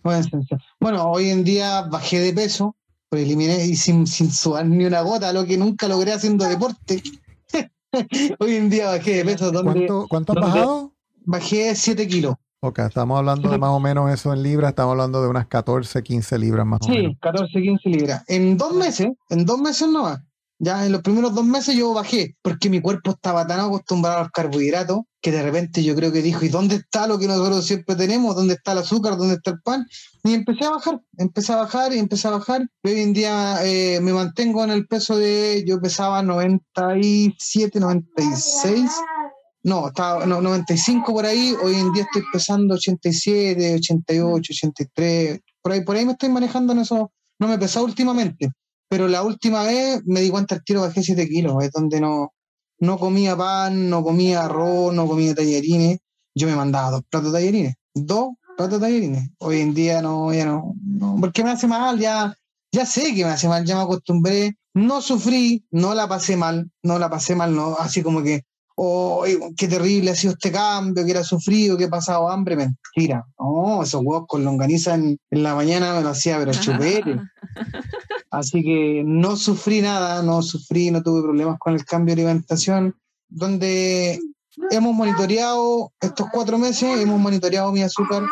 No 0.04 0.12
es 0.12 0.26
esencial. 0.26 0.60
Bueno, 0.80 1.12
hoy 1.12 1.30
en 1.30 1.44
día 1.44 1.84
bajé 1.84 2.20
de 2.20 2.34
peso, 2.34 2.76
eliminé 3.12 3.66
y 3.66 3.76
sin, 3.76 4.08
sin 4.08 4.32
sudar 4.32 4.66
ni 4.66 4.84
una 4.86 5.02
gota, 5.02 5.32
lo 5.32 5.46
que 5.46 5.60
nunca 5.60 5.88
logré 5.88 6.12
haciendo 6.12 6.44
deporte. 6.46 7.04
hoy 8.40 8.56
en 8.56 8.72
día 8.72 8.88
bajé 8.88 9.18
de 9.18 9.26
peso. 9.26 9.52
¿Cuánto, 9.52 10.08
¿cuánto 10.10 10.34
has 10.34 10.42
bajado? 10.42 10.92
Bajé 11.24 11.76
7 11.76 12.08
kilos. 12.08 12.34
Ok, 12.62 12.80
estamos 12.80 13.20
hablando 13.20 13.52
de 13.52 13.60
más 13.60 13.70
o 13.70 13.80
menos 13.80 14.12
eso 14.12 14.34
en 14.34 14.42
libras, 14.42 14.70
estamos 14.70 14.94
hablando 14.94 15.22
de 15.22 15.28
unas 15.28 15.46
14, 15.46 16.02
15 16.02 16.40
libras 16.40 16.66
más 16.66 16.80
o 16.82 16.90
menos. 16.90 17.12
Sí, 17.12 17.18
14, 17.22 17.62
15 17.62 17.90
libras. 17.90 18.24
En 18.28 18.58
dos 18.58 18.74
meses, 18.74 19.10
en 19.30 19.46
dos 19.46 19.62
meses 19.62 19.88
no 19.88 20.02
más. 20.02 20.27
Ya 20.60 20.86
en 20.86 20.92
los 20.92 21.02
primeros 21.02 21.36
dos 21.36 21.46
meses 21.46 21.76
yo 21.76 21.94
bajé, 21.94 22.36
porque 22.42 22.70
mi 22.70 22.82
cuerpo 22.82 23.12
estaba 23.12 23.46
tan 23.46 23.60
acostumbrado 23.60 24.20
al 24.20 24.32
carbohidrato 24.32 25.06
que 25.22 25.32
de 25.32 25.44
repente 25.44 25.84
yo 25.84 25.96
creo 25.96 26.12
que 26.12 26.22
dijo, 26.22 26.46
¿y 26.46 26.50
dónde 26.50 26.78
está 26.78 27.06
lo 27.06 27.20
que 27.20 27.28
nosotros 27.28 27.66
siempre 27.66 27.96
tenemos? 27.96 28.36
¿Dónde 28.36 28.56
está 28.56 28.72
el 28.72 28.80
azúcar? 28.80 29.18
¿Dónde 29.18 29.36
está 29.36 29.52
el 29.52 29.62
pan? 29.62 29.86
Y 30.24 30.34
empecé 30.34 30.66
a 30.66 30.72
bajar, 30.72 31.02
empecé 31.18 31.54
a 31.54 31.58
bajar 31.58 31.94
y 31.94 32.00
empecé 32.00 32.28
a 32.28 32.32
bajar. 32.32 32.62
Hoy 32.84 33.02
en 33.02 33.14
día 33.14 33.60
eh, 33.64 34.00
me 34.02 34.14
mantengo 34.14 34.64
en 34.64 34.72
el 34.72 34.88
peso 34.88 35.18
de, 35.18 35.64
yo 35.68 35.80
pesaba 35.80 36.24
97, 36.24 37.80
96. 37.80 38.90
No, 39.64 39.88
estaba 39.88 40.26
no, 40.26 40.42
95 40.42 41.14
por 41.14 41.26
ahí, 41.26 41.54
hoy 41.62 41.76
en 41.76 41.92
día 41.92 42.04
estoy 42.04 42.24
pesando 42.32 42.76
87, 42.76 43.76
88, 43.76 44.54
83, 44.54 45.40
por 45.62 45.72
ahí, 45.74 45.82
por 45.82 45.98
ahí 45.98 46.06
me 46.06 46.14
estoy 46.14 46.30
manejando 46.30 46.72
en 46.72 46.80
eso, 46.80 47.12
no 47.38 47.48
me 47.50 47.56
he 47.56 47.58
pesado 47.58 47.86
últimamente, 47.86 48.50
pero 48.90 49.08
la 49.08 49.24
última 49.24 49.64
vez 49.64 50.02
me 50.06 50.22
di 50.22 50.30
cuenta 50.30 50.56
el 50.56 50.64
tiro 50.64 50.82
bajé 50.82 51.04
7 51.04 51.28
kilos, 51.28 51.64
es 51.64 51.72
donde 51.72 52.00
no, 52.00 52.34
no 52.80 52.98
comía 52.98 53.36
pan, 53.36 53.90
no 53.90 54.04
comía 54.04 54.46
arroz, 54.46 54.94
no 54.94 55.08
comía 55.08 55.36
tallarines. 55.36 56.00
Yo 56.36 56.48
me 56.48 56.56
mandaba 56.56 56.92
dos 56.92 57.04
platos 57.10 57.32
de 57.32 57.40
tallarines, 57.40 57.76
dos 57.94 58.30
platos 58.56 58.80
de 58.80 58.88
tallarines. 58.88 59.30
Hoy 59.40 59.62
en 59.62 59.74
día 59.74 60.02
no, 60.02 60.34
ya 60.34 60.46
no, 60.46 60.76
no, 60.84 61.18
porque 61.20 61.44
me 61.44 61.52
hace 61.52 61.68
mal, 61.68 62.00
ya, 62.00 62.34
ya 62.72 62.86
sé 62.86 63.14
que 63.16 63.26
me 63.26 63.32
hace 63.32 63.48
mal, 63.48 63.66
ya 63.66 63.76
me 63.76 63.82
acostumbré, 63.82 64.56
no 64.74 65.02
sufrí, 65.02 65.66
no 65.72 65.96
la 65.96 66.08
pasé 66.08 66.38
mal, 66.38 66.70
no 66.84 67.00
la 67.00 67.10
pasé 67.10 67.36
mal, 67.36 67.56
no, 67.56 67.76
así 67.80 68.04
como 68.04 68.22
que, 68.22 68.44
oh, 68.78 69.26
qué 69.58 69.68
terrible 69.68 70.12
ha 70.12 70.16
sido 70.16 70.34
este 70.34 70.52
cambio, 70.52 71.04
que 71.04 71.12
era 71.12 71.24
sufrido, 71.24 71.78
que 71.78 71.86
he 71.86 71.90
pasado 71.90 72.30
hambre, 72.30 72.56
mentira. 72.56 73.26
No, 73.40 73.82
esos 73.82 74.02
huevos 74.04 74.26
con 74.28 74.44
longaniza 74.44 74.94
en, 74.94 75.18
la 75.32 75.56
mañana 75.56 75.96
me 75.96 76.02
lo 76.02 76.10
hacía, 76.10 76.38
pero 76.38 76.52
chupete. 76.54 77.20
Así 78.32 78.64
que 78.64 79.04
no 79.06 79.36
sufrí 79.36 79.82
nada, 79.82 80.22
no 80.22 80.42
sufrí, 80.42 80.92
no 80.92 81.02
tuve 81.02 81.24
problemas 81.24 81.58
con 81.60 81.74
el 81.74 81.86
cambio 81.86 82.16
de 82.16 82.22
alimentación, 82.22 82.96
donde 83.28 84.20
hemos 84.70 84.94
monitoreado 84.94 85.92
estos 86.00 86.28
cuatro 86.32 86.58
meses, 86.58 87.00
hemos 87.00 87.20
monitoreado 87.20 87.72
mi 87.72 87.82
azúcar 87.82 88.24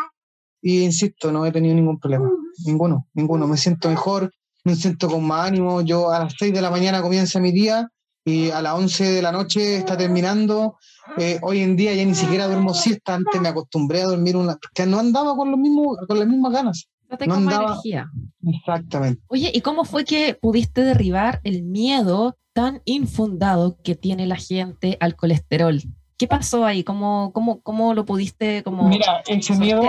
y 0.62 0.82
insisto, 0.82 1.32
no 1.32 1.44
he 1.44 1.52
tenido 1.52 1.74
ningún 1.74 1.98
problema, 1.98 2.30
ninguno, 2.64 3.08
ninguno. 3.14 3.48
Me 3.48 3.56
siento 3.56 3.88
mejor, 3.88 4.32
me 4.64 4.76
siento 4.76 5.08
con 5.08 5.26
más 5.26 5.48
ánimo. 5.48 5.80
Yo 5.80 6.10
a 6.10 6.20
las 6.20 6.34
seis 6.38 6.54
de 6.54 6.60
la 6.60 6.70
mañana 6.70 7.02
comienza 7.02 7.40
mi 7.40 7.52
día 7.52 7.90
y 8.26 8.50
a 8.50 8.60
las 8.60 8.74
11 8.74 9.12
de 9.12 9.22
la 9.22 9.30
noche 9.30 9.76
está 9.76 9.96
terminando. 9.96 10.78
Eh, 11.16 11.38
hoy 11.42 11.60
en 11.60 11.76
día 11.76 11.94
ya 11.94 12.04
ni 12.04 12.14
siquiera 12.14 12.48
duermo 12.48 12.74
siesta, 12.74 13.14
antes 13.14 13.40
me 13.40 13.48
acostumbré 13.48 14.02
a 14.02 14.06
dormir 14.06 14.36
una, 14.36 14.58
que 14.74 14.84
no 14.84 14.98
andaba 14.98 15.36
con, 15.36 15.52
los 15.52 15.60
mismos, 15.60 15.96
con 16.08 16.18
las 16.18 16.26
mismas 16.26 16.52
ganas. 16.52 16.88
No 17.24 17.34
andaba... 17.34 17.66
energía. 17.66 18.10
Exactamente. 18.44 19.22
Oye, 19.28 19.52
¿y 19.54 19.60
cómo 19.60 19.84
fue 19.84 20.04
que 20.04 20.34
pudiste 20.34 20.82
derribar 20.82 21.40
el 21.44 21.62
miedo 21.62 22.36
tan 22.52 22.82
infundado 22.84 23.78
que 23.84 23.94
tiene 23.94 24.26
la 24.26 24.36
gente 24.36 24.96
al 24.98 25.14
colesterol? 25.14 25.80
¿Qué 26.18 26.26
pasó 26.26 26.64
ahí? 26.64 26.82
¿Cómo, 26.82 27.30
cómo, 27.32 27.60
cómo 27.60 27.94
lo 27.94 28.04
pudiste 28.04 28.64
como 28.64 28.88
Mira, 28.88 29.22
ese 29.28 29.56
miedo, 29.56 29.82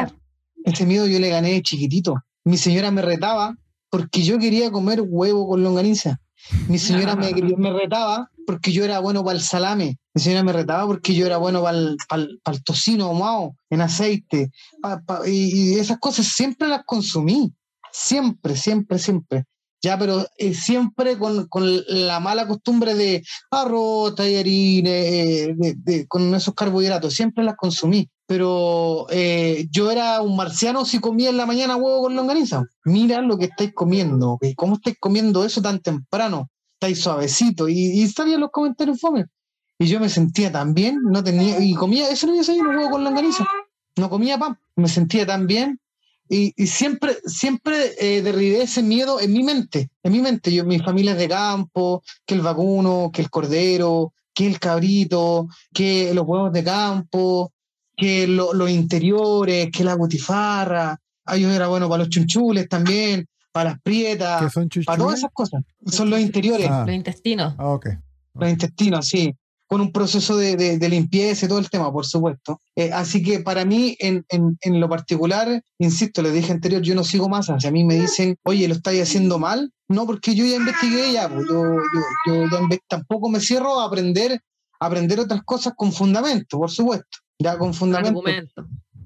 ese 0.63 0.85
miedo 0.85 1.07
yo 1.07 1.17
le 1.17 1.29
gané 1.29 1.53
de 1.53 1.63
chiquitito. 1.63 2.17
Mi 2.43 2.57
señora 2.57 2.91
me 2.91 3.01
retaba 3.01 3.55
porque 3.89 4.21
yo 4.21 4.37
quería 4.37 4.69
comer 4.69 5.01
huevo 5.01 5.47
con 5.47 5.63
longaniza. 5.63 6.19
Mi 6.67 6.77
señora 6.77 7.15
me, 7.15 7.31
me 7.57 7.71
retaba 7.71 8.29
porque 8.45 8.71
yo 8.71 8.85
era 8.85 8.99
bueno 8.99 9.23
para 9.23 9.37
el 9.37 9.43
salame. 9.43 9.97
Mi 10.13 10.21
señora 10.21 10.43
me 10.43 10.53
retaba 10.53 10.87
porque 10.87 11.13
yo 11.13 11.25
era 11.25 11.37
bueno 11.37 11.61
para 11.63 11.77
el, 12.21 12.63
tocino 12.63 13.05
ahumado 13.05 13.55
en 13.69 13.81
aceite. 13.81 14.51
y, 15.25 15.77
esas 15.77 15.99
cosas 15.99 16.27
siempre 16.27 16.67
las 16.67 16.83
consumí. 16.85 17.53
Siempre, 17.91 18.55
siempre, 18.55 18.99
siempre. 18.99 19.45
Ya, 19.81 19.97
pero 19.97 20.25
eh, 20.37 20.53
siempre 20.53 21.17
con, 21.17 21.47
la 21.87 22.19
mala 22.19 22.47
costumbre 22.47 22.95
de 22.95 23.23
arroz, 23.51 24.15
tallarines, 24.15 25.55
eh, 25.87 26.05
con 26.07 26.33
esos 26.33 26.53
carbohidratos. 26.53 27.13
Siempre 27.13 27.43
las 27.43 27.55
consumí 27.55 28.09
pero 28.27 29.07
eh, 29.09 29.67
yo 29.71 29.89
era 29.89 30.21
un 30.21 30.35
marciano 30.35 30.83
si 30.83 30.99
comía 30.99 31.29
en 31.29 31.37
la 31.37 31.45
mañana 31.45 31.77
huevo 31.77 32.01
con 32.01 32.15
longaniza. 32.15 32.65
Mira 32.83 33.21
lo 33.21 33.37
que 33.37 33.45
estáis 33.45 33.73
comiendo, 33.73 34.37
¿cómo 34.57 34.75
estáis 34.75 34.97
comiendo 34.99 35.45
eso 35.45 35.61
tan 35.61 35.79
temprano? 35.79 36.49
Estáis 36.73 37.01
suavecito. 37.01 37.69
Y, 37.69 38.01
y 38.01 38.07
salían 38.09 38.41
los 38.41 38.51
comentarios 38.51 38.99
fome. 38.99 39.25
Y 39.79 39.87
yo 39.87 39.99
me 39.99 40.09
sentía 40.09 40.51
tan 40.51 40.73
bien, 40.73 40.99
no 41.03 41.23
tenía, 41.23 41.59
y 41.63 41.73
comía, 41.73 42.09
eso 42.09 42.27
no 42.27 42.33
había 42.33 42.61
un 42.61 42.75
huevo 42.75 42.91
con 42.91 43.03
longaniza. 43.03 43.47
No 43.95 44.09
comía 44.09 44.37
pan, 44.37 44.59
me 44.75 44.89
sentía 44.89 45.25
tan 45.25 45.47
bien. 45.47 45.79
Y, 46.29 46.51
siempre, 46.67 47.17
siempre 47.25 47.93
eh, 47.99 48.21
derribé 48.21 48.63
ese 48.63 48.83
miedo 48.83 49.19
en 49.19 49.33
mi 49.33 49.43
mente, 49.43 49.89
en 50.03 50.11
mi 50.11 50.19
mente. 50.19 50.53
Yo, 50.53 50.65
mi 50.65 50.79
familia 50.79 51.13
es 51.13 51.17
de 51.19 51.27
campo, 51.27 52.03
que 52.25 52.35
el 52.35 52.41
vacuno, 52.41 53.09
que 53.13 53.21
el 53.21 53.29
cordero, 53.29 54.13
que 54.33 54.47
el 54.47 54.59
cabrito, 54.59 55.47
que 55.73 56.13
los 56.13 56.25
huevos 56.27 56.51
de 56.51 56.63
campo, 56.63 57.51
que 57.95 58.27
los 58.27 58.69
interiores, 58.69 59.69
que 59.71 59.83
la 59.83 59.95
butifarra, 59.95 60.99
ellos 61.33 61.51
era 61.51 61.67
bueno 61.67 61.89
para 61.89 62.03
los 62.03 62.09
chunchules 62.09 62.69
también, 62.69 63.27
para 63.51 63.71
las 63.71 63.81
prietas, 63.81 64.53
para 64.85 64.97
todas 64.97 65.19
esas 65.19 65.31
cosas. 65.33 65.63
Son 65.85 66.09
los 66.09 66.19
interiores. 66.19 66.67
Ah. 66.69 66.83
Los 66.85 66.95
intestinos. 66.95 67.55
Ah, 67.57 67.79
Los 68.35 68.49
intestinos, 68.49 69.07
sí. 69.07 69.33
Con 69.67 69.81
un 69.81 69.91
proceso 69.91 70.37
de, 70.37 70.79
limpieza 70.89 71.45
y 71.45 71.49
todo 71.49 71.59
el 71.59 71.69
tema, 71.69 71.91
por 71.91 72.05
supuesto. 72.05 72.61
Eh, 72.75 72.91
así 72.93 73.21
que 73.21 73.41
para 73.41 73.65
mí, 73.65 73.97
en, 73.99 74.23
lo 74.79 74.87
particular, 74.87 75.61
insisto, 75.77 76.21
les 76.21 76.33
dije 76.33 76.53
anterior, 76.53 76.81
yo 76.81 76.95
no 76.95 77.03
sigo 77.03 77.27
más. 77.27 77.47
Si 77.59 77.67
a 77.67 77.71
mí 77.71 77.83
me 77.83 77.95
dicen, 77.95 78.37
oye, 78.43 78.67
lo 78.67 78.75
estáis 78.75 79.01
haciendo 79.01 79.39
mal, 79.39 79.71
no, 79.89 80.05
porque 80.05 80.35
yo 80.35 80.45
ya 80.45 80.55
investigué 80.55 81.11
ya, 81.13 81.29
pues, 81.29 81.45
yo, 81.49 81.63
yo, 82.27 82.45
yo 82.45 82.77
tampoco 82.87 83.29
me 83.29 83.39
cierro 83.39 83.79
a 83.79 83.85
aprender, 83.85 84.39
a 84.79 84.85
aprender 84.85 85.19
otras 85.19 85.43
cosas 85.43 85.73
con 85.75 85.91
fundamento, 85.91 86.57
por 86.57 86.71
supuesto 86.71 87.17
ya 87.39 87.57
con 87.57 87.73
fundamento. 87.73 88.21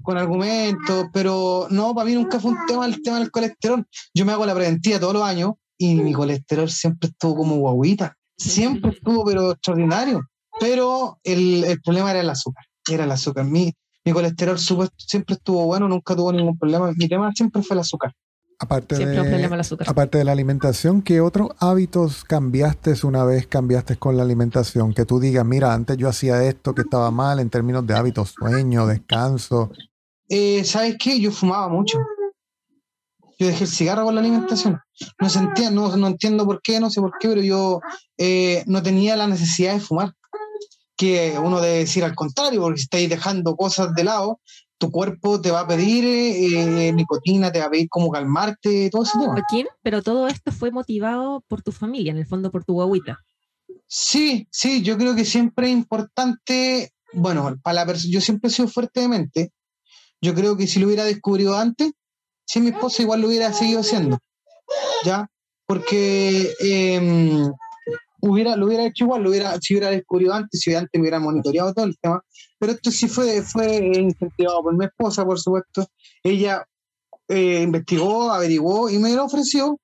Con 0.02 0.18
argumentos, 0.18 1.06
pero 1.12 1.68
no, 1.70 1.94
para 1.94 2.06
mí 2.06 2.14
nunca 2.14 2.40
fue 2.40 2.50
un 2.50 2.58
tema 2.66 2.86
el 2.86 3.00
tema 3.02 3.20
del 3.20 3.30
colesterol. 3.30 3.86
Yo 4.12 4.24
me 4.24 4.32
hago 4.32 4.44
la 4.44 4.54
preventiva 4.54 4.98
todos 4.98 5.14
los 5.14 5.22
años 5.22 5.52
y 5.78 5.94
mi 5.94 6.12
colesterol 6.12 6.68
siempre 6.68 7.10
estuvo 7.10 7.36
como 7.36 7.56
guaguita, 7.56 8.16
siempre 8.36 8.90
estuvo, 8.90 9.24
pero 9.24 9.52
extraordinario. 9.52 10.22
Pero 10.60 11.18
el, 11.24 11.64
el 11.64 11.80
problema 11.80 12.10
era 12.10 12.20
el 12.20 12.30
azúcar, 12.30 12.64
era 12.88 13.04
el 13.04 13.10
azúcar. 13.10 13.44
Mi, 13.44 13.72
mi 14.04 14.12
colesterol 14.12 14.58
siempre 14.58 15.34
estuvo 15.34 15.64
bueno, 15.66 15.88
nunca 15.88 16.14
tuvo 16.16 16.32
ningún 16.32 16.58
problema. 16.58 16.92
Mi 16.96 17.08
tema 17.08 17.30
siempre 17.34 17.62
fue 17.62 17.74
el 17.74 17.80
azúcar. 17.80 18.12
Aparte 18.58 18.94
de, 18.94 19.76
aparte 19.86 20.18
de 20.18 20.24
la 20.24 20.30
alimentación, 20.30 21.02
¿qué 21.02 21.20
otros 21.20 21.48
hábitos 21.58 22.22
cambiaste 22.22 22.94
una 23.02 23.24
vez 23.24 23.48
cambiaste 23.48 23.96
con 23.96 24.16
la 24.16 24.22
alimentación? 24.22 24.94
Que 24.94 25.04
tú 25.04 25.18
digas, 25.18 25.44
mira, 25.44 25.74
antes 25.74 25.96
yo 25.96 26.08
hacía 26.08 26.44
esto 26.44 26.72
que 26.72 26.82
estaba 26.82 27.10
mal 27.10 27.40
en 27.40 27.50
términos 27.50 27.84
de 27.84 27.94
hábitos, 27.94 28.34
sueño, 28.38 28.86
descanso. 28.86 29.72
Eh, 30.28 30.62
¿Sabes 30.62 30.96
qué? 30.96 31.18
Yo 31.18 31.32
fumaba 31.32 31.68
mucho. 31.68 31.98
Yo 33.36 33.48
dejé 33.48 33.64
el 33.64 33.70
cigarro 33.70 34.04
con 34.04 34.14
la 34.14 34.20
alimentación. 34.20 34.78
No 35.20 35.28
sentía, 35.28 35.72
no, 35.72 35.96
no 35.96 36.06
entiendo 36.06 36.46
por 36.46 36.62
qué, 36.62 36.78
no 36.78 36.88
sé 36.88 37.00
por 37.00 37.18
qué, 37.18 37.28
pero 37.28 37.42
yo 37.42 37.80
eh, 38.16 38.62
no 38.68 38.80
tenía 38.80 39.16
la 39.16 39.26
necesidad 39.26 39.74
de 39.74 39.80
fumar. 39.80 40.12
Que 40.96 41.38
uno 41.38 41.60
debe 41.60 41.78
decir 41.78 42.04
al 42.04 42.14
contrario, 42.14 42.60
porque 42.60 42.78
si 42.78 42.84
estáis 42.84 43.08
dejando 43.08 43.56
cosas 43.56 43.94
de 43.94 44.04
lado, 44.04 44.40
tu 44.82 44.90
cuerpo 44.90 45.40
te 45.40 45.52
va 45.52 45.60
a 45.60 45.66
pedir 45.66 46.04
eh, 46.04 46.92
nicotina, 46.92 47.52
te 47.52 47.60
va 47.60 47.66
a 47.66 47.70
pedir 47.70 47.88
cómo 47.88 48.10
calmarte, 48.10 48.90
todo 48.90 49.04
eso. 49.04 49.18
pero 49.80 50.02
todo 50.02 50.26
esto 50.26 50.50
fue 50.50 50.72
motivado 50.72 51.44
por 51.46 51.62
tu 51.62 51.70
familia, 51.70 52.10
en 52.10 52.18
el 52.18 52.26
fondo 52.26 52.50
por 52.50 52.64
tu 52.64 52.74
guaguita. 52.74 53.20
Sí, 53.86 54.48
sí, 54.50 54.82
yo 54.82 54.98
creo 54.98 55.14
que 55.14 55.24
siempre 55.24 55.68
es 55.68 55.72
importante, 55.72 56.92
bueno, 57.12 57.56
para 57.62 57.84
la 57.84 57.92
yo 57.92 58.20
siempre 58.20 58.48
he 58.48 58.52
sido 58.52 58.66
fuerte 58.66 59.00
de 59.00 59.08
mente. 59.08 59.52
Yo 60.20 60.34
creo 60.34 60.56
que 60.56 60.66
si 60.66 60.80
lo 60.80 60.86
hubiera 60.86 61.04
descubrido 61.04 61.56
antes, 61.56 61.92
si 62.44 62.60
mi 62.60 62.70
esposa 62.70 63.02
igual 63.02 63.20
lo 63.20 63.28
hubiera 63.28 63.52
seguido 63.52 63.80
haciendo, 63.80 64.18
¿ya? 65.04 65.28
Porque 65.64 66.52
em, 66.58 67.52
hubiera, 68.22 68.56
lo 68.56 68.66
hubiera 68.66 68.86
hecho 68.86 69.04
igual, 69.04 69.22
lo 69.22 69.30
hubiera, 69.30 69.58
si 69.60 69.74
hubiera 69.74 69.90
descubrido 69.90 70.32
antes, 70.32 70.60
si 70.60 70.74
antes 70.74 70.90
me 70.94 71.00
hubiera 71.00 71.18
monitoreado 71.18 71.74
todo 71.74 71.84
el 71.84 71.98
tema. 71.98 72.22
Pero 72.58 72.72
esto 72.72 72.90
sí 72.90 73.08
fue, 73.08 73.42
fue 73.42 73.76
incentivado 73.94 74.62
por 74.62 74.76
mi 74.76 74.84
esposa, 74.84 75.24
por 75.24 75.38
supuesto. 75.38 75.86
Ella 76.22 76.64
eh, 77.28 77.62
investigó, 77.62 78.30
averiguó 78.30 78.88
y 78.88 78.98
me 78.98 79.14
lo 79.14 79.24
ofreció. 79.24 79.78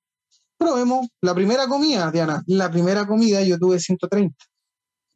Probemos 0.57 1.07
la 1.21 1.35
primera 1.35 1.67
comida, 1.67 2.09
Diana. 2.11 2.43
La 2.47 2.71
primera 2.71 3.05
comida 3.05 3.43
yo 3.43 3.57
tuve 3.57 3.79
130. 3.79 4.35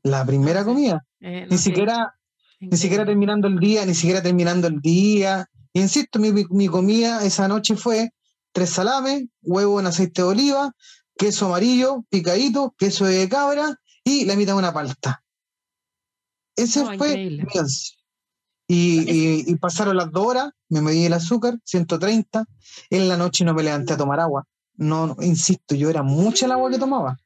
La 0.03 0.25
primera 0.25 0.65
comida. 0.65 1.03
Eh, 1.21 1.47
ni 1.49 1.57
siquiera, 1.57 2.13
ni 2.59 2.77
siquiera 2.77 3.05
terminando 3.05 3.47
el 3.47 3.57
día, 3.57 3.85
ni 3.85 3.93
siquiera 3.93 4.21
terminando 4.21 4.67
el 4.67 4.79
día. 4.79 5.45
insisto, 5.73 6.19
mi, 6.19 6.31
mi 6.49 6.67
comida 6.67 7.23
esa 7.25 7.47
noche 7.47 7.75
fue 7.75 8.11
tres 8.51 8.69
salames, 8.69 9.25
huevo 9.41 9.79
en 9.79 9.87
aceite 9.87 10.21
de 10.21 10.27
oliva, 10.27 10.71
queso 11.23 11.45
amarillo, 11.45 12.03
picadito, 12.09 12.75
queso 12.77 13.05
de 13.05 13.29
cabra 13.29 13.79
y 14.03 14.25
la 14.25 14.35
mitad 14.35 14.51
de 14.53 14.59
una 14.59 14.73
palta. 14.73 15.23
Ese 16.53 16.85
fue 16.97 17.39
y, 18.67 19.49
y, 19.49 19.55
pasaron 19.55 19.95
las 19.95 20.11
dos 20.11 20.25
horas, 20.25 20.51
me 20.67 20.81
medí 20.81 21.05
el 21.05 21.13
azúcar, 21.13 21.57
130. 21.63 22.45
En 22.89 23.07
la 23.07 23.15
noche 23.15 23.45
no 23.45 23.53
me 23.53 23.63
levanté 23.63 23.93
a 23.93 23.97
tomar 23.97 24.19
agua. 24.19 24.45
No, 24.75 25.15
insisto, 25.21 25.75
yo 25.75 25.89
era 25.89 26.03
mucha 26.03 26.45
el 26.45 26.51
agua 26.51 26.69
que 26.69 26.79
tomaba. 26.79 27.17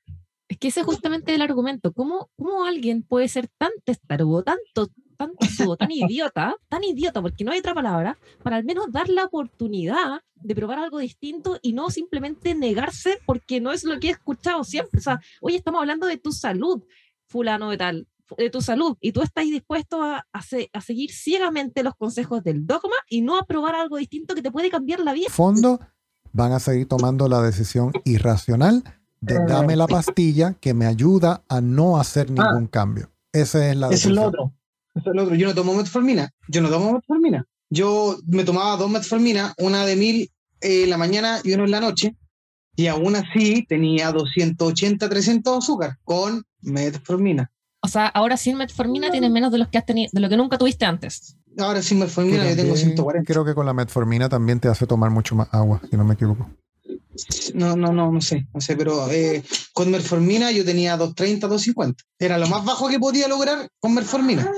Es 0.48 0.58
que 0.60 0.68
ese 0.68 0.82
es 0.82 0.86
justamente 0.86 1.34
el 1.34 1.42
argumento. 1.42 1.92
¿Cómo, 1.92 2.30
cómo 2.38 2.66
alguien 2.66 3.02
puede 3.02 3.28
ser 3.30 3.48
tan 3.58 3.72
testarudo, 3.84 4.44
tanto, 4.44 4.90
tanto 5.18 5.76
tan 5.78 5.92
idiota, 5.92 6.56
tan 6.70 6.84
idiota, 6.84 7.22
porque 7.22 7.44
no 7.44 7.52
hay 7.52 7.60
otra 7.60 7.74
palabra, 7.74 8.18
para 8.44 8.58
al 8.58 8.64
menos 8.64 8.92
dar 8.92 9.10
la 9.10 9.26
oportunidad 9.26 10.22
de 10.36 10.56
probar 10.56 10.80
algo 10.80 11.00
distinto 11.00 11.58
y 11.62 11.74
no 11.74 11.90
simplemente 11.90 12.56
negarse 12.56 13.20
porque 13.26 13.60
no 13.60 13.72
es 13.72 13.84
lo 13.84 14.00
que 14.00 14.08
he 14.08 14.12
escuchado 14.12 14.64
siempre. 14.64 15.00
O 15.00 15.04
sea, 15.04 15.20
hoy 15.42 15.56
estamos 15.56 15.82
hablando 15.82 16.08
de 16.08 16.18
tu 16.18 16.32
salud, 16.32 16.84
fulano 17.26 17.70
de 17.72 17.78
tal, 17.78 18.08
de 18.38 18.50
tu 18.50 18.62
salud, 18.62 18.98
y 19.02 19.12
tú 19.12 19.22
estás 19.22 19.46
dispuesto 19.46 20.04
a, 20.04 20.26
a, 20.32 20.82
seguir 20.82 21.12
ciegamente 21.12 21.84
los 21.84 21.96
consejos 21.96 22.44
del 22.44 22.66
dogma 22.66 22.96
y 23.10 23.22
no 23.22 23.38
a 23.38 23.46
probar 23.46 23.76
algo 23.76 23.98
distinto 23.98 24.36
que 24.36 24.42
te 24.42 24.52
puede 24.52 24.70
cambiar 24.70 25.00
la 25.00 25.14
vida. 25.14 25.30
Fondo, 25.30 25.80
van 26.34 26.52
a 26.52 26.60
seguir 26.60 26.88
tomando 26.88 27.28
la 27.28 27.42
decisión 27.42 27.92
irracional 28.04 28.84
de 29.22 29.44
dame 29.46 29.76
la 29.76 29.88
pastilla 29.88 30.54
que 30.54 30.74
me 30.74 30.86
ayuda 30.86 31.44
a 31.50 31.62
no 31.62 32.00
hacer 32.00 32.28
ah. 32.30 32.34
ningún 32.34 32.68
cambio. 32.68 33.10
Ese 33.32 33.72
es 33.72 33.76
la 33.78 33.90
decisión. 33.90 34.14
Es 34.14 34.18
el 34.18 34.24
otro. 34.24 34.54
Es 34.98 35.06
el 35.06 35.20
otro. 35.20 35.36
Yo 35.36 35.48
no 35.48 35.56
tomo 35.56 35.76
metformina. 35.76 36.32
Yo 36.48 36.62
no 36.62 36.70
tomo 36.70 36.94
metformina. 36.94 37.46
Yo 37.70 38.18
me 38.26 38.44
tomaba 38.44 38.78
dos 38.78 38.90
metformina, 38.90 39.54
una 39.58 39.86
de 39.86 39.96
mil 39.96 40.32
en 40.62 40.90
la 40.90 40.98
mañana 40.98 41.40
y 41.44 41.54
una 41.54 41.66
en 41.66 41.72
la 41.72 41.82
noche, 41.82 42.16
y 42.76 42.88
aún 42.88 43.16
así 43.16 43.66
tenía 43.68 44.12
280, 44.12 45.10
300 45.10 45.58
azúcar 45.58 45.98
con 46.04 46.44
metformina. 46.62 47.52
O 47.82 47.88
sea, 47.88 48.08
ahora 48.08 48.38
sin 48.38 48.58
metformina 48.58 49.12
tienes 49.12 49.32
menos 49.32 49.52
de, 49.52 49.58
los 49.58 49.68
que 49.68 49.78
has 49.78 49.86
tenido, 49.86 50.10
de 50.14 50.20
lo 50.20 50.30
que 50.30 50.38
nunca 50.38 50.58
tuviste 50.58 50.86
antes. 50.86 51.36
Ahora 51.58 51.82
sin 51.82 52.00
metformina 52.00 52.50
yo 52.50 52.56
tengo 52.56 52.76
140. 52.76 53.32
Creo 53.32 53.46
que 53.46 53.56
con 53.56 53.66
la 53.66 53.74
metformina 53.74 54.30
también 54.30 54.60
te 54.60 54.68
hace 54.68 54.88
tomar 54.88 55.10
mucho 55.10 55.36
más 55.36 55.48
agua, 55.52 55.82
si 55.90 55.98
no 55.98 56.04
me 56.04 56.14
equivoco. 56.14 56.50
No, 57.56 57.76
no, 57.76 57.92
no, 57.92 58.12
no 58.12 58.22
sé, 58.22 58.48
no 58.54 58.62
sé, 58.62 58.76
pero 58.76 59.10
eh, 59.10 59.44
con 59.74 59.90
metformina 59.90 60.52
yo 60.52 60.64
tenía 60.64 60.98
230, 60.98 61.48
250. 61.48 62.04
Era 62.20 62.38
lo 62.38 62.48
más 62.48 62.64
bajo 62.64 62.88
que 62.90 63.00
podía 63.00 63.28
lograr 63.28 63.70
con 63.80 63.96
metformina. 63.96 64.52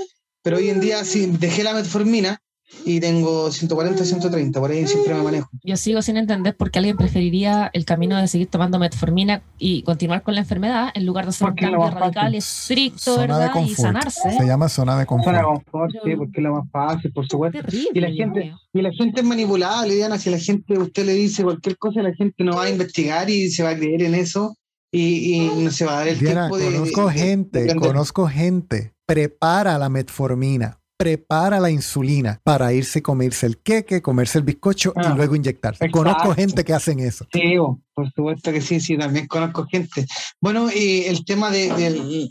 Pero 0.43 0.57
hoy 0.57 0.69
en 0.69 0.79
día, 0.79 1.03
si 1.03 1.25
dejé 1.27 1.63
la 1.63 1.73
metformina, 1.73 2.41
y 2.85 2.99
tengo 2.99 3.51
140, 3.51 4.03
130, 4.03 4.59
por 4.59 4.71
ahí 4.71 4.85
siempre 4.85 5.13
me 5.15 5.23
manejo. 5.23 5.49
Yo 5.63 5.75
sigo 5.75 6.01
sin 6.01 6.17
entender 6.17 6.55
por 6.55 6.71
qué 6.71 6.79
alguien 6.79 6.97
preferiría 6.97 7.69
el 7.73 7.85
camino 7.85 8.17
de 8.17 8.27
seguir 8.27 8.47
tomando 8.47 8.79
metformina 8.79 9.41
y 9.57 9.81
continuar 9.83 10.21
con 10.21 10.35
la 10.35 10.41
enfermedad 10.41 10.89
en 10.93 11.05
lugar 11.05 11.25
de 11.25 11.29
hacer 11.29 11.49
un 11.49 11.55
cambio 11.55 11.89
radical 11.89 12.35
y 12.35 12.37
estricto, 12.37 13.17
¿verdad? 13.17 13.51
Y 13.65 13.73
sanarse. 13.73 14.31
Se 14.37 14.45
llama 14.45 14.69
zona 14.69 14.97
de 14.97 15.05
confort. 15.05 15.35
Zona 15.35 15.39
de 15.39 15.43
confort, 15.45 15.91
sí, 16.03 16.15
porque 16.15 16.37
es 16.37 16.43
lo 16.43 16.53
más 16.53 16.71
fácil, 16.71 17.11
por 17.11 17.27
supuesto. 17.27 17.59
Terrible, 17.59 17.89
y 17.93 17.99
la 17.99 18.11
gente, 18.11 18.53
y 18.73 18.81
la 18.81 18.91
gente 18.91 19.21
es 19.21 19.25
manipulable, 19.25 19.95
Diana, 19.95 20.17
si 20.17 20.29
la 20.29 20.39
gente, 20.39 20.77
usted 20.77 21.05
le 21.05 21.13
dice 21.13 21.43
cualquier 21.43 21.77
cosa, 21.77 22.01
la 22.01 22.13
gente 22.13 22.43
no 22.43 22.55
va 22.55 22.63
a 22.65 22.69
investigar 22.69 23.29
y 23.29 23.49
se 23.49 23.63
va 23.63 23.71
a 23.71 23.75
creer 23.75 24.03
en 24.03 24.13
eso 24.13 24.55
y, 24.91 25.49
no 25.57 25.71
se 25.71 25.85
va 25.85 25.93
a 25.93 25.95
dar 25.97 26.07
el 26.07 26.19
tiempo 26.19 26.57
de... 26.57 26.65
Conozco 26.65 27.09
gente, 27.09 27.75
conozco 27.75 28.27
gente, 28.27 28.93
prepara 29.09 29.79
la 29.79 29.89
metformina 29.89 30.79
prepara 30.99 31.61
la 31.61 31.71
insulina 31.71 32.41
para 32.43 32.73
irse 32.73 32.99
a 32.99 33.01
comerse 33.01 33.45
el 33.45 33.59
queque, 33.59 34.01
comerse 34.01 34.37
el 34.37 34.43
bizcocho 34.43 34.91
y 34.97 35.05
ah, 35.05 35.13
luego 35.15 35.33
inyectarse. 35.33 35.89
Conozco 35.89 36.35
gente 36.35 36.65
que 36.65 36.73
hacen 36.73 36.99
eso. 36.99 37.25
Sí, 37.31 37.55
por 37.93 38.11
supuesto 38.11 38.51
que 38.51 38.59
sí, 38.59 38.81
sí, 38.81 38.97
también 38.97 39.25
conozco 39.27 39.65
gente. 39.65 40.05
Bueno, 40.41 40.69
y 40.69 41.05
el 41.05 41.23
tema 41.23 41.51
de, 41.51 42.27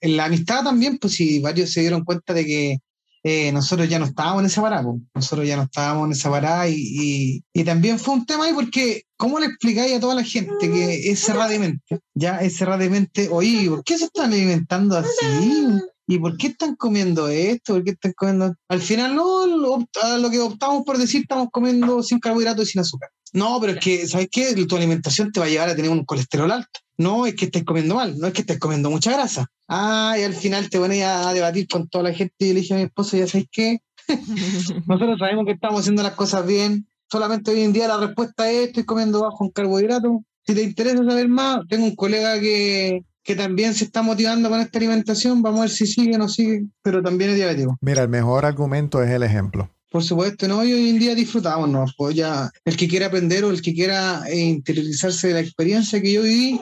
la 0.00 0.24
amistad 0.26 0.62
también, 0.62 0.98
pues 0.98 1.14
sí, 1.14 1.40
varios 1.40 1.72
se 1.72 1.80
dieron 1.80 2.04
cuenta 2.04 2.32
de 2.32 2.46
que 2.46 2.78
eh, 3.24 3.50
nosotros 3.50 3.88
ya 3.88 3.98
no 3.98 4.04
estábamos 4.04 4.42
en 4.42 4.46
esa 4.46 4.62
parada, 4.62 4.84
nosotros 5.12 5.48
ya 5.48 5.56
no 5.56 5.64
estábamos 5.64 6.06
en 6.06 6.12
esa 6.12 6.30
parada 6.30 6.68
y, 6.68 7.42
y, 7.52 7.64
también 7.64 7.98
fue 7.98 8.14
un 8.14 8.24
tema 8.24 8.44
ahí 8.44 8.52
porque, 8.54 9.02
¿cómo 9.16 9.40
le 9.40 9.46
explicáis 9.46 9.96
a 9.96 10.00
toda 10.00 10.14
la 10.14 10.22
gente 10.22 10.70
que 10.70 11.10
es 11.10 11.18
cerradamente, 11.18 11.98
ya 12.14 12.38
es 12.38 12.56
cerradamente, 12.56 13.28
oye, 13.28 13.68
¿por 13.68 13.82
qué 13.82 13.98
se 13.98 14.04
están 14.04 14.32
alimentando 14.32 14.96
así? 14.96 15.80
¿Y 16.10 16.18
por 16.18 16.38
qué 16.38 16.48
están 16.48 16.74
comiendo 16.74 17.28
esto? 17.28 17.74
¿Por 17.74 17.84
qué 17.84 17.90
están 17.90 18.14
comiendo? 18.16 18.54
Al 18.68 18.80
final, 18.80 19.14
no, 19.14 19.46
lo, 19.46 19.86
lo 20.18 20.30
que 20.30 20.40
optamos 20.40 20.82
por 20.84 20.96
decir, 20.96 21.20
estamos 21.20 21.48
comiendo 21.52 22.02
sin 22.02 22.18
carbohidratos 22.18 22.66
y 22.66 22.72
sin 22.72 22.80
azúcar. 22.80 23.10
No, 23.34 23.60
pero 23.60 23.74
es 23.74 23.78
que, 23.78 24.08
¿sabes 24.08 24.28
qué? 24.32 24.54
Tu 24.54 24.74
alimentación 24.74 25.30
te 25.30 25.38
va 25.38 25.44
a 25.44 25.50
llevar 25.50 25.68
a 25.68 25.76
tener 25.76 25.90
un 25.90 26.06
colesterol 26.06 26.50
alto. 26.50 26.80
No 26.96 27.26
es 27.26 27.34
que 27.34 27.44
estés 27.44 27.62
comiendo 27.62 27.94
mal, 27.94 28.18
no 28.18 28.26
es 28.26 28.32
que 28.32 28.40
estés 28.40 28.58
comiendo 28.58 28.90
mucha 28.90 29.12
grasa. 29.12 29.48
Ah, 29.68 30.16
y 30.18 30.22
al 30.22 30.32
final 30.32 30.70
te 30.70 30.78
pones 30.78 31.04
a 31.04 31.34
debatir 31.34 31.68
con 31.68 31.86
toda 31.88 32.04
la 32.04 32.14
gente 32.14 32.34
y 32.38 32.54
le 32.54 32.60
dije 32.60 32.72
a 32.72 32.78
mi 32.78 32.84
esposo, 32.84 33.18
¿ya 33.18 33.26
sabes 33.26 33.46
qué? 33.52 33.82
Nosotros 34.86 35.18
sabemos 35.18 35.44
que 35.44 35.52
estamos 35.52 35.80
haciendo 35.80 36.02
las 36.02 36.14
cosas 36.14 36.46
bien. 36.46 36.88
Solamente 37.12 37.50
hoy 37.50 37.60
en 37.60 37.74
día 37.74 37.86
la 37.86 37.98
respuesta 37.98 38.50
es, 38.50 38.68
estoy 38.68 38.84
comiendo 38.84 39.20
bajo 39.20 39.44
en 39.44 39.50
carbohidratos. 39.50 40.22
Si 40.46 40.54
te 40.54 40.62
interesa 40.62 41.04
saber 41.04 41.28
más, 41.28 41.60
tengo 41.68 41.84
un 41.84 41.94
colega 41.94 42.40
que, 42.40 43.04
que 43.28 43.36
también 43.36 43.74
se 43.74 43.84
está 43.84 44.00
motivando 44.00 44.48
con 44.48 44.58
esta 44.58 44.78
alimentación, 44.78 45.42
vamos 45.42 45.58
a 45.58 45.62
ver 45.64 45.70
si 45.70 45.86
sigue 45.86 46.14
o 46.14 46.18
no 46.18 46.30
sigue, 46.30 46.64
pero 46.80 47.02
también 47.02 47.28
es 47.28 47.36
diabético. 47.36 47.76
Mira, 47.82 48.00
el 48.00 48.08
mejor 48.08 48.46
argumento 48.46 49.02
es 49.02 49.10
el 49.10 49.22
ejemplo. 49.22 49.70
Por 49.90 50.02
supuesto, 50.02 50.48
no, 50.48 50.64
y 50.64 50.72
hoy 50.72 50.88
en 50.88 50.98
día 50.98 51.14
disfrutamos, 51.14 51.68
¿no? 51.68 51.84
Pues 51.98 52.16
ya, 52.16 52.50
el 52.64 52.74
que 52.74 52.88
quiera 52.88 53.08
aprender 53.08 53.44
o 53.44 53.50
el 53.50 53.60
que 53.60 53.74
quiera 53.74 54.22
eh, 54.26 54.38
interiorizarse 54.38 55.28
de 55.28 55.34
la 55.34 55.40
experiencia 55.40 56.00
que 56.00 56.10
yo 56.10 56.22
viví, 56.22 56.58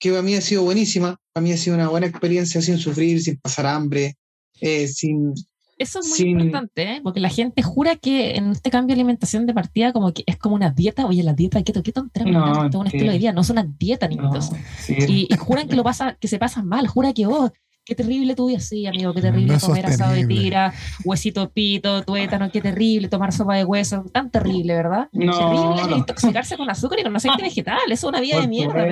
que 0.00 0.10
para 0.10 0.22
mí 0.22 0.34
ha 0.34 0.40
sido 0.40 0.64
buenísima, 0.64 1.16
para 1.32 1.44
mí 1.44 1.52
ha 1.52 1.56
sido 1.56 1.76
una 1.76 1.88
buena 1.88 2.08
experiencia 2.08 2.60
sin 2.62 2.78
sufrir, 2.78 3.22
sin 3.22 3.36
pasar 3.36 3.66
hambre, 3.66 4.16
eh, 4.60 4.88
sin, 4.88 5.34
eso 5.78 6.00
es 6.00 6.20
muy 6.20 6.30
importante, 6.30 6.82
¿eh? 6.82 7.00
porque 7.02 7.20
la 7.20 7.28
gente 7.28 7.62
jura 7.62 7.96
que 7.96 8.36
en 8.36 8.50
este 8.50 8.70
cambio 8.70 8.94
de 8.94 9.00
alimentación 9.00 9.46
de 9.46 9.54
partida 9.54 9.92
como 9.92 10.12
que 10.12 10.24
es 10.26 10.36
como 10.36 10.56
una 10.56 10.70
dieta, 10.70 11.06
oye, 11.06 11.22
la 11.22 11.34
dieta 11.34 11.62
keto, 11.62 11.82
¿qué 11.82 11.92
tontería? 11.92 12.32
No, 12.32 12.66
es 12.66 12.74
un 12.74 12.86
estilo 12.86 13.12
de 13.12 13.18
vida, 13.18 13.32
no 13.32 13.42
es 13.42 13.50
una 13.50 13.62
dieta, 13.62 14.08
niñitos. 14.08 14.50
y, 14.88 15.28
juran 15.38 15.68
que 15.68 15.76
lo 15.76 15.84
pasa, 15.84 16.16
que 16.20 16.26
se 16.26 16.38
pasan 16.38 16.66
mal, 16.66 16.88
jura 16.88 17.12
que, 17.12 17.26
oh, 17.26 17.52
qué 17.84 17.94
terrible 17.94 18.34
tu 18.34 18.48
vida, 18.48 18.58
sí, 18.58 18.86
amigo, 18.86 19.14
qué 19.14 19.22
terrible 19.22 19.56
comer 19.60 19.86
asado 19.86 20.12
de 20.14 20.26
tira, 20.26 20.74
huesito 21.04 21.50
pito, 21.50 22.02
tuétano, 22.02 22.50
qué 22.50 22.60
terrible 22.60 23.08
tomar 23.08 23.32
sopa 23.32 23.54
de 23.54 23.64
hueso, 23.64 24.04
tan 24.12 24.30
terrible, 24.30 24.74
¿verdad? 24.74 25.08
No, 25.12 25.32
terrible 25.32 25.96
intoxicarse 25.96 26.56
con 26.56 26.68
azúcar 26.68 26.98
y 26.98 27.04
con 27.04 27.14
aceite 27.14 27.40
vegetal, 27.40 27.78
eso 27.86 27.92
es 27.92 28.04
una 28.04 28.20
vida 28.20 28.40
de 28.40 28.48
mierda. 28.48 28.84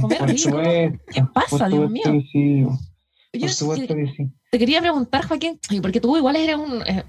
comer 0.00 0.22
rico. 0.26 0.60
¿Qué 0.60 1.24
pasa, 1.32 1.68
Dios 1.68 1.90
mío? 1.90 2.02
Por 2.04 3.48
supuesto 3.48 3.94
que 3.94 4.12
sí. 4.14 4.30
Te 4.52 4.58
quería 4.58 4.82
preguntar, 4.82 5.26
Joaquín, 5.26 5.58
porque 5.80 5.98
tú 5.98 6.14
igual 6.14 6.36
eres 6.36 6.56
un... 6.56 6.82
Eh, 6.86 7.02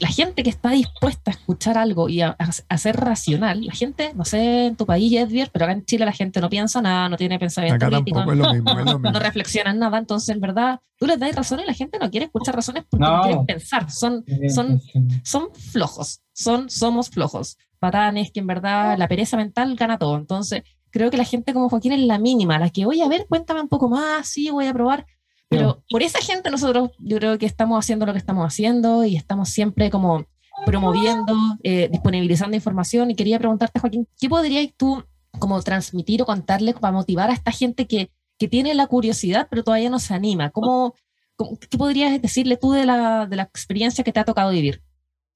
la 0.00 0.06
gente 0.06 0.44
que 0.44 0.50
está 0.50 0.70
dispuesta 0.70 1.32
a 1.32 1.34
escuchar 1.34 1.76
algo 1.76 2.08
y 2.08 2.20
a, 2.20 2.36
ser 2.78 2.94
racional, 2.94 3.66
la 3.66 3.72
gente, 3.72 4.12
no 4.14 4.24
sé, 4.24 4.66
en 4.66 4.76
tu 4.76 4.86
país, 4.86 5.12
Edvier, 5.12 5.50
pero 5.52 5.64
acá 5.64 5.72
en 5.72 5.84
Chile 5.84 6.04
la 6.04 6.12
gente 6.12 6.40
no 6.40 6.48
piensa 6.48 6.80
nada, 6.80 7.08
no 7.08 7.16
tiene 7.16 7.40
pensamiento 7.40 7.84
crítico, 7.84 8.24
no, 8.24 9.18
reflexiona 9.18 9.72
en 9.72 9.80
nada, 9.80 9.98
entonces 9.98 10.28
en 10.28 10.40
verdad 10.40 10.78
tú 10.96 11.08
les 11.08 11.18
das 11.18 11.34
razón 11.34 11.58
y 11.58 11.66
la 11.66 11.74
gente 11.74 11.98
no 11.98 12.08
quiere 12.08 12.26
escuchar 12.26 12.54
razones 12.54 12.84
porque 12.88 13.04
no, 13.04 13.22
quieren 13.22 13.46
pensar, 13.46 13.90
son, 13.90 14.24
son, 14.54 14.80
son 15.24 15.48
flojos, 15.52 16.20
son, 16.32 16.70
somos 16.70 17.10
flojos, 17.10 17.58
patanes 17.80 18.30
que 18.30 18.38
en 18.38 18.46
verdad 18.46 18.96
la 18.96 19.08
pereza 19.08 19.36
mental 19.36 19.74
gana 19.74 19.98
todo, 19.98 20.16
entonces 20.16 20.62
creo 20.90 21.10
que 21.10 21.16
la 21.16 21.24
gente 21.24 21.52
como 21.52 21.68
Joaquín 21.68 21.92
es 21.92 22.00
la 22.00 22.20
mínima, 22.20 22.60
la 22.60 22.70
que, 22.70 22.84
voy 22.84 23.00
a 23.00 23.08
ver, 23.08 23.26
cuéntame 23.28 23.60
un 23.60 23.68
poco 23.68 23.88
más, 23.88 24.28
sí, 24.28 24.50
voy 24.50 24.66
a 24.66 24.72
probar, 24.72 25.06
pero 25.50 25.82
por 25.90 26.02
esa 26.02 26.20
gente 26.20 26.48
nosotros 26.48 26.92
yo 27.00 27.18
creo 27.18 27.36
que 27.36 27.44
estamos 27.44 27.76
haciendo 27.76 28.06
lo 28.06 28.12
que 28.12 28.18
estamos 28.18 28.46
haciendo 28.46 29.04
y 29.04 29.16
estamos 29.16 29.48
siempre 29.48 29.90
como 29.90 30.24
promoviendo, 30.64 31.34
eh, 31.64 31.88
disponibilizando 31.90 32.56
información. 32.56 33.10
Y 33.10 33.16
quería 33.16 33.38
preguntarte, 33.38 33.80
Joaquín, 33.80 34.06
¿qué 34.20 34.28
podrías 34.28 34.68
tú 34.76 35.04
como 35.40 35.60
transmitir 35.62 36.22
o 36.22 36.26
contarles 36.26 36.76
para 36.76 36.92
motivar 36.92 37.30
a 37.30 37.34
esta 37.34 37.50
gente 37.50 37.88
que, 37.88 38.12
que 38.38 38.46
tiene 38.46 38.74
la 38.74 38.86
curiosidad 38.86 39.48
pero 39.50 39.64
todavía 39.64 39.90
no 39.90 39.98
se 39.98 40.14
anima? 40.14 40.50
¿Cómo, 40.50 40.94
qué 41.68 41.76
podrías 41.76 42.22
decirle 42.22 42.56
tú 42.56 42.70
de 42.70 42.86
la, 42.86 43.26
de 43.26 43.34
la 43.34 43.42
experiencia 43.42 44.04
que 44.04 44.12
te 44.12 44.20
ha 44.20 44.24
tocado 44.24 44.52
vivir? 44.52 44.82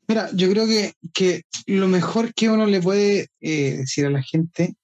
Mira, 0.06 0.30
yo 0.32 0.48
creo 0.48 0.66
que, 0.66 0.92
que 1.12 1.42
lo 1.66 1.88
mejor 1.88 2.34
que 2.34 2.50
uno 2.50 2.66
le 2.66 2.80
puede 2.80 3.28
eh, 3.40 3.78
decir 3.78 4.06
a 4.06 4.10
la 4.10 4.22
gente, 4.22 4.76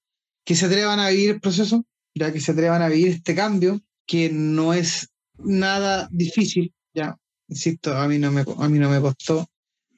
que 0.45 0.57
se 0.57 0.66
atrevan 0.66 0.99
a 0.99 1.11
vivir 1.11 1.31
el 1.31 1.41
proceso, 1.41 1.85
ya 2.16 2.33
que 2.33 2.41
se 2.41 2.51
atrevan 2.51 2.83
a 2.83 2.89
vivir 2.89 3.09
este 3.09 3.37
cambio, 3.37 3.81
que 4.07 4.31
no 4.31 4.72
es 4.74 5.09
nada 5.45 6.09
difícil, 6.11 6.72
ya, 6.95 7.16
insisto, 7.49 7.97
a 7.97 8.09
mí 8.09 8.18
no 8.18 8.30
me, 8.30 8.45
a 8.59 8.68
mí 8.68 8.78
no 8.78 8.91
me 8.91 9.01
costó. 9.01 9.47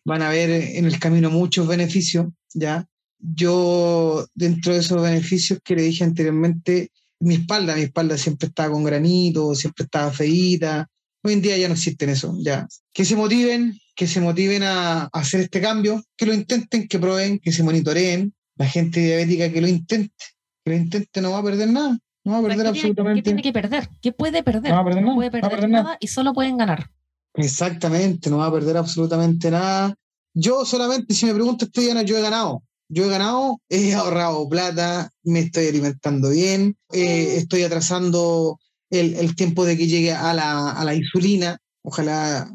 Van 0.05 0.23
a 0.23 0.31
ver 0.31 0.51
en 0.51 0.85
el 0.85 0.99
camino 0.99 1.31
muchos 1.31 1.67
beneficios, 1.69 2.27
ya. 2.55 2.87
Yo, 3.19 4.27
dentro 4.35 4.73
de 4.73 4.81
esos 4.81 5.01
beneficios 5.01 5.61
que 5.63 5.77
le 5.77 5.83
dije 5.83 6.03
anteriormente, 6.03 6.91
mi 7.21 7.35
espalda, 7.37 7.77
mi 7.77 7.83
espalda 7.83 8.19
siempre 8.19 8.49
estaba 8.49 8.73
con 8.73 8.83
granito, 8.83 9.55
siempre 9.55 9.85
estaba 9.85 10.11
feíta. 10.11 10.89
Hoy 11.23 11.35
en 11.35 11.43
día 11.43 11.57
ya 11.57 11.69
no 11.69 11.75
existen 11.75 12.11
eso, 12.11 12.37
ya. 12.41 12.67
Que 12.93 13.05
se 13.05 13.15
motiven, 13.15 13.79
que 13.95 14.09
se 14.09 14.21
motiven 14.21 14.65
a, 14.65 15.05
hacer 15.13 15.43
este 15.43 15.61
cambio, 15.61 16.03
que 16.17 16.27
lo 16.27 16.35
intenten, 16.35 16.89
que 16.89 16.99
prueben, 16.99 17.39
que 17.39 17.53
se 17.53 17.63
monitoreen. 17.63 18.35
La 18.57 18.67
gente 18.67 19.01
diabética 19.01 19.53
que 19.53 19.61
lo 19.61 19.69
intente, 19.69 20.25
que 20.65 20.73
lo 20.73 20.77
intente 20.77 21.21
no 21.21 21.31
va 21.31 21.39
a 21.39 21.45
perder 21.45 21.71
nada. 21.71 21.99
No 22.25 22.33
va 22.33 22.39
a 22.39 22.43
perder 22.43 22.67
absolutamente. 22.69 23.21
¿Qué 23.21 23.25
tiene 23.25 23.43
que 23.43 23.53
perder? 23.53 23.89
¿Qué 24.01 24.13
puede 24.13 24.43
perder? 24.43 24.71
No, 24.71 24.77
va 24.77 24.83
a 24.83 24.85
perder 24.85 25.03
no 25.03 25.15
puede 25.15 25.31
perder, 25.31 25.69
nada, 25.69 25.97
y 26.01 26.07
solo 26.07 26.33
pueden 26.33 26.57
ganar. 26.57 26.91
Exactamente, 27.35 28.31
no 28.31 28.39
va 28.39 28.47
a 28.47 28.53
perder 28.53 28.77
absolutamente 28.77 29.51
nada. 29.51 29.95
Yo 30.35 30.65
solamente, 30.65 31.15
si 31.15 31.27
me 31.27 31.35
preguntas, 31.35 31.69
estoy 31.69 31.87
yo 32.05 32.19
he 32.19 32.23
ganado. 32.23 32.63
Yo 32.89 33.07
he 33.07 33.09
ganado, 33.09 33.59
he 33.69 33.95
ahorrado 33.95 34.49
plata, 34.49 35.11
me 35.25 35.41
estoy 35.41 35.69
alimentando 35.69 36.31
bien, 36.31 36.77
eh, 36.93 37.37
estoy 37.39 37.63
atrasando 37.63 38.59
el, 38.91 39.15
el, 39.15 39.35
tiempo 39.35 39.65
de 39.65 39.79
que 39.79 39.87
llegue 39.87 40.13
a 40.13 40.35
la, 40.35 40.73
a 40.73 40.85
la 40.85 40.95
insulina. 40.95 41.59
Ojalá 41.83 42.53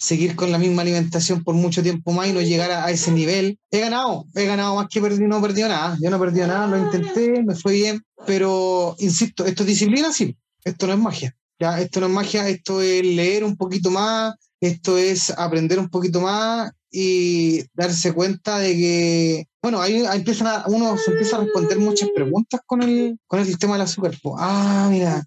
seguir 0.00 0.34
con 0.34 0.50
la 0.50 0.58
misma 0.58 0.80
alimentación 0.80 1.44
por 1.44 1.54
mucho 1.54 1.82
tiempo 1.82 2.10
más 2.12 2.26
y 2.26 2.32
no 2.32 2.40
llegar 2.40 2.70
a, 2.70 2.90
ese 2.90 3.12
nivel. 3.12 3.58
He 3.70 3.80
ganado, 3.80 4.24
he 4.34 4.46
ganado 4.46 4.76
más 4.76 4.88
que 4.88 5.00
perdí, 5.00 5.24
no 5.26 5.38
he 5.38 5.42
perdido 5.42 5.68
nada. 5.68 5.98
Yo 6.00 6.08
no 6.08 6.16
he 6.16 6.20
perdido 6.20 6.46
nada, 6.46 6.66
lo 6.66 6.78
intenté, 6.78 7.42
me 7.42 7.54
fue 7.54 7.74
bien, 7.74 8.02
pero 8.26 8.96
insisto, 8.98 9.44
esto 9.44 9.62
es 9.62 9.68
disciplina, 9.68 10.10
sí, 10.10 10.34
esto 10.64 10.86
no 10.86 10.94
es 10.94 10.98
magia. 10.98 11.36
Ya, 11.58 11.78
esto 11.78 12.00
no 12.00 12.06
es 12.06 12.12
magia, 12.12 12.48
esto 12.48 12.80
es 12.80 13.04
leer 13.04 13.44
un 13.44 13.56
poquito 13.56 13.90
más, 13.90 14.34
esto 14.58 14.96
es 14.96 15.30
aprender 15.30 15.78
un 15.78 15.90
poquito 15.90 16.22
más 16.22 16.72
y 16.90 17.62
darse 17.74 18.14
cuenta 18.14 18.58
de 18.58 18.72
que, 18.72 19.44
bueno, 19.60 19.82
ahí, 19.82 20.02
empiezan 20.14 20.46
a, 20.46 20.64
uno 20.66 20.96
se 20.96 21.10
empieza 21.10 21.36
a 21.36 21.40
responder 21.40 21.78
muchas 21.78 22.08
preguntas 22.14 22.62
con 22.64 22.82
el, 22.82 23.18
con 23.26 23.40
el 23.40 23.46
sistema 23.46 23.74
del 23.74 23.82
azúcar. 23.82 24.14
ah, 24.38 24.88
mira, 24.90 25.22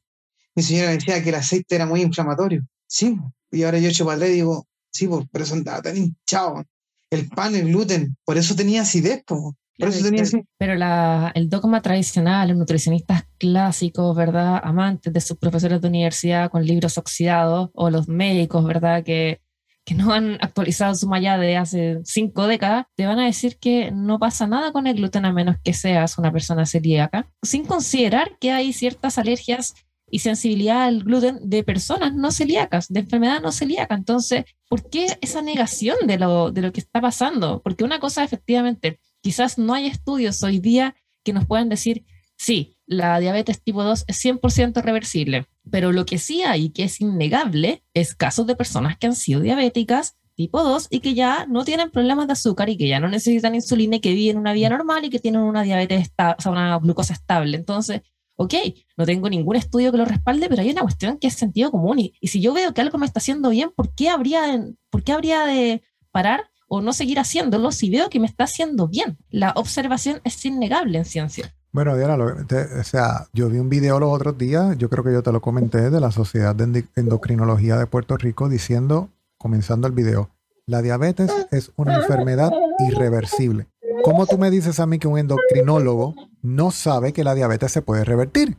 mi 0.56 0.64
señora 0.64 0.90
decía 0.90 1.22
que 1.22 1.30
el 1.30 1.36
aceite 1.36 1.76
era 1.76 1.86
muy 1.86 2.02
inflamatorio. 2.02 2.64
Sí, 2.94 3.18
y 3.50 3.64
ahora 3.64 3.80
yo 3.80 3.90
echo 3.90 4.06
para 4.06 4.18
atrás 4.18 4.30
y 4.30 4.34
digo, 4.34 4.68
sí, 4.92 5.08
por, 5.08 5.42
eso 5.42 5.56
andaba 5.56 5.82
tan 5.82 5.98
hinchado. 5.98 6.64
El 7.10 7.28
pan, 7.28 7.56
el 7.56 7.70
gluten, 7.70 8.16
por 8.24 8.38
eso 8.38 8.56
tenía 8.56 8.84
acidez, 8.84 9.24
Por 9.26 9.56
eso 9.80 10.04
tenía 10.04 10.22
así. 10.22 10.44
Pero 10.60 10.76
la, 10.76 11.32
el 11.34 11.50
dogma 11.50 11.82
tradicional, 11.82 12.50
los 12.50 12.58
nutricionistas 12.58 13.24
clásicos, 13.40 14.16
¿verdad? 14.16 14.62
Amantes 14.64 15.12
de 15.12 15.22
sus 15.22 15.40
profesores 15.40 15.82
de 15.82 15.88
universidad 15.88 16.52
con 16.52 16.64
libros 16.64 17.00
oxidados, 17.00 17.72
o 17.74 17.90
los 17.90 18.08
médicos, 18.08 18.64
¿verdad? 18.64 19.04
Que, 19.04 19.42
que 19.86 19.96
no 19.96 20.14
han 20.14 20.36
actualizado 20.36 20.94
su 20.94 21.08
malla 21.08 21.40
de 21.40 21.58
hace 21.58 22.00
cinco 22.04 22.46
décadas, 22.46 22.86
te 22.96 23.08
van 23.08 23.18
a 23.18 23.26
decir 23.26 23.58
que 23.58 23.90
no 23.92 24.20
pasa 24.20 24.46
nada 24.46 24.72
con 24.72 24.86
el 24.86 24.98
gluten 24.98 25.26
a 25.26 25.34
menos 25.34 25.56
que 25.64 25.74
seas 25.74 26.20
una 26.20 26.32
persona 26.32 26.68
celíaca, 26.68 27.28
sin 27.42 27.66
considerar 27.66 28.38
que 28.40 28.52
hay 28.52 28.72
ciertas 28.72 29.18
alergias 29.18 29.74
y 30.10 30.20
sensibilidad 30.20 30.84
al 30.84 31.04
gluten 31.04 31.40
de 31.42 31.64
personas 31.64 32.14
no 32.14 32.32
celíacas, 32.32 32.88
de 32.88 33.02
enfermedad 33.02 33.42
no 33.42 33.52
celíaca. 33.52 33.96
Entonces, 33.96 34.46
¿por 34.70 34.90
qué 34.90 35.18
esa 35.22 35.42
negación 35.42 35.98
de 36.06 36.18
lo, 36.18 36.52
de 36.52 36.62
lo 36.62 36.72
que 36.72 36.80
está 36.80 37.02
pasando? 37.02 37.62
Porque 37.64 37.84
una 37.84 38.00
cosa, 38.00 38.24
efectivamente, 38.24 39.00
quizás 39.22 39.58
no 39.58 39.74
hay 39.74 39.88
estudios 39.88 40.44
hoy 40.44 40.60
día 40.60 40.96
que 41.24 41.34
nos 41.34 41.46
puedan 41.46 41.70
decir, 41.70 42.06
sí, 42.38 42.78
la 42.86 43.20
diabetes 43.20 43.64
tipo 43.64 43.84
2 43.84 44.06
es 44.08 44.24
100% 44.24 44.82
reversible, 44.82 45.48
pero 45.72 45.92
lo 45.92 46.06
que 46.06 46.18
sí 46.18 46.44
hay, 46.44 46.70
que 46.70 46.84
es 46.84 47.02
innegable, 47.02 47.84
es 47.94 48.16
casos 48.16 48.46
de 48.46 48.56
personas 48.56 48.98
que 48.98 49.08
han 49.08 49.16
sido 49.16 49.42
diabéticas 49.42 50.16
tipo 50.36 50.64
2 50.64 50.88
y 50.90 51.00
que 51.00 51.14
ya 51.14 51.46
no 51.48 51.64
tienen 51.64 51.92
problemas 51.92 52.28
de 52.28 52.34
azúcar 52.34 52.70
y 52.70 52.78
que 52.78 52.88
ya 52.88 53.00
no 53.00 53.08
necesitan 53.08 53.56
insulina 53.56 53.98
y 53.98 54.00
que 54.00 54.14
viven 54.14 54.38
una 54.38 54.54
vida 54.54 54.70
normal 54.70 55.06
y 55.06 55.10
que 55.10 55.20
tienen 55.20 55.42
una 55.42 55.64
diabetes, 55.64 56.12
o 56.18 56.42
sea, 56.42 56.52
una 56.52 56.78
glucosa 56.80 57.14
estable. 57.14 57.56
Entonces, 57.56 58.02
ok, 58.36 58.54
no 58.98 59.06
tengo 59.06 59.30
ningún 59.30 59.56
estudio 59.56 59.92
que 59.92 59.98
lo 59.98 60.06
respalde, 60.06 60.48
pero 60.50 60.62
hay 60.62 60.72
una 60.72 60.82
cuestión 60.82 61.18
que 61.18 61.28
es 61.28 61.34
sentido 61.34 61.72
común. 61.72 62.00
Y, 62.00 62.28
si 62.28 62.42
yo 62.42 62.54
veo 62.54 62.74
que 62.74 62.82
algo 62.82 62.98
me 62.98 63.06
está 63.06 63.20
haciendo 63.20 63.50
bien, 63.50 63.72
¿por 63.76 63.94
qué, 63.94 64.10
habría 64.10 64.44
de, 64.44 64.76
¿por 64.90 65.04
qué 65.04 65.14
habría 65.14 65.46
de 65.46 65.84
parar 66.12 66.50
o 66.68 66.82
no 66.82 66.94
seguir 66.94 67.20
haciéndolo 67.20 67.72
si 67.72 67.90
veo 67.90 68.10
que 68.10 68.20
me 68.20 68.28
está 68.28 68.46
haciendo 68.46 68.88
bien? 68.88 69.18
La 69.30 69.52
observación 69.56 70.22
es 70.24 70.44
innegable 70.46 70.98
en 70.98 71.06
ciencia. 71.06 71.54
Bueno, 71.72 71.98
Diana, 71.98 72.16
o 72.16 72.84
sea, 72.84 73.28
yo 73.34 73.50
vi 73.50 73.58
un 73.58 73.68
video 73.68 74.00
los 74.00 74.14
otros 74.14 74.38
días, 74.38 74.78
yo 74.78 74.90
creo 74.90 75.04
que 75.04 75.12
yo 75.12 75.24
te 75.24 75.32
lo 75.32 75.42
comenté, 75.42 75.90
de 75.90 76.00
la 76.00 76.12
Sociedad 76.12 76.56
de 76.56 76.86
Endocrinología 76.96 77.78
de 77.78 77.88
Puerto 77.88 78.16
Rico 78.16 78.48
diciendo, 78.48 79.10
comenzando 79.40 79.88
el 79.88 79.94
video, 79.94 80.30
la 80.68 80.84
diabetes 80.84 81.32
es 81.52 81.72
una 81.76 81.96
enfermedad 81.96 82.52
irreversible. 82.88 83.68
¿Cómo 84.04 84.26
tú 84.26 84.38
me 84.38 84.52
dices 84.52 84.82
a 84.82 84.86
mí 84.86 85.00
que 85.00 85.08
un 85.08 85.18
endocrinólogo 85.18 86.14
no 86.42 86.72
sabe 86.72 87.14
que 87.14 87.24
la 87.24 87.36
diabetes 87.36 87.72
se 87.72 87.82
puede 87.82 88.04
revertir? 88.04 88.58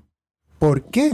¿Por 0.58 0.84
qué? 0.84 1.12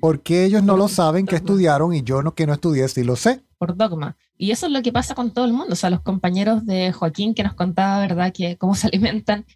Porque 0.00 0.44
ellos 0.44 0.62
no 0.62 0.76
lo 0.76 0.86
saben 0.86 1.26
que 1.26 1.36
estudiaron 1.36 1.94
y 1.94 2.02
yo 2.02 2.22
no, 2.22 2.34
que 2.34 2.46
no 2.46 2.52
estudié 2.52 2.88
sí 2.88 3.04
lo 3.04 3.16
sé. 3.16 3.42
Por 3.56 3.74
dogma. 3.76 4.18
Y 4.36 4.50
eso 4.50 4.66
es 4.66 4.72
lo 4.72 4.82
que 4.82 4.92
pasa 4.92 5.14
con 5.14 5.32
todo 5.32 5.46
el 5.46 5.54
mundo. 5.54 5.72
O 5.72 5.76
sea, 5.76 5.88
los 5.88 6.02
compañeros 6.02 6.66
de 6.66 6.92
Joaquín 6.92 7.32
que 7.32 7.42
nos 7.42 7.54
contaba, 7.54 8.00
¿verdad?, 8.00 8.32
que 8.34 8.58
cómo 8.58 8.74
se 8.74 8.88
alimentan. 8.88 9.46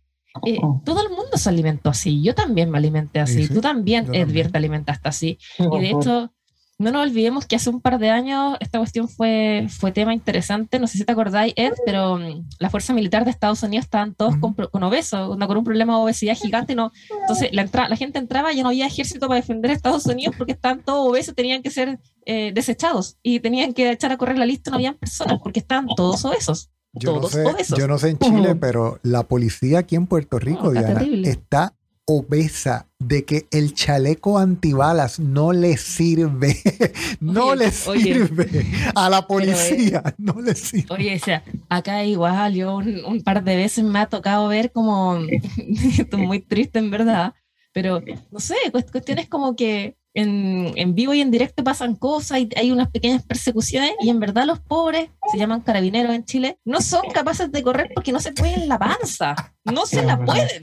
Eh, 0.47 0.59
todo 0.85 1.03
el 1.03 1.11
mundo 1.11 1.37
se 1.37 1.51
alimentó 1.51 1.91
así. 1.91 2.23
Yo 2.23 2.35
también 2.35 2.71
me 2.71 2.79
alimenté 2.79 3.21
así. 3.21 3.47
Tú 3.47 3.61
también, 3.61 4.15
Edvier, 4.15 4.51
te 4.51 4.57
alimentaste 4.57 5.07
así. 5.07 5.39
Y 5.59 5.79
de 5.81 5.91
hecho, 5.91 6.33
no 6.79 6.91
nos 6.91 7.03
olvidemos 7.05 7.47
que 7.47 7.55
hace 7.57 7.71
un 7.71 7.81
par 7.81 7.99
de 7.99 8.11
años 8.11 8.57
esta 8.59 8.79
cuestión 8.79 9.09
fue, 9.09 9.67
fue 9.69 9.93
tema 9.93 10.13
interesante. 10.13 10.79
No 10.81 10.89
sé 10.89 10.99
si 10.99 11.05
te 11.05 11.13
acordáis, 11.13 11.55
Ed, 11.57 11.73
pero 11.87 12.17
mm, 12.17 12.49
la 12.59 12.69
fuerza 12.69 12.93
militar 12.93 13.25
de 13.25 13.31
Estados 13.31 13.63
Unidos 13.63 13.85
estaban 13.85 14.15
todos 14.15 14.37
con, 14.37 14.55
con, 14.55 14.83
obesos, 14.83 15.37
con 15.39 15.57
un 15.57 15.65
problema 15.65 15.95
de 15.95 16.03
obesidad 16.03 16.37
gigante. 16.37 16.75
No, 16.75 16.91
entonces 17.21 17.51
la, 17.53 17.69
la 17.89 17.97
gente 17.97 18.19
entraba 18.19 18.53
y 18.53 18.57
ya 18.57 18.63
no 18.65 18.71
había 18.71 18.87
ejército 18.87 19.29
para 19.29 19.41
defender 19.41 19.71
a 19.71 19.75
Estados 19.75 20.07
Unidos 20.07 20.35
porque 20.37 20.53
estaban 20.53 20.83
todos 20.83 21.09
obesos, 21.09 21.35
tenían 21.35 21.63
que 21.63 21.71
ser 21.71 22.01
eh, 22.27 22.51
desechados 22.53 23.19
y 23.23 23.39
tenían 23.41 23.73
que 23.73 23.91
echar 23.91 24.11
a 24.11 24.17
correr 24.17 24.39
la 24.39 24.47
lista. 24.47 24.71
No 24.71 24.77
habían 24.77 24.95
personas 24.95 25.39
porque 25.43 25.61
estaban 25.61 25.87
todos 25.95 26.25
obesos. 26.25 26.71
Yo, 26.93 27.21
no 27.21 27.29
sé, 27.29 27.45
yo 27.77 27.89
no 27.89 27.99
sé 27.99 28.11
en 28.11 28.19
Chile, 28.19 28.55
pero 28.55 29.01
la 29.03 29.25
policía 29.25 29.81
aquí 29.81 29.97
en 29.97 30.07
Puerto 30.07 30.39
Rico, 30.39 30.71
Diana, 30.71 31.03
está 31.25 31.75
obesa 32.07 32.89
de 32.99 33.25
que 33.25 33.47
el 33.51 33.75
chaleco 33.75 34.39
antibalas 34.39 35.19
no 35.19 35.53
le 35.53 35.77
sirve, 35.77 36.57
no 37.21 37.55
le 37.55 37.71
sirve 37.71 38.67
a 38.95 39.09
la 39.09 39.27
policía, 39.27 40.03
no 40.19 40.41
le 40.41 40.55
sirve. 40.55 40.95
Oye, 40.95 41.17
o 41.17 41.19
sea, 41.19 41.43
acá 41.69 42.05
igual 42.05 42.55
yo 42.55 42.77
un, 42.77 43.23
par 43.23 43.43
de 43.43 43.57
veces 43.57 43.85
me 43.85 43.99
ha 43.99 44.07
tocado 44.07 44.49
ver 44.49 44.73
como, 44.73 45.19
esto 45.99 46.19
muy 46.19 46.41
triste 46.41 46.79
en 46.79 46.91
verdad, 46.91 47.35
pero 47.73 48.03
no 48.31 48.41
sé, 48.41 48.55
cuestiones 48.71 49.29
como 49.29 49.57
que 49.57 49.97
en, 50.15 50.73
en, 50.77 50.95
vivo 50.95 51.13
y 51.13 51.21
en 51.21 51.31
directo 51.31 51.65
pasan 51.65 51.97
cosas 51.97 52.39
y 52.39 52.49
hay 52.57 52.71
unas 52.71 52.89
pequeñas 52.91 53.25
persecuciones 53.25 53.93
y 54.01 54.11
en 54.11 54.21
verdad 54.21 54.45
los 54.45 54.61
pobres, 54.61 55.11
se 55.33 55.39
llaman 55.39 55.63
carabineros 55.63 56.15
en 56.15 56.25
Chile, 56.25 56.59
no 56.65 56.81
son 56.81 57.03
capaces 57.13 57.51
de 57.51 57.63
correr 57.63 57.91
porque 57.95 58.13
no 58.13 58.21
se 58.21 58.33
pueden 58.33 58.69
la 58.69 58.79
panza, 58.79 59.35
no 59.65 59.87
se 59.87 60.05
la 60.05 60.25
pueden. 60.25 60.61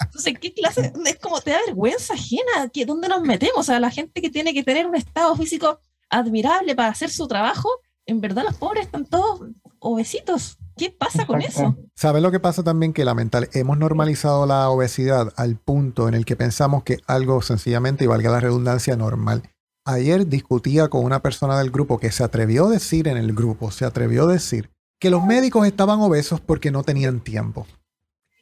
Entonces, 0.00 0.34
¿qué 0.40 0.52
clase? 0.52 0.92
Es 1.04 1.18
como 1.18 1.40
te 1.40 1.50
da 1.50 1.58
vergüenza 1.66 2.14
ajena. 2.14 2.70
¿Dónde 2.86 3.08
nos 3.08 3.22
metemos? 3.22 3.58
O 3.58 3.62
sea, 3.62 3.80
la 3.80 3.90
gente 3.90 4.20
que 4.20 4.30
tiene 4.30 4.54
que 4.54 4.62
tener 4.62 4.86
un 4.86 4.96
estado 4.96 5.36
físico 5.36 5.78
admirable 6.08 6.74
para 6.74 6.88
hacer 6.88 7.10
su 7.10 7.28
trabajo, 7.28 7.68
en 8.06 8.20
verdad 8.20 8.44
los 8.44 8.56
pobres 8.56 8.86
están 8.86 9.06
todos 9.06 9.42
obesitos. 9.78 10.58
¿Qué 10.76 10.90
pasa 10.90 11.26
con 11.26 11.42
eso? 11.42 11.76
¿Sabes 11.94 12.22
lo 12.22 12.30
que 12.30 12.40
pasa 12.40 12.62
también? 12.62 12.92
Que 12.92 13.04
lamentable, 13.04 13.48
hemos 13.52 13.78
normalizado 13.78 14.46
la 14.46 14.68
obesidad 14.70 15.32
al 15.36 15.56
punto 15.56 16.08
en 16.08 16.14
el 16.14 16.24
que 16.24 16.36
pensamos 16.36 16.84
que 16.84 16.98
algo 17.06 17.42
sencillamente, 17.42 18.04
y 18.04 18.06
valga 18.06 18.30
la 18.30 18.40
redundancia, 18.40 18.96
normal. 18.96 19.42
Ayer 19.84 20.26
discutía 20.26 20.88
con 20.88 21.04
una 21.04 21.20
persona 21.20 21.58
del 21.58 21.70
grupo 21.70 21.98
que 21.98 22.12
se 22.12 22.24
atrevió 22.24 22.66
a 22.66 22.70
decir 22.70 23.08
en 23.08 23.16
el 23.16 23.34
grupo, 23.34 23.70
se 23.70 23.84
atrevió 23.84 24.24
a 24.24 24.32
decir 24.32 24.70
que 24.98 25.10
los 25.10 25.24
médicos 25.24 25.66
estaban 25.66 26.00
obesos 26.00 26.40
porque 26.40 26.70
no 26.70 26.82
tenían 26.82 27.20
tiempo 27.20 27.66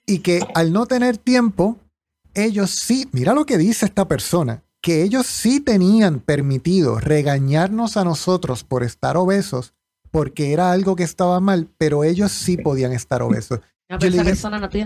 y 0.09 0.21
que 0.21 0.41
al 0.55 0.73
no 0.73 0.87
tener 0.87 1.19
tiempo, 1.19 1.77
ellos 2.35 2.71
sí, 2.71 3.09
mira 3.13 3.35
lo 3.35 3.45
que 3.45 3.59
dice 3.59 3.85
esta 3.85 4.09
persona, 4.09 4.65
que 4.81 5.03
ellos 5.03 5.27
sí 5.27 5.61
tenían 5.61 6.21
permitido 6.21 6.99
regañarnos 6.99 7.97
a 7.97 8.05
nosotros 8.05 8.65
por 8.65 8.83
estar 8.83 9.17
obesos 9.17 9.75
porque 10.11 10.55
era 10.55 10.73
algo 10.73 10.97
que 10.97 11.03
estaba 11.03 11.39
mal, 11.41 11.69
pero 11.77 12.05
ellos 12.05 12.33
sí 12.33 12.57
podían 12.57 12.93
estar 12.93 13.23
obesos. 13.23 13.61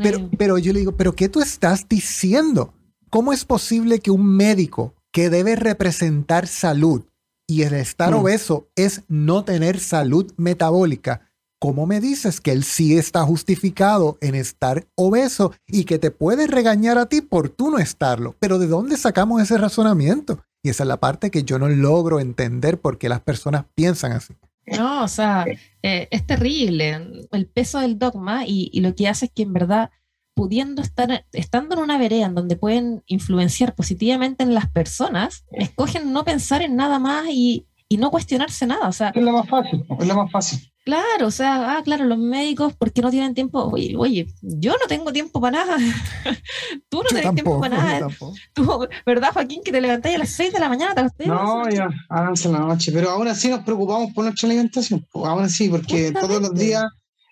pero, 0.02 0.30
pero 0.36 0.58
yo 0.58 0.72
le 0.72 0.80
digo, 0.80 0.96
pero 0.96 1.14
¿qué 1.14 1.28
tú 1.28 1.40
estás 1.40 1.88
diciendo? 1.88 2.74
¿Cómo 3.08 3.32
es 3.32 3.44
posible 3.44 4.00
que 4.00 4.10
un 4.10 4.26
médico 4.26 4.94
que 5.12 5.30
debe 5.30 5.54
representar 5.54 6.48
salud 6.48 7.04
y 7.46 7.62
el 7.62 7.74
estar 7.74 8.12
mm. 8.12 8.16
obeso 8.16 8.68
es 8.74 9.02
no 9.06 9.44
tener 9.44 9.78
salud 9.78 10.32
metabólica? 10.36 11.31
¿Cómo 11.62 11.86
me 11.86 12.00
dices 12.00 12.40
que 12.40 12.50
él 12.50 12.64
sí 12.64 12.98
está 12.98 13.22
justificado 13.22 14.18
en 14.20 14.34
estar 14.34 14.84
obeso 14.96 15.52
y 15.68 15.84
que 15.84 16.00
te 16.00 16.10
puede 16.10 16.48
regañar 16.48 16.98
a 16.98 17.06
ti 17.06 17.20
por 17.20 17.50
tú 17.50 17.70
no 17.70 17.78
estarlo? 17.78 18.34
Pero 18.40 18.58
¿de 18.58 18.66
dónde 18.66 18.96
sacamos 18.96 19.40
ese 19.40 19.58
razonamiento? 19.58 20.42
Y 20.60 20.70
esa 20.70 20.82
es 20.82 20.88
la 20.88 20.96
parte 20.96 21.30
que 21.30 21.44
yo 21.44 21.60
no 21.60 21.68
logro 21.68 22.18
entender 22.18 22.80
por 22.80 22.98
qué 22.98 23.08
las 23.08 23.20
personas 23.20 23.64
piensan 23.76 24.10
así. 24.10 24.34
No, 24.66 25.04
o 25.04 25.08
sea, 25.08 25.46
eh, 25.84 26.08
es 26.10 26.26
terrible 26.26 27.28
el 27.30 27.46
peso 27.46 27.78
del 27.78 27.96
dogma 27.96 28.44
y, 28.44 28.68
y, 28.72 28.80
lo 28.80 28.96
que 28.96 29.06
hace 29.06 29.26
es 29.26 29.32
que 29.32 29.44
en 29.44 29.52
verdad, 29.52 29.90
pudiendo 30.34 30.82
estar, 30.82 31.26
estando 31.30 31.76
en 31.76 31.82
una 31.82 31.96
vereda 31.96 32.26
en 32.26 32.34
donde 32.34 32.56
pueden 32.56 33.04
influenciar 33.06 33.76
positivamente 33.76 34.42
en 34.42 34.54
las 34.54 34.68
personas, 34.68 35.44
escogen 35.52 36.12
no 36.12 36.24
pensar 36.24 36.60
en 36.60 36.74
nada 36.74 36.98
más 36.98 37.28
y, 37.30 37.68
y 37.88 37.98
no 37.98 38.10
cuestionarse 38.10 38.66
nada. 38.66 38.88
O 38.88 38.92
sea, 38.92 39.10
es 39.10 39.22
lo 39.22 39.30
más 39.30 39.48
fácil, 39.48 39.84
es 40.00 40.08
lo 40.08 40.16
más 40.16 40.32
fácil. 40.32 40.71
Claro, 40.84 41.28
o 41.28 41.30
sea, 41.30 41.76
ah, 41.76 41.82
claro, 41.84 42.04
los 42.06 42.18
médicos, 42.18 42.74
¿por 42.74 42.92
qué 42.92 43.02
no 43.02 43.10
tienen 43.10 43.34
tiempo? 43.34 43.62
Oye, 43.72 43.94
oye, 43.96 44.26
yo 44.40 44.72
no 44.72 44.86
tengo 44.88 45.12
tiempo 45.12 45.40
para 45.40 45.64
nada. 45.64 45.76
Tú 46.88 46.98
no 47.04 47.08
tienes 47.08 47.34
tiempo 47.34 47.60
para 47.60 47.76
nada. 47.76 48.08
Tú, 48.52 48.88
¿verdad, 49.06 49.32
Joaquín, 49.32 49.62
que 49.64 49.70
te 49.70 49.80
levantáis 49.80 50.16
a 50.16 50.18
las 50.18 50.30
6 50.30 50.52
de 50.52 50.58
la 50.58 50.68
mañana? 50.68 51.08
¿te 51.16 51.26
no, 51.26 51.70
ya, 51.70 51.88
avance 52.08 52.48
la 52.48 52.58
noche. 52.58 52.90
Pero 52.90 53.10
aún 53.10 53.28
así 53.28 53.48
nos 53.48 53.60
preocupamos 53.60 54.12
por 54.12 54.24
nuestra 54.24 54.48
alimentación. 54.48 55.06
Aún 55.14 55.44
así, 55.44 55.68
porque 55.68 56.10
todos 56.10 56.42
los 56.42 56.54
días, 56.54 56.84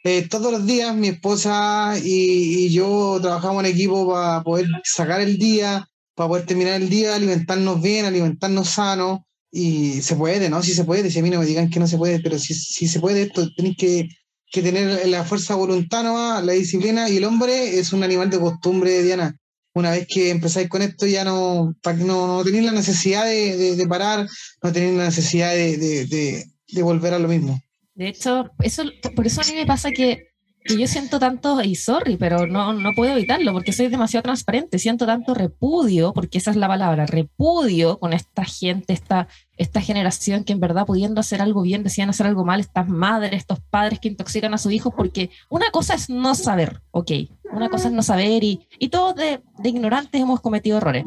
eh, 0.05 0.29
todos 0.29 0.53
los 0.53 0.65
días 0.65 0.95
mi 0.95 1.09
esposa 1.09 1.95
y, 1.99 2.67
y 2.67 2.71
yo 2.71 3.19
trabajamos 3.21 3.65
en 3.65 3.73
equipo 3.73 4.13
para 4.13 4.45
poder 4.45 4.69
sacar 4.85 5.21
el 5.21 5.39
día, 5.39 5.89
para 6.15 6.29
poder 6.29 6.47
terminar 6.47 6.81
el 6.81 6.89
día, 6.89 7.17
alimentarnos 7.17 7.83
bien, 7.83 8.07
alimentarnos 8.07 8.69
sano 8.69 9.27
y 9.51 10.01
se 10.03 10.17
puede, 10.17 10.49
¿no? 10.49 10.63
Sí 10.63 10.75
se 10.75 10.85
puede, 10.85 11.11
si 11.11 11.19
a 11.19 11.23
mí 11.23 11.31
no 11.31 11.41
me 11.41 11.47
digan 11.47 11.71
que 11.71 11.81
no 11.81 11.87
se 11.87 11.99
puede, 11.99 12.21
pero 12.21 12.39
si, 12.39 12.55
si 12.55 12.87
se 12.87 13.01
puede 13.01 13.23
esto, 13.23 13.49
tenéis 13.55 13.77
que, 13.77 14.09
que, 14.51 14.63
tener 14.63 15.09
la 15.09 15.25
fuerza 15.25 15.57
voluntad, 15.57 16.05
la 16.43 16.53
disciplina, 16.53 17.09
y 17.09 17.17
el 17.17 17.25
hombre 17.25 17.79
es 17.79 17.93
un 17.93 18.05
animal 18.05 18.31
de 18.31 18.39
costumbre, 18.39 19.03
Diana. 19.03 19.37
Una 19.73 19.93
vez 19.93 20.07
que 20.09 20.31
empezáis 20.31 20.69
con 20.69 20.83
esto, 20.83 21.07
ya 21.07 21.25
no, 21.25 21.75
no, 21.99 22.27
no 22.27 22.45
tenéis 22.45 22.65
la 22.65 22.73
necesidad 22.73 23.25
de, 23.25 23.77
de, 23.77 23.87
parar, 23.87 24.27
no 24.63 24.73
tenéis 24.73 24.97
la 24.97 25.05
necesidad 25.05 25.53
de, 25.53 25.77
de, 25.77 26.83
volver 26.83 27.15
a 27.15 27.19
lo 27.19 27.29
mismo. 27.29 27.61
De 27.95 28.09
hecho, 28.09 28.51
eso, 28.61 28.85
por 29.15 29.27
eso 29.27 29.41
a 29.41 29.45
mí 29.45 29.55
me 29.55 29.67
pasa 29.67 29.91
que 29.91 30.30
que 30.65 30.79
yo 30.79 30.87
siento 30.87 31.19
tanto, 31.19 31.63
y 31.63 31.75
sorry, 31.75 32.17
pero 32.17 32.47
no, 32.47 32.73
no 32.73 32.91
puedo 32.95 33.13
evitarlo 33.13 33.53
porque 33.53 33.73
soy 33.73 33.89
demasiado 33.89 34.23
transparente, 34.23 34.79
siento 34.79 35.07
tanto 35.07 35.35
repudio, 35.35 36.13
porque 36.13 36.39
esa 36.39 36.51
es 36.51 36.57
la 36.57 36.69
palabra, 36.69 37.07
repudio 37.07 37.99
con 37.99 38.13
esta 38.13 38.45
gente, 38.45 38.93
esta, 38.93 39.29
esta 39.57 39.81
generación 39.81 40.45
que 40.45 40.53
en 40.53 40.61
verdad 40.61 40.87
pudiendo 40.87 41.21
hacer 41.21 41.41
algo 41.41 41.63
bien 41.63 41.83
decían 41.83 42.11
hacer 42.11 42.27
algo 42.27 42.45
mal, 42.45 42.61
estas 42.61 42.89
madres, 42.89 43.33
estos 43.33 43.61
padres 43.61 44.01
que 44.01 44.09
intoxican 44.09 44.53
a 44.53 44.59
sus 44.59 44.73
hijos, 44.73 44.93
porque 44.95 45.31
una 45.49 45.71
cosa 45.71 45.95
es 45.95 46.11
no 46.11 46.35
saber, 46.35 46.83
ok, 46.91 47.11
una 47.53 47.69
cosa 47.69 47.89
es 47.89 47.95
no 47.95 48.03
saber 48.03 48.45
y, 48.45 48.67
y 48.79 48.89
todos 48.89 49.15
de, 49.17 49.43
de 49.59 49.69
ignorantes 49.69 50.21
hemos 50.21 50.41
cometido 50.41 50.79
errores. 50.79 51.05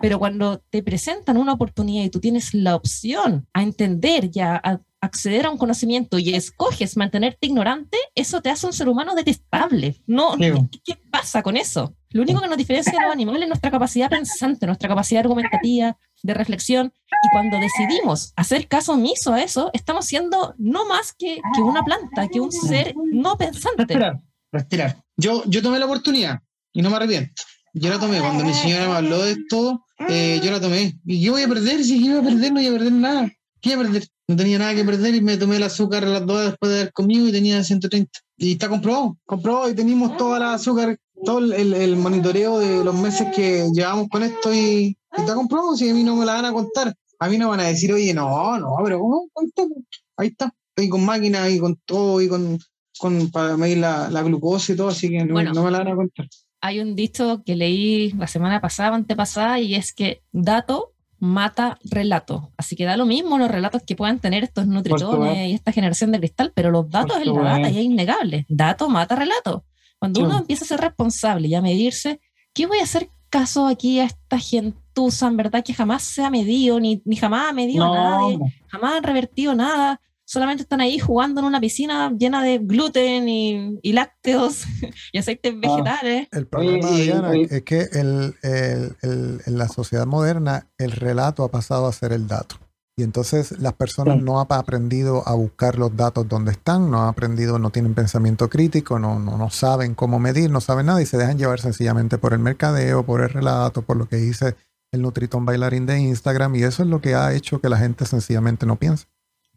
Pero 0.00 0.18
cuando 0.18 0.58
te 0.70 0.82
presentan 0.82 1.36
una 1.36 1.52
oportunidad 1.52 2.04
y 2.04 2.10
tú 2.10 2.20
tienes 2.20 2.52
la 2.52 2.74
opción 2.74 3.46
a 3.52 3.62
entender 3.62 4.30
ya, 4.30 4.60
a 4.62 4.80
acceder 5.04 5.46
a 5.46 5.50
un 5.50 5.58
conocimiento 5.58 6.18
y 6.18 6.34
escoges 6.34 6.96
mantenerte 6.96 7.46
ignorante, 7.46 7.98
eso 8.14 8.40
te 8.40 8.50
hace 8.50 8.66
un 8.66 8.72
ser 8.72 8.88
humano 8.88 9.14
detestable. 9.14 9.96
No, 10.06 10.36
¿qué, 10.36 10.52
qué 10.84 10.96
pasa 11.10 11.42
con 11.42 11.56
eso? 11.56 11.94
Lo 12.10 12.22
único 12.22 12.40
que 12.40 12.48
nos 12.48 12.56
diferencia 12.56 12.92
de 12.92 13.00
los 13.00 13.12
animales 13.12 13.42
es 13.42 13.48
nuestra 13.48 13.70
capacidad 13.70 14.08
pensante, 14.08 14.66
nuestra 14.66 14.88
capacidad 14.88 15.20
argumentativa, 15.20 15.96
de 16.22 16.34
reflexión. 16.34 16.92
Y 17.22 17.28
cuando 17.32 17.58
decidimos 17.58 18.32
hacer 18.36 18.66
caso 18.66 18.92
omiso 18.92 19.32
a 19.32 19.42
eso, 19.42 19.70
estamos 19.72 20.06
siendo 20.06 20.54
no 20.58 20.86
más 20.86 21.12
que, 21.12 21.40
que 21.54 21.62
una 21.62 21.84
planta, 21.84 22.28
que 22.28 22.40
un 22.40 22.50
ser 22.50 22.94
no 23.12 23.36
pensante. 23.36 23.84
Respirar, 23.84 24.20
respirar. 24.50 25.02
Yo, 25.16 25.44
yo 25.46 25.62
tomé 25.62 25.78
la 25.78 25.86
oportunidad 25.86 26.40
y 26.72 26.82
no 26.82 26.90
me 26.90 26.96
arrepiento. 26.96 27.42
Yo 27.74 27.90
la 27.90 27.98
tomé. 27.98 28.20
Cuando 28.20 28.44
mi 28.44 28.54
señora 28.54 28.86
me 28.86 28.94
habló 28.94 29.22
de 29.24 29.32
esto, 29.32 29.84
eh, 30.08 30.40
yo 30.42 30.50
la 30.50 30.60
tomé. 30.60 30.94
¿Y 31.04 31.24
qué 31.24 31.30
voy 31.30 31.42
a 31.42 31.48
perder? 31.48 31.82
Si 31.82 31.98
yo 31.98 32.12
iba 32.12 32.20
a 32.20 32.22
perder, 32.22 32.52
no 32.52 32.60
iba 32.60 32.70
a 32.70 32.78
perder 32.78 32.92
nada. 32.92 33.32
¿Qué 33.60 33.72
iba 33.72 33.82
a 33.82 33.84
perder? 33.84 34.08
No 34.28 34.36
tenía 34.36 34.58
nada 34.58 34.74
que 34.74 34.84
perder 34.84 35.14
y 35.14 35.20
me 35.20 35.36
tomé 35.36 35.56
el 35.56 35.62
azúcar 35.64 36.04
a 36.04 36.08
las 36.08 36.26
dos 36.26 36.46
después 36.46 36.72
de 36.72 36.80
haber 36.80 36.92
comido 36.92 37.28
y 37.28 37.32
tenía 37.32 37.62
130. 37.62 38.10
Y 38.38 38.52
está 38.52 38.68
comprobado, 38.68 39.18
comprobado 39.26 39.68
y 39.70 39.74
tenemos 39.74 40.16
toda 40.16 40.38
la 40.38 40.54
azúcar, 40.54 40.96
todo 41.24 41.38
el, 41.38 41.74
el 41.74 41.96
monitoreo 41.96 42.58
de 42.58 42.82
los 42.82 42.94
meses 42.94 43.28
que 43.34 43.68
llevamos 43.74 44.08
con 44.08 44.22
esto 44.22 44.52
y, 44.54 44.58
y 44.58 44.96
está 45.16 45.34
comprobado. 45.34 45.76
Si 45.76 45.88
a 45.90 45.94
mí 45.94 46.02
no 46.02 46.16
me 46.16 46.24
la 46.24 46.34
van 46.34 46.46
a 46.46 46.52
contar, 46.52 46.94
a 47.18 47.28
mí 47.28 47.36
no 47.36 47.50
van 47.50 47.60
a 47.60 47.64
decir, 47.64 47.92
oye, 47.92 48.14
no, 48.14 48.58
no, 48.58 48.74
pero 48.82 48.98
¿cómo? 48.98 49.28
Ahí 50.16 50.28
está. 50.28 50.52
Estoy 50.70 50.88
con 50.88 51.04
máquina 51.04 51.48
y 51.50 51.58
con 51.58 51.76
todo 51.84 52.20
y 52.20 52.28
con, 52.28 52.58
con 52.98 53.30
para 53.30 53.56
medir 53.56 53.78
la, 53.78 54.08
la 54.10 54.22
glucosa 54.22 54.72
y 54.72 54.76
todo, 54.76 54.88
así 54.88 55.08
que 55.10 55.24
no, 55.24 55.34
Bueno. 55.34 55.52
no 55.52 55.64
me 55.64 55.70
la 55.70 55.78
van 55.78 55.88
a 55.88 55.96
contar. 55.96 56.26
Hay 56.62 56.80
un 56.80 56.96
dicho 56.96 57.42
que 57.44 57.56
leí 57.56 58.12
la 58.12 58.26
semana 58.26 58.60
pasada, 58.62 58.96
antepasada, 58.96 59.60
y 59.60 59.74
es 59.74 59.92
que 59.92 60.22
dato 60.32 60.93
mata 61.24 61.78
relato. 61.84 62.52
Así 62.58 62.76
que 62.76 62.84
da 62.84 62.96
lo 62.96 63.06
mismo 63.06 63.38
los 63.38 63.50
relatos 63.50 63.82
que 63.86 63.96
puedan 63.96 64.18
tener 64.20 64.44
estos 64.44 64.66
nutritones 64.66 65.48
y 65.48 65.52
esta 65.54 65.72
generación 65.72 66.12
de 66.12 66.18
cristal, 66.18 66.52
pero 66.54 66.70
los 66.70 66.90
datos 66.90 67.16
es 67.18 67.26
la 67.26 67.42
data 67.42 67.70
y 67.70 67.78
es 67.78 67.84
innegable. 67.84 68.44
Dato 68.48 68.88
mata 68.90 69.16
relato. 69.16 69.64
Cuando 69.98 70.20
Sí. 70.20 70.26
uno 70.26 70.38
empieza 70.38 70.64
a 70.64 70.68
ser 70.68 70.80
responsable 70.80 71.48
y 71.48 71.54
a 71.54 71.62
medirse, 71.62 72.20
¿qué 72.52 72.66
voy 72.66 72.78
a 72.80 72.82
hacer 72.82 73.08
caso 73.30 73.66
aquí 73.66 74.00
a 74.00 74.04
esta 74.04 74.38
gentuza, 74.38 75.26
en 75.26 75.36
verdad, 75.38 75.64
que 75.64 75.72
jamás 75.72 76.02
se 76.02 76.22
ha 76.22 76.30
medido, 76.30 76.78
ni, 76.78 77.00
ni 77.06 77.16
jamás 77.16 77.48
ha 77.48 77.52
medido 77.54 77.84
a 77.84 77.96
nadie, 77.98 78.38
No, 78.38 78.46
jamás 78.68 78.94
han 78.94 79.02
revertido 79.02 79.54
nada? 79.54 80.00
Solamente 80.26 80.62
están 80.62 80.80
ahí 80.80 80.98
jugando 80.98 81.40
en 81.40 81.46
una 81.46 81.60
piscina 81.60 82.10
llena 82.18 82.42
de 82.42 82.58
gluten 82.58 83.28
y, 83.28 83.78
y 83.82 83.92
lácteos 83.92 84.64
y 85.12 85.18
aceites 85.18 85.58
vegetales. 85.60 86.28
El 86.32 86.46
problema, 86.46 86.90
Diana, 86.90 87.32
es 87.50 87.62
que 87.62 87.80
el- 87.92 88.34
el- 88.42 88.96
el- 89.02 89.40
en 89.46 89.58
la 89.58 89.68
sociedad 89.68 90.06
moderna 90.06 90.66
el 90.78 90.92
relato 90.92 91.44
ha 91.44 91.50
pasado 91.50 91.86
a 91.86 91.92
ser 91.92 92.12
el 92.12 92.26
dato. 92.26 92.56
Y 92.96 93.02
entonces 93.02 93.58
las 93.58 93.72
personas 93.72 94.18
Sí. 94.18 94.22
no 94.22 94.40
han 94.40 94.46
aprendido 94.50 95.26
a 95.26 95.34
buscar 95.34 95.78
los 95.78 95.96
datos 95.96 96.28
donde 96.28 96.52
están, 96.52 96.90
no 96.92 97.02
han 97.02 97.08
aprendido, 97.08 97.58
no 97.58 97.70
tienen 97.70 97.92
pensamiento 97.92 98.48
crítico, 98.48 99.00
no, 99.00 99.18
no, 99.18 99.36
no 99.36 99.50
saben 99.50 99.94
cómo 99.96 100.20
medir, 100.20 100.48
no 100.50 100.60
saben 100.60 100.86
nada 100.86 101.02
y 101.02 101.06
se 101.06 101.16
dejan 101.18 101.36
llevar 101.36 101.58
sencillamente 101.60 102.18
por 102.18 102.32
el 102.34 102.38
mercadeo, 102.38 103.04
por 103.04 103.20
el 103.20 103.30
relato, 103.30 103.82
por 103.82 103.96
lo 103.96 104.06
que 104.08 104.16
dice 104.16 104.54
el 104.92 105.02
Nutritón 105.02 105.44
bailarín 105.44 105.86
de 105.86 105.98
Instagram 105.98 106.54
y 106.54 106.62
eso 106.62 106.84
es 106.84 106.88
lo 106.88 107.00
que 107.00 107.16
ha 107.16 107.32
hecho 107.34 107.60
que 107.60 107.68
la 107.68 107.78
gente 107.78 108.06
sencillamente 108.06 108.64
no 108.64 108.76
piense. 108.76 109.06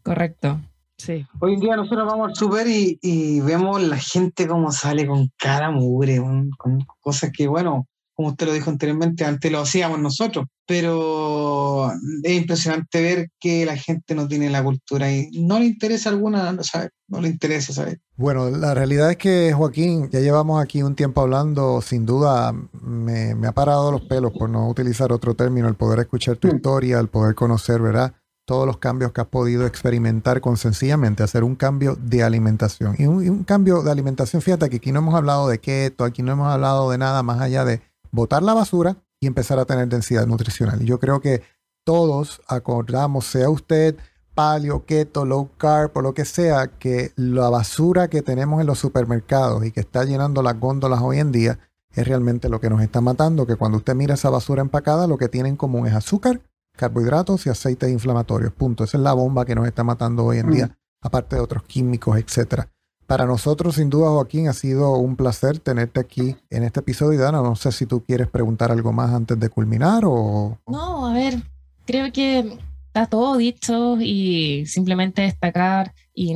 Correcto. 0.08 0.58
Sí. 0.96 1.26
Hoy 1.38 1.54
en 1.54 1.60
día 1.60 1.76
nosotros 1.76 2.06
vamos 2.10 2.30
al 2.30 2.34
super 2.34 2.66
y, 2.66 2.98
y 3.02 3.40
vemos 3.40 3.82
la 3.82 3.98
gente 3.98 4.48
como 4.48 4.72
sale 4.72 5.06
con 5.06 5.30
cara 5.36 5.70
mugre, 5.70 6.18
con, 6.18 6.48
con 6.56 6.78
cosas 7.00 7.30
que, 7.30 7.46
bueno, 7.46 7.86
como 8.14 8.30
usted 8.30 8.46
lo 8.46 8.52
dijo 8.54 8.70
anteriormente, 8.70 9.24
antes 9.24 9.52
lo 9.52 9.60
hacíamos 9.60 10.00
nosotros, 10.00 10.46
pero 10.66 11.92
es 12.24 12.32
impresionante 12.32 13.00
ver 13.00 13.28
que 13.38 13.64
la 13.64 13.76
gente 13.76 14.14
no 14.16 14.26
tiene 14.26 14.50
la 14.50 14.64
cultura 14.64 15.12
y 15.12 15.28
no 15.44 15.60
le 15.60 15.66
interesa 15.66 16.08
alguna, 16.08 16.50
no, 16.52 16.64
sabe, 16.64 16.88
no 17.06 17.20
le 17.20 17.28
interesa, 17.28 17.72
¿sabes? 17.72 17.98
Bueno, 18.16 18.50
la 18.50 18.74
realidad 18.74 19.12
es 19.12 19.18
que 19.18 19.52
Joaquín, 19.52 20.08
ya 20.10 20.18
llevamos 20.18 20.60
aquí 20.60 20.82
un 20.82 20.96
tiempo 20.96 21.20
hablando, 21.20 21.80
sin 21.80 22.04
duda 22.06 22.52
me, 22.82 23.36
me 23.36 23.46
ha 23.46 23.52
parado 23.52 23.92
los 23.92 24.02
pelos 24.02 24.32
por 24.32 24.50
no 24.50 24.68
utilizar 24.68 25.12
otro 25.12 25.34
término, 25.34 25.68
el 25.68 25.76
poder 25.76 26.00
escuchar 26.00 26.38
tu 26.38 26.48
Mm. 26.48 26.56
historia, 26.56 26.98
el 26.98 27.08
poder 27.08 27.36
conocer, 27.36 27.80
¿verdad? 27.80 28.14
Todos 28.48 28.66
los 28.66 28.78
cambios 28.78 29.12
que 29.12 29.20
has 29.20 29.26
podido 29.26 29.66
experimentar 29.66 30.40
con 30.40 30.56
sencillamente 30.56 31.22
hacer 31.22 31.44
un 31.44 31.54
cambio 31.54 31.98
de 32.00 32.22
alimentación. 32.22 32.94
Y 32.96 33.04
un, 33.04 33.44
cambio 33.44 33.82
de 33.82 33.90
alimentación, 33.90 34.40
fíjate 34.40 34.70
que 34.70 34.76
aquí 34.76 34.90
no 34.90 35.00
hemos 35.00 35.14
hablado 35.14 35.48
de 35.48 35.58
keto, 35.58 36.02
aquí 36.02 36.22
no 36.22 36.32
hemos 36.32 36.48
hablado 36.48 36.90
de 36.90 36.96
nada 36.96 37.22
más 37.22 37.42
allá 37.42 37.66
de 37.66 37.82
botar 38.10 38.42
la 38.42 38.54
basura 38.54 38.96
y 39.20 39.26
empezar 39.26 39.58
a 39.58 39.66
tener 39.66 39.88
densidad 39.88 40.26
nutricional. 40.26 40.80
Y 40.80 40.86
yo 40.86 40.98
creo 40.98 41.20
que 41.20 41.42
todos 41.84 42.40
acordamos, 42.48 43.26
sea 43.26 43.50
usted 43.50 43.96
paleo, 44.34 44.86
keto, 44.86 45.26
low 45.26 45.50
carb 45.58 45.90
o 45.98 46.00
lo 46.00 46.14
que 46.14 46.24
sea, 46.24 46.68
que 46.68 47.12
la 47.16 47.50
basura 47.50 48.08
que 48.08 48.22
tenemos 48.22 48.62
en 48.62 48.66
los 48.66 48.78
supermercados 48.78 49.62
y 49.66 49.72
que 49.72 49.80
está 49.80 50.04
llenando 50.04 50.42
las 50.42 50.58
góndolas 50.58 51.02
hoy 51.02 51.18
en 51.18 51.32
día 51.32 51.58
es 51.92 52.08
realmente 52.08 52.48
lo 52.48 52.62
que 52.62 52.70
nos 52.70 52.80
está 52.80 53.02
matando, 53.02 53.46
que 53.46 53.56
cuando 53.56 53.76
usted 53.76 53.94
mira 53.94 54.14
esa 54.14 54.30
basura 54.30 54.62
empacada, 54.62 55.06
lo 55.06 55.18
que 55.18 55.28
tiene 55.28 55.50
en 55.50 55.56
común 55.56 55.86
es 55.86 55.92
azúcar, 55.92 56.40
carbohidratos 56.78 57.44
y 57.46 57.50
aceites 57.50 57.90
inflamatorios. 57.90 58.52
Punto. 58.54 58.84
Esa 58.84 58.96
es 58.96 59.02
la 59.02 59.12
bomba 59.12 59.44
que 59.44 59.54
nos 59.54 59.66
está 59.66 59.84
matando 59.84 60.24
hoy 60.24 60.38
en 60.38 60.46
Mm. 60.48 60.52
día, 60.52 60.78
aparte 61.02 61.36
de 61.36 61.42
otros 61.42 61.62
químicos, 61.64 62.16
etcétera. 62.16 62.70
Para 63.06 63.24
nosotros, 63.26 63.74
sin 63.76 63.88
duda, 63.90 64.08
Joaquín, 64.08 64.48
ha 64.48 64.52
sido 64.52 64.92
un 64.96 65.16
placer 65.16 65.58
tenerte 65.58 65.98
aquí 66.00 66.36
en 66.50 66.62
este 66.62 66.80
episodio. 66.80 67.20
Dana, 67.20 67.40
no 67.42 67.56
sé 67.56 67.72
si 67.72 67.86
tú 67.86 68.04
quieres 68.04 68.28
preguntar 68.28 68.70
algo 68.70 68.92
más 68.92 69.12
antes 69.12 69.38
de 69.40 69.48
culminar 69.48 70.02
o... 70.06 70.58
No, 70.66 71.06
a 71.06 71.14
ver, 71.14 71.42
creo 71.86 72.12
que 72.12 72.58
está 72.86 73.06
todo 73.06 73.36
dicho 73.38 73.96
y 74.00 74.66
simplemente 74.66 75.22
destacar 75.22 75.94
y 76.14 76.34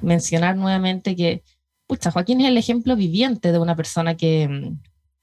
mencionar 0.00 0.56
nuevamente 0.56 1.14
que, 1.14 1.42
pucha, 1.86 2.10
Joaquín 2.10 2.40
es 2.40 2.48
el 2.48 2.56
ejemplo 2.56 2.96
viviente 2.96 3.52
de 3.52 3.58
una 3.58 3.76
persona 3.76 4.16
que, 4.16 4.48
mm, 4.48 4.80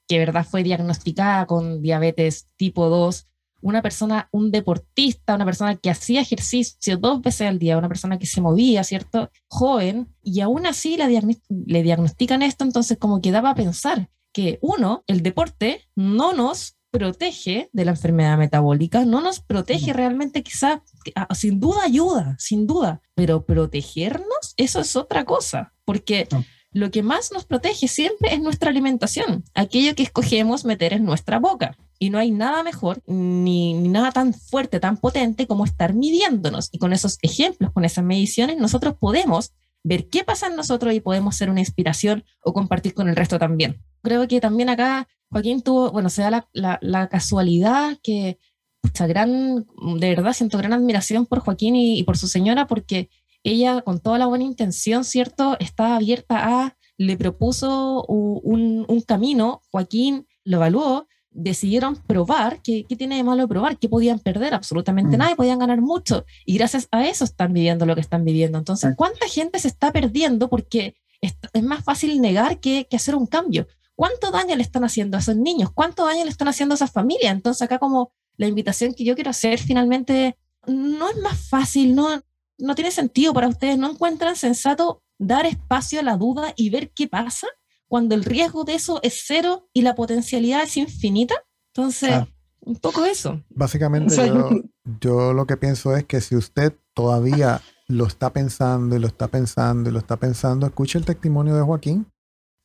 que 0.07 0.19
de 0.19 0.25
verdad 0.25 0.45
fue 0.47 0.61
diagnosticada 0.61 1.47
con 1.47 1.81
diabetes 1.81 2.47
tipo 2.57 2.89
2, 2.89 3.27
una 3.61 3.81
persona, 3.81 4.27
un 4.31 4.51
deportista, 4.51 5.35
una 5.35 5.45
persona 5.45 5.75
que 5.75 5.89
hacía 5.89 6.21
ejercicio 6.21 6.97
dos 6.97 7.21
veces 7.21 7.47
al 7.47 7.59
día, 7.59 7.77
una 7.77 7.87
persona 7.87 8.17
que 8.19 8.25
se 8.25 8.41
movía, 8.41 8.83
¿cierto? 8.83 9.29
Joven, 9.47 10.07
y 10.23 10.41
aún 10.41 10.65
así 10.65 10.97
la 10.97 11.07
le 11.07 11.83
diagnostican 11.83 12.41
esto, 12.41 12.63
entonces 12.63 12.97
como 12.97 13.21
que 13.21 13.31
daba 13.31 13.51
a 13.51 13.55
pensar 13.55 14.09
que 14.33 14.59
uno, 14.61 15.03
el 15.07 15.21
deporte, 15.23 15.87
no 15.95 16.33
nos 16.33 16.77
protege 16.91 17.69
de 17.71 17.85
la 17.85 17.91
enfermedad 17.91 18.37
metabólica, 18.37 19.05
no 19.05 19.21
nos 19.21 19.39
protege 19.39 19.93
realmente, 19.93 20.43
quizá, 20.43 20.83
ah, 21.15 21.33
sin 21.33 21.59
duda 21.59 21.83
ayuda, 21.83 22.35
sin 22.37 22.67
duda, 22.67 23.01
pero 23.15 23.45
protegernos, 23.45 24.53
eso 24.57 24.81
es 24.81 24.95
otra 24.95 25.23
cosa, 25.25 25.73
porque 25.85 26.27
No. 26.31 26.43
lo 26.71 26.91
que 26.91 27.01
más 27.01 27.31
nos 27.31 27.45
protege 27.45 27.87
siempre 27.87 28.33
es 28.33 28.41
nuestra 28.41 28.69
alimentación, 28.69 29.43
aquello 29.53 29.95
que 29.95 30.03
escogemos 30.03 30.65
meter 30.65 30.93
en 30.93 31.05
nuestra 31.05 31.39
boca. 31.39 31.77
Y 32.03 32.09
no 32.09 32.17
hay 32.17 32.31
nada 32.31 32.63
mejor 32.63 33.03
ni, 33.05 33.75
nada 33.75 34.11
tan 34.11 34.33
fuerte, 34.33 34.79
tan 34.79 34.97
potente 34.97 35.45
como 35.45 35.65
estar 35.65 35.93
midiéndonos. 35.93 36.69
Y 36.71 36.79
con 36.79 36.93
esos 36.93 37.19
ejemplos, 37.21 37.71
con 37.73 37.85
esas 37.85 38.03
mediciones, 38.03 38.57
nosotros 38.57 38.95
podemos 38.99 39.51
ver 39.83 40.09
qué 40.09 40.23
pasa 40.23 40.47
en 40.47 40.55
nosotros 40.55 40.95
y 40.95 40.99
podemos 40.99 41.35
ser 41.35 41.51
una 41.51 41.59
inspiración 41.59 42.23
o 42.43 42.53
compartir 42.53 42.95
con 42.95 43.07
el 43.07 43.15
resto 43.15 43.37
también. 43.37 43.83
Creo 44.01 44.27
que 44.27 44.41
también 44.41 44.69
acá 44.69 45.07
Joaquín 45.29 45.61
tuvo, 45.61 45.91
bueno, 45.91 46.09
se 46.09 46.23
da 46.23 46.31
la, 46.31 46.49
la- 46.53 46.79
la 46.81 47.07
casualidad 47.07 47.99
que, 48.01 48.39
pucha, 48.81 49.05
gran, 49.05 49.67
de 49.99 50.09
verdad 50.09 50.33
siento 50.33 50.57
gran 50.57 50.73
admiración 50.73 51.27
por 51.27 51.39
Joaquín 51.41 51.75
y, 51.75 52.01
por 52.03 52.17
su 52.17 52.27
señora 52.27 52.65
porque 52.65 53.09
ella 53.43 53.83
con 53.83 53.99
toda 53.99 54.17
la 54.17 54.25
buena 54.25 54.43
intención, 54.45 55.03
¿cierto? 55.03 55.55
Estaba 55.59 55.97
abierta 55.97 56.35
a, 56.65 56.77
le 56.97 57.15
propuso 57.15 58.03
un 58.07 59.03
camino, 59.07 59.61
Joaquín 59.71 60.25
lo 60.43 60.57
evaluó, 60.57 61.07
decidieron 61.31 61.95
probar, 61.95 62.61
¿qué, 62.61 62.85
qué 62.87 62.95
tiene 62.95 63.15
de 63.15 63.23
malo 63.23 63.47
probar? 63.47 63.77
¿Qué 63.77 63.89
podían 63.89 64.19
perder? 64.19 64.53
Absolutamente 64.53 65.15
Mm. 65.15 65.19
nada, 65.19 65.31
y 65.31 65.35
podían 65.35 65.59
ganar 65.59 65.81
mucho. 65.81 66.25
Y 66.45 66.57
gracias 66.57 66.87
a 66.91 67.07
eso 67.07 67.23
están 67.23 67.53
viviendo 67.53 67.85
lo 67.85 67.95
que 67.95 68.01
están 68.01 68.23
viviendo. 68.25 68.57
Entonces. 68.57 68.93
¿cuánta 68.95 69.27
gente 69.27 69.57
se 69.59 69.67
está 69.67 69.91
perdiendo 69.91 70.49
porque 70.49 70.95
es, 71.21 71.35
es 71.53 71.63
más 71.63 71.83
fácil 71.83 72.19
negar 72.21 72.59
que, 72.59 72.85
que 72.89 72.95
hacer 72.97 73.15
un 73.15 73.27
cambio? 73.27 73.67
¿Cuánto 73.95 74.31
daño 74.31 74.55
le 74.55 74.63
están 74.63 74.83
haciendo 74.83 75.17
a 75.17 75.19
esos 75.19 75.35
niños? 75.35 75.71
¿Cuánto 75.73 76.05
daño 76.05 76.23
le 76.23 76.31
están 76.31 76.47
haciendo 76.47 76.73
a 76.73 76.75
esas 76.75 76.91
familias? 76.91 77.33
Entonces, 77.33 77.61
acá 77.61 77.79
como 77.79 78.11
la 78.37 78.47
invitación 78.47 78.93
que 78.93 79.03
yo 79.03 79.15
quiero 79.15 79.29
hacer 79.29 79.59
finalmente, 79.59 80.37
no 80.67 81.09
es 81.09 81.17
más 81.17 81.39
fácil, 81.39 81.95
no, 81.95 82.21
no 82.57 82.75
tiene 82.75 82.91
sentido 82.91 83.33
para 83.33 83.47
ustedes, 83.47 83.77
no 83.77 83.91
encuentran 83.91 84.35
sensato 84.35 85.03
dar 85.19 85.45
espacio 85.45 85.99
a 85.99 86.03
la 86.03 86.17
duda 86.17 86.53
y 86.55 86.71
ver 86.71 86.91
qué 86.91 87.07
pasa 87.07 87.47
cuando 87.91 88.15
el 88.15 88.23
riesgo 88.23 88.63
de 88.63 88.75
eso 88.75 89.01
es 89.03 89.23
cero 89.27 89.67
y 89.73 89.81
la 89.81 89.95
potencialidad 89.95 90.63
es 90.63 90.77
infinita. 90.77 91.35
Entonces, 91.75 92.07
Claro. 92.09 92.27
un 92.61 92.77
poco 92.77 93.03
eso. 93.03 93.43
Básicamente 93.49 94.13
O 94.13 94.15
sea, 94.15 94.27
yo, 94.27 94.49
yo- 94.49 94.61
yo 95.01 95.33
lo 95.33 95.45
que 95.45 95.57
pienso 95.57 95.93
es 95.97 96.05
que 96.05 96.21
si 96.21 96.37
usted 96.37 96.73
todavía 96.93 97.59
lo 97.89 98.05
está 98.07 98.31
pensando 98.31 98.95
y 98.95 98.99
lo 98.99 99.07
está 99.07 99.27
pensando 99.27 99.89
y 99.89 99.91
lo 99.93 99.99
está 99.99 100.15
pensando, 100.15 100.65
escuche 100.67 100.97
el 100.99 101.03
testimonio 101.05 101.53
de 101.53 101.63
Joaquín. 101.63 102.07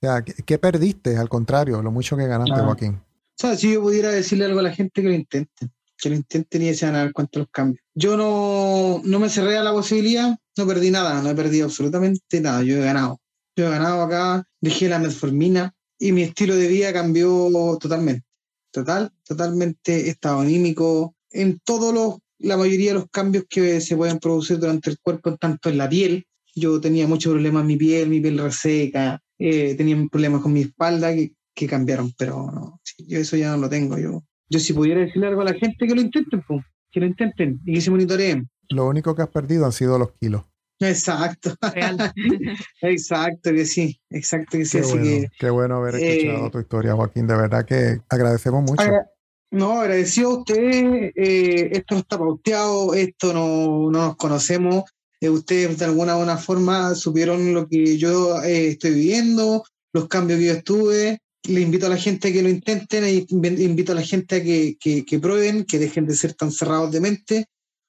O 0.01 0.07
sea, 0.07 0.23
¿qué, 0.23 0.59
perdiste? 0.59 1.17
Al 1.17 1.29
contrario, 1.29 1.83
lo 1.83 1.91
mucho 1.91 2.17
que 2.17 2.29
ganaste, 2.29 2.61
Joaquín. 2.63 2.95
O 2.95 3.35
sea, 3.37 3.57
si 3.57 3.73
yo 3.75 3.83
pudiera 3.83 4.11
decirle 4.11 4.45
algo 4.45 4.61
a 4.61 4.63
la 4.63 4.73
gente 4.73 5.03
que 5.03 5.09
lo 5.09 5.15
intenten, 5.15 5.73
que 5.99 6.09
lo 6.09 6.15
intenten 6.15 6.63
y 6.63 6.73
se 6.75 6.87
van 6.87 6.95
a 6.95 6.99
dar 6.99 7.13
cuenta 7.13 7.33
de 7.33 7.39
los 7.41 7.51
cambios. 7.51 7.83
Yo 7.97 8.17
no, 8.17 9.01
no 9.05 9.19
me 9.19 9.29
cerré 9.29 9.59
a 9.59 9.65
la 9.65 9.73
posibilidad, 9.73 10.39
no 10.57 10.67
perdí 10.69 10.93
nada, 10.93 11.21
no 11.21 11.31
he 11.31 11.35
perdido 11.35 11.65
absolutamente 11.67 12.41
nada, 12.41 12.63
yo 12.63 12.77
he 12.77 12.81
ganado. 12.81 13.19
Yo 13.57 13.67
he 13.67 13.71
ganado 13.71 14.03
acá, 14.03 14.45
dejé 14.61 14.89
la 14.89 14.99
metformina 14.99 15.75
y 15.99 16.13
mi 16.13 16.23
estilo 16.23 16.55
de 16.55 16.69
vida 16.69 16.93
cambió 16.93 17.49
totalmente. 17.81 18.27
Total, 18.71 19.11
totalmente 19.27 20.11
estado 20.11 20.41
anímico, 20.41 21.17
en 21.31 21.59
todos 21.65 21.95
los, 21.95 22.19
la 22.39 22.59
mayoría 22.59 22.91
de 22.91 22.99
los 23.01 23.11
cambios 23.11 23.45
que 23.49 23.81
se 23.81 23.97
pueden 23.97 24.19
producir 24.19 24.59
durante 24.59 24.91
el 24.91 24.99
cuerpo, 25.01 25.37
tanto 25.37 25.71
en 25.71 25.79
la 25.79 25.89
piel. 25.89 26.27
Yo 26.55 26.79
tenía 26.81 27.07
muchos 27.07 27.33
problemas 27.33 27.63
en 27.63 27.67
mi 27.67 27.77
piel, 27.77 28.11
mi 28.11 28.21
piel 28.21 28.39
reseca, 28.39 29.23
eh, 29.39 29.75
tenía 29.75 29.97
problemas 30.11 30.43
con 30.43 30.53
mi 30.53 30.63
espalda 30.63 31.15
que, 31.15 31.33
cambiaron, 31.67 32.13
pero 32.19 32.79
yo 32.99 33.19
eso 33.19 33.39
ya 33.39 33.53
no 33.53 33.57
lo 33.57 33.69
tengo. 33.71 33.97
Yo, 33.97 34.23
yo 34.51 34.59
si 34.59 34.75
pudiera 34.75 35.01
decirle 35.01 35.29
algo 35.29 35.41
a 35.41 35.47
la 35.47 35.55
gente 35.55 35.87
que 35.87 35.95
lo 35.95 36.03
intenten, 36.03 36.45
que 36.91 37.01
lo 37.01 37.07
intenten 37.07 37.61
y 37.65 37.75
que 37.75 37.81
se 37.81 37.91
monitoreen. 37.91 38.51
Lo 38.69 38.87
único 38.87 39.15
que 39.15 39.23
has 39.23 39.29
perdido 39.29 39.65
han 39.65 39.73
sido 39.73 39.99
los 39.99 40.13
kilos. 40.21 40.43
Exacto. 40.81 41.55
exacto 42.83 43.53
que 43.53 43.65
sí, 43.65 43.99
exacto 44.11 44.59
que 44.59 44.65
sí. 44.65 44.79
Qué, 44.79 44.85
Así 44.85 44.91
bueno, 44.93 45.05
que, 45.05 45.29
qué 45.39 45.51
bueno 45.51 45.77
haber 45.77 45.95
escuchado 45.97 46.47
eh, 46.47 46.51
tu 46.51 46.59
historia, 46.61 46.95
Joaquín. 46.95 47.27
De 47.27 47.37
verdad 47.37 47.65
que 47.65 48.01
agradecemos 48.09 48.63
mucho. 48.63 48.83
Agra- 48.83 49.07
no, 49.51 49.81
agradecido 49.81 50.31
a 50.31 50.39
ustedes. 50.39 51.13
eh, 51.17 51.71
esto 51.73 51.95
no 51.95 52.01
está 52.01 52.19
pauteado, 52.19 52.95
esto 52.95 53.33
no, 53.33 53.91
no 53.91 54.07
nos 54.09 54.17
conocemos. 54.17 54.85
Eh, 55.21 55.31
ustedes 55.31 55.79
de 55.79 55.85
alguna 55.87 56.17
u 56.19 56.21
otra 56.21 56.37
forma 56.37 56.95
supieron 56.95 57.55
lo 57.55 57.67
que 57.69 57.97
yo 57.97 58.43
eh, 58.43 58.69
estoy 58.69 58.93
viviendo, 58.93 59.65
los 59.95 60.09
cambios 60.09 60.39
que 60.41 60.47
yo 60.47 60.53
estuve. 60.53 61.19
Le 61.45 61.61
invito 61.61 61.87
a 61.87 61.91
la 61.91 61.97
gente 61.97 62.29
a 62.29 62.33
que 62.33 62.43
lo 62.43 62.49
intenten, 62.49 63.05
invi- 63.05 63.61
invito 63.61 63.93
a 63.93 63.95
la 63.95 64.03
gente 64.03 64.37
a 64.37 64.43
que, 64.43 64.77
que, 64.81 65.05
que 65.05 65.19
prueben, 65.21 65.65
que 65.65 65.79
dejen 65.79 66.05
de 66.07 66.15
ser 66.17 66.35
tan 66.35 66.51
cerrados 66.51 66.91
de 66.91 67.01
mente, 67.01 67.47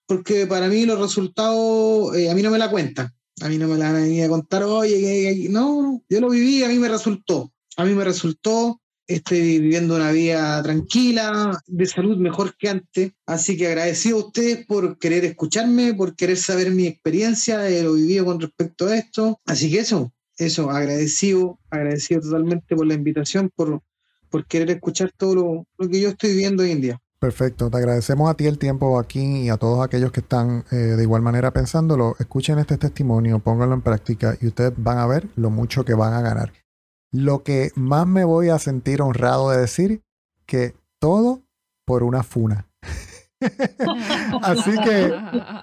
porque 0.08 0.48
para 0.48 0.70
mí 0.70 0.86
los 0.86 1.00
resultados, 1.00 2.16
eh, 2.16 2.32
a 2.32 2.34
mí 2.34 2.42
no 2.42 2.50
me 2.50 2.58
la 2.58 2.72
cuentan. 2.72 3.14
A 3.42 3.50
mí 3.50 3.58
no 3.60 3.68
me 3.68 3.78
la 3.78 3.92
van 3.92 4.20
a 4.20 4.26
a 4.26 4.30
contar, 4.30 4.64
oye, 4.64 5.48
no, 5.50 6.02
yo 6.10 6.22
lo 6.22 6.30
viví, 6.30 6.64
a 6.64 6.70
mí 6.70 6.80
me 6.80 6.88
resultó. 6.88 7.54
A 7.76 7.86
mí 7.86 7.94
me 7.94 8.04
resultó, 8.04 8.82
estoy 9.06 9.60
viviendo 9.60 9.96
una 9.96 10.12
vida 10.12 10.64
tranquila, 10.64 11.62
de 11.68 11.86
salud 11.86 12.18
mejor 12.18 12.56
que 12.58 12.70
antes. 12.70 13.12
Así 13.28 13.56
que 13.56 13.68
agradecido 13.68 14.18
a 14.18 14.26
ustedes 14.26 14.66
por 14.66 14.98
querer 14.98 15.24
escucharme, 15.26 15.94
por 15.94 16.16
querer 16.16 16.38
saber 16.38 16.72
mi 16.72 16.88
experiencia 16.88 17.60
de 17.60 17.84
lo 17.84 17.94
vivido 17.94 18.26
con 18.26 18.40
respecto 18.40 18.88
a 18.88 18.98
esto. 18.98 19.40
Así 19.46 19.70
que 19.70 19.80
eso, 19.80 20.12
eso, 20.38 20.72
agradecido, 20.72 21.60
agradecido 21.70 22.22
totalmente 22.22 22.76
por 22.76 22.88
la 22.88 22.96
invitación, 22.96 23.52
por, 23.56 23.84
por 24.32 24.48
querer 24.48 24.72
escuchar 24.72 25.12
todo 25.16 25.36
lo, 25.36 25.68
lo 25.78 25.90
que 25.90 26.02
yo 26.02 26.10
estoy 26.10 26.32
viviendo 26.32 26.64
hoy 26.64 26.72
en 26.72 26.82
día. 26.82 27.02
Perfecto, 27.20 27.72
te 27.72 27.78
agradecemos 27.78 28.30
a 28.30 28.36
ti 28.36 28.46
el 28.46 28.60
tiempo, 28.60 28.90
Joaquín, 28.90 29.38
y 29.38 29.50
a 29.50 29.58
todos 29.58 29.84
aquellos 29.84 30.12
que 30.12 30.20
están 30.20 30.66
eh, 30.72 30.76
de 30.76 31.02
igual 31.02 31.24
manera 31.24 31.52
pensándolo. 31.52 32.16
Escuchen 32.20 32.60
este 32.60 32.78
testimonio, 32.78 33.40
pónganlo 33.40 33.74
en 33.74 33.82
práctica 33.82 34.38
y 34.40 34.48
ustedes 34.48 34.74
van 34.78 35.00
a 35.00 35.08
ver 35.08 35.28
lo 35.36 35.50
mucho 35.50 35.84
que 35.84 35.96
van 35.96 36.14
a 36.14 36.22
ganar. 36.22 36.54
Lo 37.12 37.42
que 37.42 37.72
más 37.76 38.06
me 38.06 38.24
voy 38.24 38.50
a 38.50 38.60
sentir 38.60 39.02
honrado 39.02 39.50
de 39.50 39.58
decir, 39.58 40.04
que 40.46 40.76
todo 41.00 41.42
por 41.86 42.04
una 42.04 42.22
funa. 42.22 42.68
Así 44.44 44.72
que 44.84 45.14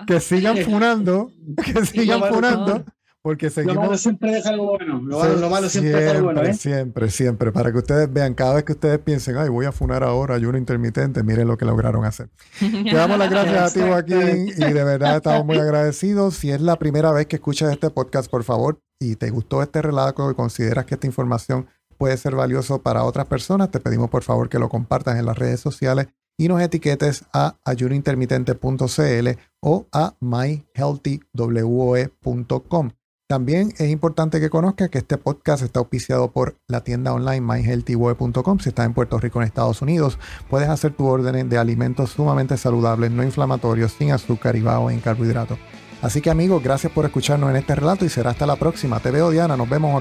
que 0.09 0.21
sigan 0.21 0.59
funando, 0.59 1.31
que 1.65 1.87
sigan 1.87 2.23
funando, 2.33 2.85
porque 3.25 3.47
Lo 3.47 3.53
seguimos... 3.53 3.77
malo 3.77 3.97
siempre 3.97 4.33
deja 4.33 4.51
algo 4.51 4.77
bueno. 4.77 5.01
Lo 5.03 5.18
malo, 5.18 5.37
lo 5.37 5.49
malo 5.49 5.70
siempre, 5.70 5.93
deja 5.93 6.11
algo 6.11 6.25
bueno, 6.25 6.43
¿eh? 6.43 6.53
Siempre, 6.53 7.11
siempre, 7.11 7.53
para 7.53 7.72
que 7.72 7.79
ustedes 7.79 8.12
vean, 8.12 8.35
cada 8.35 8.53
vez 8.53 8.64
que 8.64 8.72
ustedes 8.72 8.99
piensen, 8.99 9.39
ay, 9.39 9.49
voy 9.49 9.64
a 9.64 9.72
funar 9.72 10.05
ahora, 10.05 10.35
ayuno 10.35 10.59
intermitente, 10.59 11.22
miren 11.22 11.49
lo 11.49 11.57
que 11.57 11.64
lograron 11.64 12.05
hacer. 12.05 12.29
Te 12.61 12.95
damos 12.95 13.16
las 13.16 13.31
gracias 13.31 13.62
a 13.62 13.72
ti, 13.72 13.81
Joaquín, 13.81 14.49
y 14.49 14.72
de 14.72 14.85
verdad 14.85 15.16
estamos 15.16 15.47
muy 15.47 15.57
agradecidos. 15.57 16.35
Si 16.35 16.51
es 16.51 16.61
la 16.61 16.77
primera 16.77 17.12
vez 17.12 17.25
que 17.27 17.37
escuchas 17.37 17.72
este 17.72 17.89
podcast, 17.89 18.31
por 18.31 18.45
favor, 18.45 18.83
y 19.01 19.16
te 19.16 19.31
gustó 19.31 19.62
este 19.62 19.81
relato 19.81 20.31
y 20.31 20.35
consideras 20.35 20.85
que 20.85 20.97
esta 20.97 21.07
información 21.07 21.66
puede 21.97 22.18
ser 22.18 22.37
valioso 22.37 22.83
para 22.83 23.05
otras 23.05 23.25
personas, 23.25 23.70
te 23.70 23.81
pedimos 23.81 24.11
por 24.11 24.22
favor 24.22 24.51
que 24.51 24.59
lo 24.59 24.68
compartas 24.68 25.18
en 25.18 25.25
las 25.25 25.39
redes 25.39 25.61
sociales 25.61 26.09
y 26.37 26.49
nos 26.49 26.61
etiquetes 26.61 27.25
a 27.33 27.57
ayunointermitente.cl 27.64 29.29
o 29.62 29.87
a 29.93 30.12
myhealthywoe.com. 30.20 32.91
También 33.27 33.72
es 33.79 33.89
importante 33.89 34.39
que 34.39 34.51
conozcas 34.51 34.91
que 34.91 34.99
este 34.99 35.16
podcast 35.16 35.62
está 35.62 35.81
auspiciado 35.81 36.31
por 36.31 36.59
la 36.68 36.85
tienda 36.85 37.14
online 37.14 37.41
myhealthywoe.com. 37.41 38.59
Si 38.59 38.68
estás 38.68 38.85
en 38.85 38.93
Puerto 38.93 39.18
Rico, 39.18 39.41
en 39.41 39.47
Estados 39.47 39.81
Unidos, 39.81 40.18
puedes 40.51 40.68
hacer 40.68 40.93
tu 40.93 41.07
orden 41.07 41.49
de 41.49 41.57
alimentos 41.57 42.11
sumamente 42.11 42.59
saludables, 42.59 43.11
no 43.11 43.22
inflamatorios, 43.22 43.93
sin 43.93 44.12
azúcar 44.12 44.57
y 44.57 44.61
bajo 44.61 44.91
en 44.91 45.01
carbohidratos. 45.01 45.59
Así 46.03 46.20
que 46.20 46.29
amigos, 46.29 46.62
gracias 46.62 46.93
por 46.93 47.07
escucharnos 47.07 47.49
en 47.49 47.57
este 47.57 47.75
relato 47.75 48.05
y 48.05 48.11
será 48.11 48.31
hasta 48.31 48.45
la 48.45 48.57
próxima. 48.57 49.01
Te 49.01 49.11
veo 49.11 49.31
Diana, 49.31 49.57
nos 49.57 49.70
vemos 49.70 49.95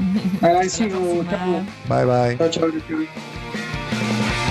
chao. 1.30 1.64
Bye 1.88 2.04
bye. 2.04 2.38
Chao, 2.38 2.50
chao, 2.50 2.70
chao. 2.88 4.41